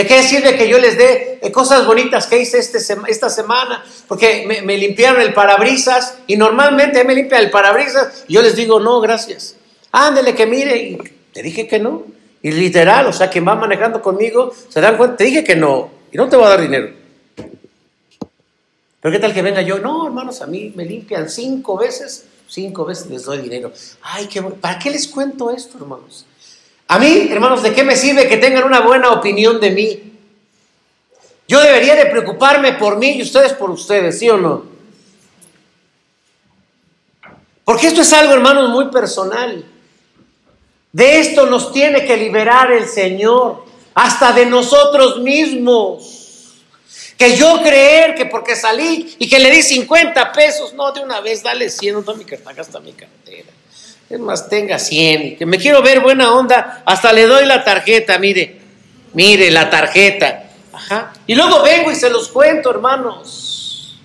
¿De 0.00 0.06
qué 0.06 0.22
sirve 0.22 0.56
que 0.56 0.66
yo 0.66 0.78
les 0.78 0.96
dé 0.96 1.38
eh, 1.42 1.52
cosas 1.52 1.86
bonitas 1.86 2.26
que 2.26 2.40
hice 2.40 2.56
este 2.56 2.78
esta 3.06 3.28
semana? 3.28 3.84
Porque 4.08 4.62
me, 4.64 4.78
limpiaron 4.78 5.20
el 5.20 5.34
parabrisas 5.34 6.16
y 6.26 6.38
normalmente 6.38 7.04
me 7.04 7.14
limpia 7.14 7.38
el 7.38 7.50
parabrisas 7.50 8.24
y 8.26 8.32
yo 8.32 8.40
les 8.40 8.56
digo, 8.56 8.80
no, 8.80 8.98
gracias. 9.02 9.56
Ándele 9.92 10.34
que 10.34 10.46
mire 10.46 10.74
y 10.74 10.98
te 11.34 11.42
dije 11.42 11.68
que 11.68 11.78
no. 11.78 12.04
Y 12.40 12.50
literal, 12.50 13.08
o 13.08 13.12
sea, 13.12 13.28
quien 13.28 13.46
va 13.46 13.54
manejando 13.56 14.00
conmigo, 14.00 14.54
se 14.70 14.80
dan 14.80 14.96
cuenta, 14.96 15.18
te 15.18 15.24
dije 15.24 15.44
que 15.44 15.54
no 15.54 15.90
y 16.10 16.16
no 16.16 16.30
te 16.30 16.36
voy 16.36 16.46
a 16.46 16.48
dar 16.48 16.62
dinero. 16.62 16.94
Pero 19.02 19.12
qué 19.12 19.18
tal 19.18 19.34
que 19.34 19.42
venga 19.42 19.60
yo, 19.60 19.80
no, 19.80 20.06
hermanos, 20.06 20.40
a 20.40 20.46
mí 20.46 20.72
me 20.74 20.86
limpian 20.86 21.28
cinco 21.28 21.76
veces, 21.76 22.24
cinco 22.48 22.86
veces 22.86 23.10
les 23.10 23.24
doy 23.24 23.42
dinero. 23.42 23.70
Ay, 24.00 24.28
qué. 24.28 24.40
¿Para 24.40 24.78
qué 24.78 24.88
les 24.88 25.06
cuento 25.08 25.50
esto, 25.50 25.76
hermanos? 25.76 26.24
A 26.90 26.98
mí, 26.98 27.28
hermanos, 27.30 27.62
¿de 27.62 27.72
qué 27.72 27.84
me 27.84 27.94
sirve 27.94 28.26
que 28.26 28.36
tengan 28.36 28.64
una 28.64 28.80
buena 28.80 29.12
opinión 29.12 29.60
de 29.60 29.70
mí? 29.70 30.12
Yo 31.46 31.60
debería 31.60 31.94
de 31.94 32.06
preocuparme 32.06 32.72
por 32.72 32.96
mí 32.96 33.10
y 33.10 33.22
ustedes 33.22 33.52
por 33.52 33.70
ustedes, 33.70 34.18
¿sí 34.18 34.28
o 34.28 34.36
no? 34.36 34.64
Porque 37.64 37.86
esto 37.86 38.00
es 38.00 38.12
algo, 38.12 38.32
hermanos, 38.32 38.70
muy 38.70 38.86
personal. 38.86 39.64
De 40.90 41.20
esto 41.20 41.46
nos 41.46 41.72
tiene 41.72 42.04
que 42.04 42.16
liberar 42.16 42.72
el 42.72 42.88
Señor, 42.88 43.66
hasta 43.94 44.32
de 44.32 44.46
nosotros 44.46 45.20
mismos. 45.20 46.64
Que 47.16 47.36
yo 47.36 47.62
creer 47.62 48.16
que 48.16 48.26
porque 48.26 48.56
salí 48.56 49.14
y 49.16 49.28
que 49.28 49.38
le 49.38 49.52
di 49.52 49.62
50 49.62 50.32
pesos, 50.32 50.74
no, 50.74 50.90
de 50.90 51.04
una 51.04 51.20
vez 51.20 51.40
dale 51.44 51.70
100, 51.70 52.04
no 52.04 52.14
mi 52.16 52.24
cartera, 52.24 52.52
gasta 52.52 52.80
mi 52.80 52.94
cartera. 52.94 53.59
Es 54.10 54.18
más, 54.18 54.48
tenga 54.48 54.76
100, 54.76 55.22
y 55.22 55.36
que 55.36 55.46
me 55.46 55.56
quiero 55.56 55.82
ver 55.82 56.00
buena 56.00 56.34
onda, 56.34 56.82
hasta 56.84 57.12
le 57.12 57.26
doy 57.28 57.46
la 57.46 57.62
tarjeta, 57.62 58.18
mire, 58.18 58.60
mire 59.12 59.52
la 59.52 59.70
tarjeta. 59.70 60.50
Ajá. 60.72 61.12
Y 61.28 61.36
luego 61.36 61.62
vengo 61.62 61.92
y 61.92 61.94
se 61.94 62.10
los 62.10 62.28
cuento, 62.28 62.70
hermanos. 62.70 64.00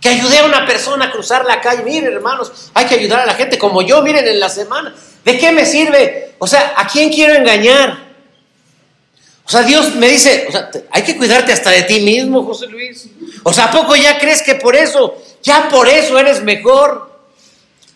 Que 0.00 0.10
ayudé 0.10 0.38
a 0.38 0.44
una 0.44 0.64
persona 0.64 1.06
a 1.06 1.10
cruzar 1.10 1.44
la 1.44 1.60
calle. 1.60 1.82
Miren, 1.82 2.12
hermanos, 2.12 2.70
hay 2.74 2.86
que 2.86 2.94
ayudar 2.94 3.22
a 3.22 3.26
la 3.26 3.34
gente 3.34 3.58
como 3.58 3.82
yo, 3.82 4.02
miren, 4.02 4.24
en 4.24 4.38
la 4.38 4.48
semana. 4.48 4.94
¿De 5.24 5.36
qué 5.36 5.50
me 5.50 5.66
sirve? 5.66 6.34
O 6.38 6.46
sea, 6.46 6.74
¿a 6.76 6.86
quién 6.86 7.12
quiero 7.12 7.34
engañar? 7.34 8.06
O 9.44 9.50
sea, 9.50 9.62
Dios 9.62 9.96
me 9.96 10.08
dice, 10.08 10.46
o 10.48 10.52
sea, 10.52 10.70
hay 10.92 11.02
que 11.02 11.16
cuidarte 11.16 11.52
hasta 11.52 11.70
de 11.70 11.82
ti 11.82 12.00
mismo, 12.00 12.44
José 12.44 12.68
Luis. 12.68 13.08
O 13.42 13.52
sea, 13.52 13.64
¿a 13.64 13.70
poco 13.72 13.96
ya 13.96 14.18
crees 14.20 14.42
que 14.42 14.54
por 14.54 14.76
eso, 14.76 15.20
ya 15.42 15.68
por 15.68 15.88
eso 15.88 16.16
eres 16.20 16.42
mejor? 16.44 17.05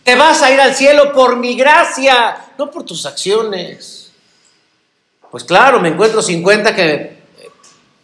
Te 0.03 0.15
vas 0.15 0.41
a 0.41 0.51
ir 0.51 0.59
al 0.59 0.75
cielo 0.75 1.13
por 1.13 1.37
mi 1.37 1.55
gracia, 1.55 2.37
no 2.57 2.71
por 2.71 2.83
tus 2.83 3.05
acciones. 3.05 4.11
Pues 5.29 5.43
claro, 5.43 5.79
me 5.79 5.89
encuentro 5.89 6.21
50 6.21 6.75
que 6.75 7.21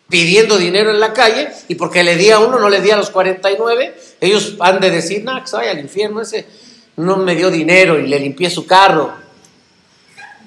pidiendo 0.10 0.58
dinero 0.58 0.91
en 0.91 1.00
la 1.00 1.14
calle 1.14 1.50
y 1.68 1.76
porque 1.76 2.04
le 2.04 2.16
di 2.16 2.30
a 2.30 2.39
uno, 2.39 2.60
no 2.60 2.70
le 2.70 2.82
di 2.82 2.91
a 2.91 2.95
los 2.95 3.10
49, 3.10 3.95
ellos 4.22 4.56
han 4.60 4.80
de 4.80 4.89
decir, 4.89 5.24
no, 5.24 5.39
que 5.41 5.48
se 5.48 5.56
vaya 5.56 5.72
al 5.72 5.80
infierno, 5.80 6.22
ese 6.22 6.48
no 6.95 7.18
me 7.18 7.36
dio 7.36 7.52
dinero 7.52 8.00
y 8.00 8.08
le 8.08 8.20
limpié 8.20 8.50
su 8.50 8.66
carro. 8.66 9.14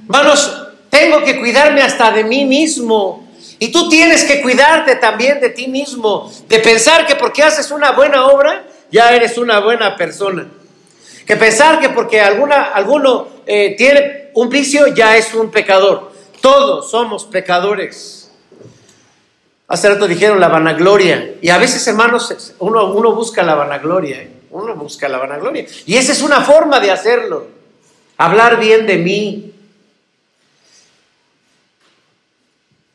Hermanos, 0.03 0.69
tengo 0.89 1.23
que 1.23 1.39
cuidarme 1.39 1.83
hasta 1.83 2.11
de 2.11 2.25
mí 2.25 2.45
mismo. 2.45 3.29
Y 3.59 3.71
tú 3.71 3.89
tienes 3.91 4.25
que 4.25 4.41
cuidarte 4.41 4.97
también 4.97 5.41
de 5.41 5.51
ti 5.51 5.69
mismo, 5.69 6.33
de 6.49 6.59
pensar 6.61 7.07
que 7.07 7.15
porque 7.15 7.43
haces 7.43 7.71
una 7.71 7.93
buena 7.93 8.27
obra, 8.27 8.65
ya 8.91 9.15
eres 9.15 9.37
una 9.37 9.61
buena 9.61 9.97
persona. 9.97 10.49
Que 11.31 11.37
pensar 11.37 11.79
que 11.79 11.91
porque 11.91 12.21
alguna, 12.21 12.73
alguno 12.73 13.29
eh, 13.47 13.77
tiene 13.79 14.31
un 14.35 14.49
vicio, 14.49 14.89
ya 14.89 15.17
es 15.17 15.33
un 15.33 15.49
pecador. 15.49 16.11
Todos 16.41 16.91
somos 16.91 17.25
pecadores. 17.25 18.33
Hace 19.69 19.91
rato 19.91 20.09
dijeron 20.09 20.41
la 20.41 20.49
vanagloria. 20.49 21.37
Y 21.41 21.51
a 21.51 21.59
veces, 21.59 21.87
hermanos, 21.87 22.55
uno, 22.59 22.93
uno 22.93 23.15
busca 23.15 23.45
la 23.45 23.55
vanagloria. 23.55 24.23
¿eh? 24.23 24.31
Uno 24.51 24.75
busca 24.75 25.09
la 25.09 25.19
vanagloria. 25.19 25.67
Y 25.87 25.95
esa 25.95 26.11
es 26.11 26.21
una 26.21 26.41
forma 26.41 26.81
de 26.81 26.91
hacerlo. 26.91 27.47
Hablar 28.17 28.59
bien 28.59 28.89
de 28.89 28.99
mí. 28.99 29.55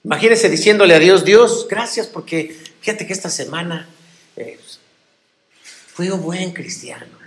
Imagínese 0.03 0.49
diciéndole 0.49 0.93
a 0.93 0.99
Dios, 0.99 1.23
Dios, 1.23 1.67
gracias 1.69 2.07
porque 2.07 2.53
fíjate 2.81 3.07
que 3.07 3.13
esta 3.13 3.29
semana 3.29 3.87
eh, 4.35 4.59
fui 5.93 6.09
un 6.09 6.21
buen 6.21 6.51
cristiano. 6.51 7.24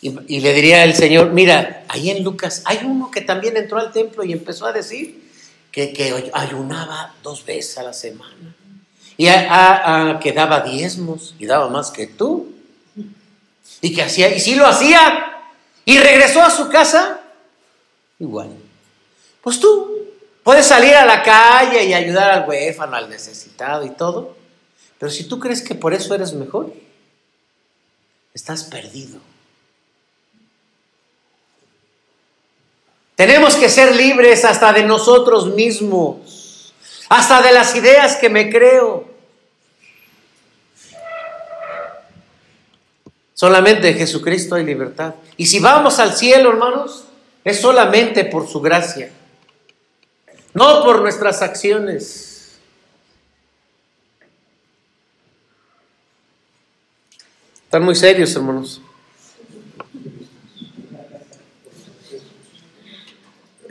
Y, 0.00 0.40
le 0.40 0.54
diría 0.54 0.84
el 0.84 0.94
Señor, 0.94 1.32
mira, 1.32 1.84
ahí 1.88 2.10
en 2.10 2.22
Lucas 2.22 2.62
hay 2.64 2.80
uno 2.84 3.10
que 3.10 3.20
también 3.20 3.56
entró 3.56 3.78
al 3.78 3.92
templo 3.92 4.22
y 4.22 4.32
empezó 4.32 4.66
a 4.66 4.72
decir 4.72 5.28
que, 5.72 6.30
ayunaba 6.32 7.14
dos 7.22 7.44
veces 7.44 7.78
a 7.78 7.82
la 7.82 7.92
semana. 7.92 8.54
Y 9.16 9.26
que 10.20 10.32
daba 10.32 10.60
diezmos 10.60 11.34
y 11.38 11.46
daba 11.46 11.68
más 11.68 11.90
que 11.90 12.06
tú. 12.06 12.54
Y 13.80 13.92
que 13.92 14.02
hacía, 14.02 14.34
y 14.34 14.38
sí 14.38 14.54
lo 14.54 14.66
hacía. 14.66 15.36
Y 15.84 15.98
regresó 15.98 16.42
a 16.42 16.50
su 16.50 16.68
casa 16.68 17.20
igual. 18.20 18.50
Pues 19.42 19.58
tú 19.58 19.96
puedes 20.44 20.66
salir 20.66 20.94
a 20.94 21.04
la 21.04 21.22
calle 21.22 21.84
y 21.84 21.94
ayudar 21.94 22.30
al 22.30 22.48
huérfano, 22.48 22.96
al 22.96 23.10
necesitado 23.10 23.84
y 23.84 23.90
todo. 23.90 24.36
Pero 24.98 25.10
si 25.10 25.24
tú 25.24 25.40
crees 25.40 25.62
que 25.62 25.74
por 25.74 25.92
eso 25.92 26.14
eres 26.14 26.32
mejor, 26.34 26.72
estás 28.34 28.64
perdido. 28.64 29.20
Tenemos 33.18 33.56
que 33.56 33.68
ser 33.68 33.96
libres 33.96 34.44
hasta 34.44 34.72
de 34.72 34.84
nosotros 34.84 35.52
mismos, 35.52 36.72
hasta 37.08 37.42
de 37.42 37.50
las 37.50 37.74
ideas 37.74 38.14
que 38.14 38.28
me 38.28 38.48
creo. 38.48 39.08
Solamente 43.34 43.88
en 43.88 43.98
Jesucristo 43.98 44.54
hay 44.54 44.64
libertad. 44.64 45.16
Y 45.36 45.46
si 45.46 45.58
vamos 45.58 45.98
al 45.98 46.14
cielo, 46.14 46.50
hermanos, 46.50 47.06
es 47.42 47.60
solamente 47.60 48.24
por 48.24 48.46
su 48.46 48.60
gracia, 48.60 49.10
no 50.54 50.84
por 50.84 51.02
nuestras 51.02 51.42
acciones. 51.42 52.60
Están 57.64 57.82
muy 57.82 57.96
serios, 57.96 58.32
hermanos. 58.36 58.80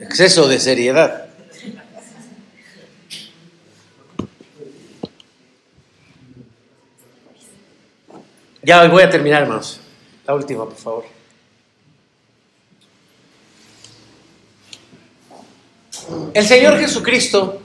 Exceso 0.08 0.48
de 0.48 0.58
seriedad. 0.58 1.28
Ya 8.64 8.88
voy 8.88 9.04
a 9.04 9.10
terminar, 9.10 9.42
hermanos. 9.44 9.82
La 10.26 10.34
última, 10.34 10.64
por 10.64 10.78
favor. 10.78 11.06
El 16.34 16.48
Señor 16.48 16.80
Jesucristo 16.80 17.62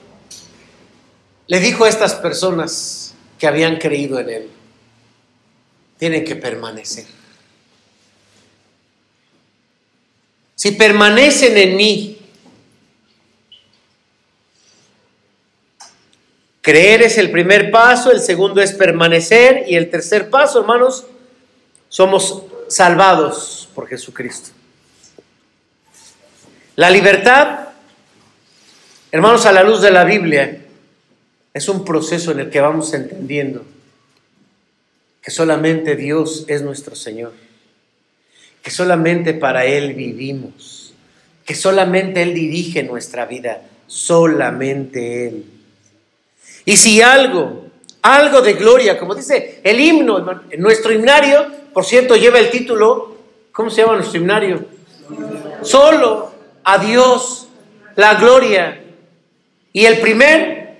le 1.47 1.61
dijo 1.61 1.85
a 1.85 1.89
estas 1.89 2.15
personas 2.17 3.15
que 3.39 3.47
habían 3.47 3.77
creído 3.77 4.19
en 4.19 4.31
Él, 4.31 4.51
tienen 5.97 6.25
que 6.25 6.35
permanecer. 6.35 7.07
Si 10.57 10.73
permanecen 10.73 11.57
en 11.57 11.77
mí, 11.77 12.12
creer 16.63 17.03
es 17.03 17.19
el 17.19 17.31
primer 17.31 17.71
paso, 17.71 18.11
el 18.11 18.21
segundo 18.21 18.63
es 18.63 18.73
permanecer 18.73 19.65
y 19.69 19.75
el 19.75 19.91
tercer 19.91 20.31
paso, 20.31 20.61
hermanos, 20.61 21.05
somos 21.91 22.45
salvados 22.69 23.69
por 23.75 23.89
Jesucristo. 23.89 24.51
La 26.77 26.89
libertad, 26.89 27.69
hermanos, 29.11 29.45
a 29.45 29.53
la 29.53 29.63
luz 29.63 29.83
de 29.83 29.91
la 29.91 30.05
Biblia, 30.05 30.65
es 31.53 31.69
un 31.69 31.85
proceso 31.85 32.33
en 32.33 32.41
el 32.41 32.51
que 32.51 32.61
vamos 32.61 32.95
entendiendo 32.95 33.63
que 35.21 35.31
solamente 35.31 35.97
Dios 35.97 36.45
es 36.49 36.63
nuestro 36.63 36.97
Señor, 36.97 37.33
que 38.63 38.71
solamente 38.71 39.35
para 39.35 39.67
Él 39.67 39.95
vivimos, 39.95 40.95
que 41.45 41.55
solamente 41.55 42.23
Él 42.23 42.35
dirige 42.35 42.83
nuestra 42.83 43.27
vida, 43.27 43.63
solamente 43.87 45.29
Él. 45.29 45.45
Y 46.65 46.77
si 46.77 47.03
algo, 47.03 47.67
algo 48.03 48.41
de 48.41 48.55
gloria, 48.55 48.99
como 48.99 49.15
dice 49.15 49.61
el 49.63 49.81
himno, 49.81 50.43
nuestro 50.59 50.93
himnario, 50.93 51.47
por 51.73 51.85
cierto, 51.85 52.17
lleva 52.17 52.39
el 52.39 52.51
título, 52.51 53.17
¿cómo 53.53 53.71
se 53.71 53.83
llama 53.83 53.97
nuestro 53.97 54.21
himnario? 54.21 54.65
Solo 55.63 56.33
a 56.65 56.79
Dios 56.79 57.49
la 57.97 58.15
gloria. 58.15 58.81
Y 59.73 59.87
el 59.87 59.99
primer 60.01 60.79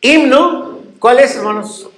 himno, 0.00 0.80
¿cuál 0.98 1.18
es, 1.18 1.34
hermanos? 1.36 1.88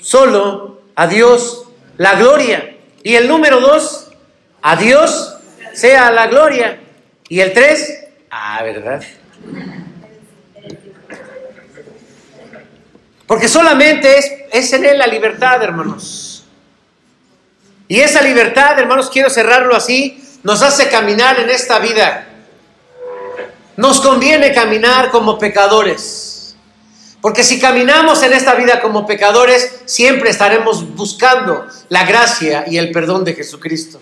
Solo 0.00 0.80
a 0.94 1.06
Dios 1.06 1.64
la 1.96 2.14
gloria. 2.16 2.76
Y 3.02 3.14
el 3.14 3.28
número 3.28 3.60
dos, 3.60 4.10
a 4.62 4.76
Dios 4.76 5.36
sea 5.74 6.10
la 6.10 6.26
gloria. 6.26 6.80
Y 7.28 7.40
el 7.40 7.52
tres, 7.52 8.04
ah, 8.30 8.62
¿verdad? 8.62 9.02
Porque 13.28 13.46
solamente 13.46 14.48
es, 14.50 14.72
en 14.72 14.86
Él 14.86 14.98
la 14.98 15.06
libertad, 15.06 15.62
hermanos. 15.62 16.44
Y 17.86 18.00
esa 18.00 18.22
libertad, 18.22 18.78
hermanos, 18.78 19.10
quiero 19.12 19.28
cerrarlo 19.28 19.76
así, 19.76 20.24
nos 20.42 20.62
hace 20.62 20.88
caminar 20.88 21.38
en 21.38 21.50
esta 21.50 21.78
vida. 21.78 22.26
Nos 23.76 24.00
conviene 24.00 24.54
caminar 24.54 25.10
como 25.10 25.38
pecadores. 25.38 26.56
Porque 27.20 27.44
si 27.44 27.60
caminamos 27.60 28.22
en 28.22 28.32
esta 28.32 28.54
vida 28.54 28.80
como 28.80 29.06
pecadores, 29.06 29.80
siempre 29.84 30.30
estaremos 30.30 30.94
buscando 30.94 31.66
la 31.90 32.04
gracia 32.04 32.64
y 32.66 32.78
el 32.78 32.90
perdón 32.92 33.24
de 33.24 33.34
Jesucristo. 33.34 34.00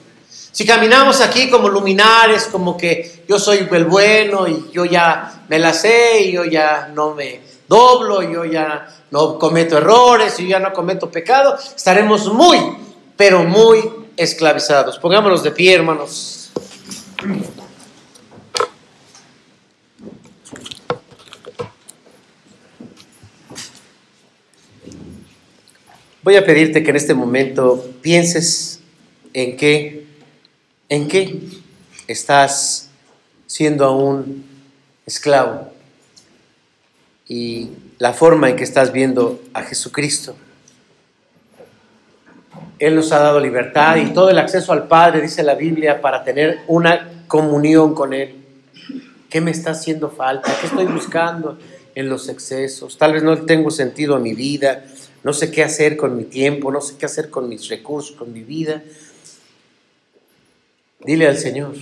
Si 0.52 0.64
caminamos 0.64 1.20
aquí 1.20 1.50
como 1.50 1.68
luminares, 1.68 2.44
como 2.44 2.76
que 2.76 3.24
yo 3.28 3.40
soy 3.40 3.66
el 3.72 3.84
bueno 3.86 4.46
y 4.46 4.70
yo 4.72 4.84
ya 4.84 5.42
me 5.48 5.58
la 5.58 5.72
sé 5.72 6.20
y 6.20 6.32
yo 6.32 6.44
ya 6.44 6.92
no 6.94 7.12
me 7.12 7.55
doblo, 7.68 8.22
yo 8.22 8.44
ya 8.44 8.86
no 9.10 9.38
cometo 9.38 9.78
errores 9.78 10.38
yo 10.38 10.46
ya 10.46 10.58
no 10.58 10.72
cometo 10.72 11.10
pecado, 11.10 11.56
estaremos 11.76 12.32
muy, 12.32 12.58
pero 13.16 13.44
muy 13.44 13.82
esclavizados. 14.16 14.98
Pongámonos 14.98 15.42
de 15.42 15.50
pie, 15.50 15.74
hermanos. 15.74 16.50
Voy 26.22 26.34
a 26.34 26.44
pedirte 26.44 26.82
que 26.82 26.90
en 26.90 26.96
este 26.96 27.14
momento 27.14 27.88
pienses 28.02 28.80
en 29.32 29.56
qué, 29.56 30.06
en 30.88 31.06
qué 31.06 31.40
estás 32.08 32.90
siendo 33.46 33.84
aún 33.84 34.44
esclavo 35.06 35.75
y 37.28 37.70
la 37.98 38.12
forma 38.12 38.50
en 38.50 38.56
que 38.56 38.64
estás 38.64 38.92
viendo 38.92 39.40
a 39.52 39.62
Jesucristo. 39.62 40.36
Él 42.78 42.94
nos 42.94 43.10
ha 43.12 43.18
dado 43.18 43.40
libertad 43.40 43.96
y 43.96 44.12
todo 44.12 44.30
el 44.30 44.38
acceso 44.38 44.72
al 44.72 44.86
Padre, 44.86 45.22
dice 45.22 45.42
la 45.42 45.54
Biblia, 45.54 46.00
para 46.00 46.24
tener 46.24 46.60
una 46.66 47.24
comunión 47.26 47.94
con 47.94 48.12
Él. 48.12 48.34
¿Qué 49.30 49.40
me 49.40 49.50
está 49.50 49.70
haciendo 49.70 50.10
falta? 50.10 50.54
¿Qué 50.60 50.66
estoy 50.66 50.84
buscando 50.86 51.58
en 51.94 52.08
los 52.08 52.28
excesos? 52.28 52.98
Tal 52.98 53.14
vez 53.14 53.22
no 53.22 53.44
tengo 53.44 53.70
sentido 53.70 54.14
a 54.14 54.18
mi 54.18 54.34
vida, 54.34 54.84
no 55.24 55.32
sé 55.32 55.50
qué 55.50 55.64
hacer 55.64 55.96
con 55.96 56.16
mi 56.16 56.24
tiempo, 56.24 56.70
no 56.70 56.80
sé 56.80 56.96
qué 56.98 57.06
hacer 57.06 57.30
con 57.30 57.48
mis 57.48 57.68
recursos, 57.68 58.14
con 58.14 58.32
mi 58.32 58.42
vida. 58.42 58.82
Dile 61.00 61.26
al 61.26 61.38
Señor 61.38 61.74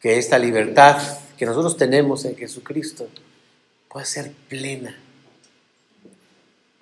que 0.00 0.18
esta 0.18 0.38
libertad 0.38 0.98
que 1.38 1.46
nosotros 1.46 1.76
tenemos 1.76 2.24
en 2.24 2.36
Jesucristo 2.36 3.08
pueda 3.96 4.04
ser 4.04 4.30
plena. 4.50 4.94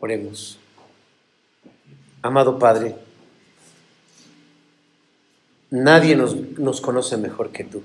Oremos. 0.00 0.58
Amado 2.22 2.58
Padre, 2.58 2.96
nadie 5.70 6.16
nos, 6.16 6.34
nos 6.34 6.80
conoce 6.80 7.16
mejor 7.16 7.52
que 7.52 7.62
tú. 7.62 7.84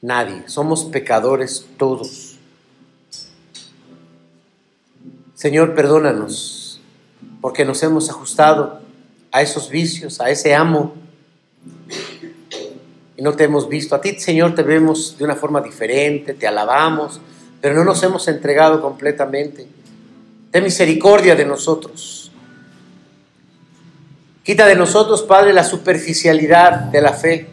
Nadie. 0.00 0.48
Somos 0.48 0.86
pecadores 0.86 1.66
todos. 1.76 2.38
Señor, 5.34 5.74
perdónanos 5.74 6.80
porque 7.42 7.66
nos 7.66 7.82
hemos 7.82 8.08
ajustado 8.08 8.80
a 9.30 9.42
esos 9.42 9.68
vicios, 9.68 10.18
a 10.22 10.30
ese 10.30 10.54
amo 10.54 10.94
y 13.18 13.20
no 13.22 13.34
te 13.34 13.44
hemos 13.44 13.68
visto. 13.68 13.94
A 13.94 14.00
ti, 14.00 14.18
Señor, 14.18 14.54
te 14.54 14.62
vemos 14.62 15.18
de 15.18 15.24
una 15.24 15.36
forma 15.36 15.60
diferente, 15.60 16.32
te 16.32 16.46
alabamos, 16.46 17.20
pero 17.64 17.76
no 17.76 17.82
nos 17.82 18.02
hemos 18.02 18.28
entregado 18.28 18.82
completamente. 18.82 19.66
Ten 20.50 20.64
misericordia 20.64 21.34
de 21.34 21.46
nosotros. 21.46 22.30
Quita 24.42 24.66
de 24.66 24.76
nosotros, 24.76 25.22
Padre, 25.22 25.54
la 25.54 25.64
superficialidad 25.64 26.80
de 26.80 27.00
la 27.00 27.14
fe. 27.14 27.48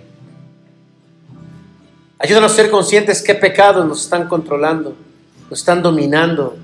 Ayúdanos 2.20 2.52
a 2.52 2.56
ser 2.58 2.70
conscientes 2.70 3.22
qué 3.22 3.36
pecados 3.36 3.88
nos 3.88 4.04
están 4.04 4.28
controlando, 4.28 4.98
nos 5.50 5.60
están 5.60 5.82
dominando. 5.82 6.58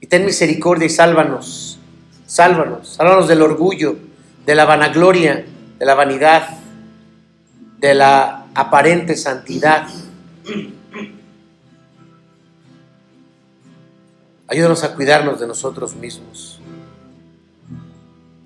Y 0.00 0.06
ten 0.06 0.24
misericordia 0.24 0.86
y 0.86 0.90
sálvanos. 0.90 1.80
Sálvanos. 2.24 2.90
Sálvanos 2.90 3.26
del 3.26 3.42
orgullo, 3.42 3.96
de 4.46 4.54
la 4.54 4.64
vanagloria, 4.64 5.44
de 5.76 5.84
la 5.84 5.94
vanidad, 5.96 6.50
de 7.80 7.94
la 7.94 8.46
aparente 8.54 9.16
santidad. 9.16 9.88
Ayúdanos 14.48 14.84
a 14.84 14.94
cuidarnos 14.94 15.40
de 15.40 15.46
nosotros 15.46 15.94
mismos. 15.96 16.60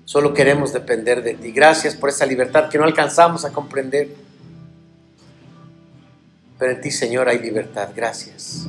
Solo 0.05 0.33
queremos 0.33 0.73
depender 0.73 1.23
de 1.23 1.35
ti. 1.35 1.51
Gracias 1.51 1.95
por 1.95 2.09
esa 2.09 2.25
libertad 2.25 2.69
que 2.69 2.77
no 2.77 2.83
alcanzamos 2.83 3.45
a 3.45 3.51
comprender. 3.51 4.09
Pero 6.57 6.71
en 6.71 6.81
ti, 6.81 6.91
Señor, 6.91 7.29
hay 7.29 7.39
libertad. 7.39 7.89
Gracias. 7.95 8.67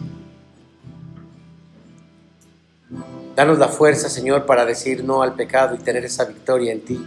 Danos 3.35 3.59
la 3.59 3.69
fuerza, 3.69 4.11
Señor, 4.11 4.45
para 4.45 4.67
decir 4.67 5.03
no 5.03 5.23
al 5.23 5.35
pecado 5.35 5.75
y 5.75 5.79
tener 5.79 6.05
esa 6.05 6.27
victoria 6.27 6.71
en 6.71 6.83
ti. 6.83 7.05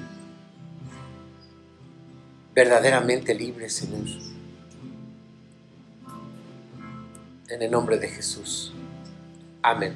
Verdaderamente 2.54 3.36
libre, 3.36 3.70
Señor. 3.70 4.06
En 7.48 7.62
el 7.62 7.70
nombre 7.70 8.00
de 8.00 8.08
Jesús. 8.08 8.74
Amén. 9.62 9.96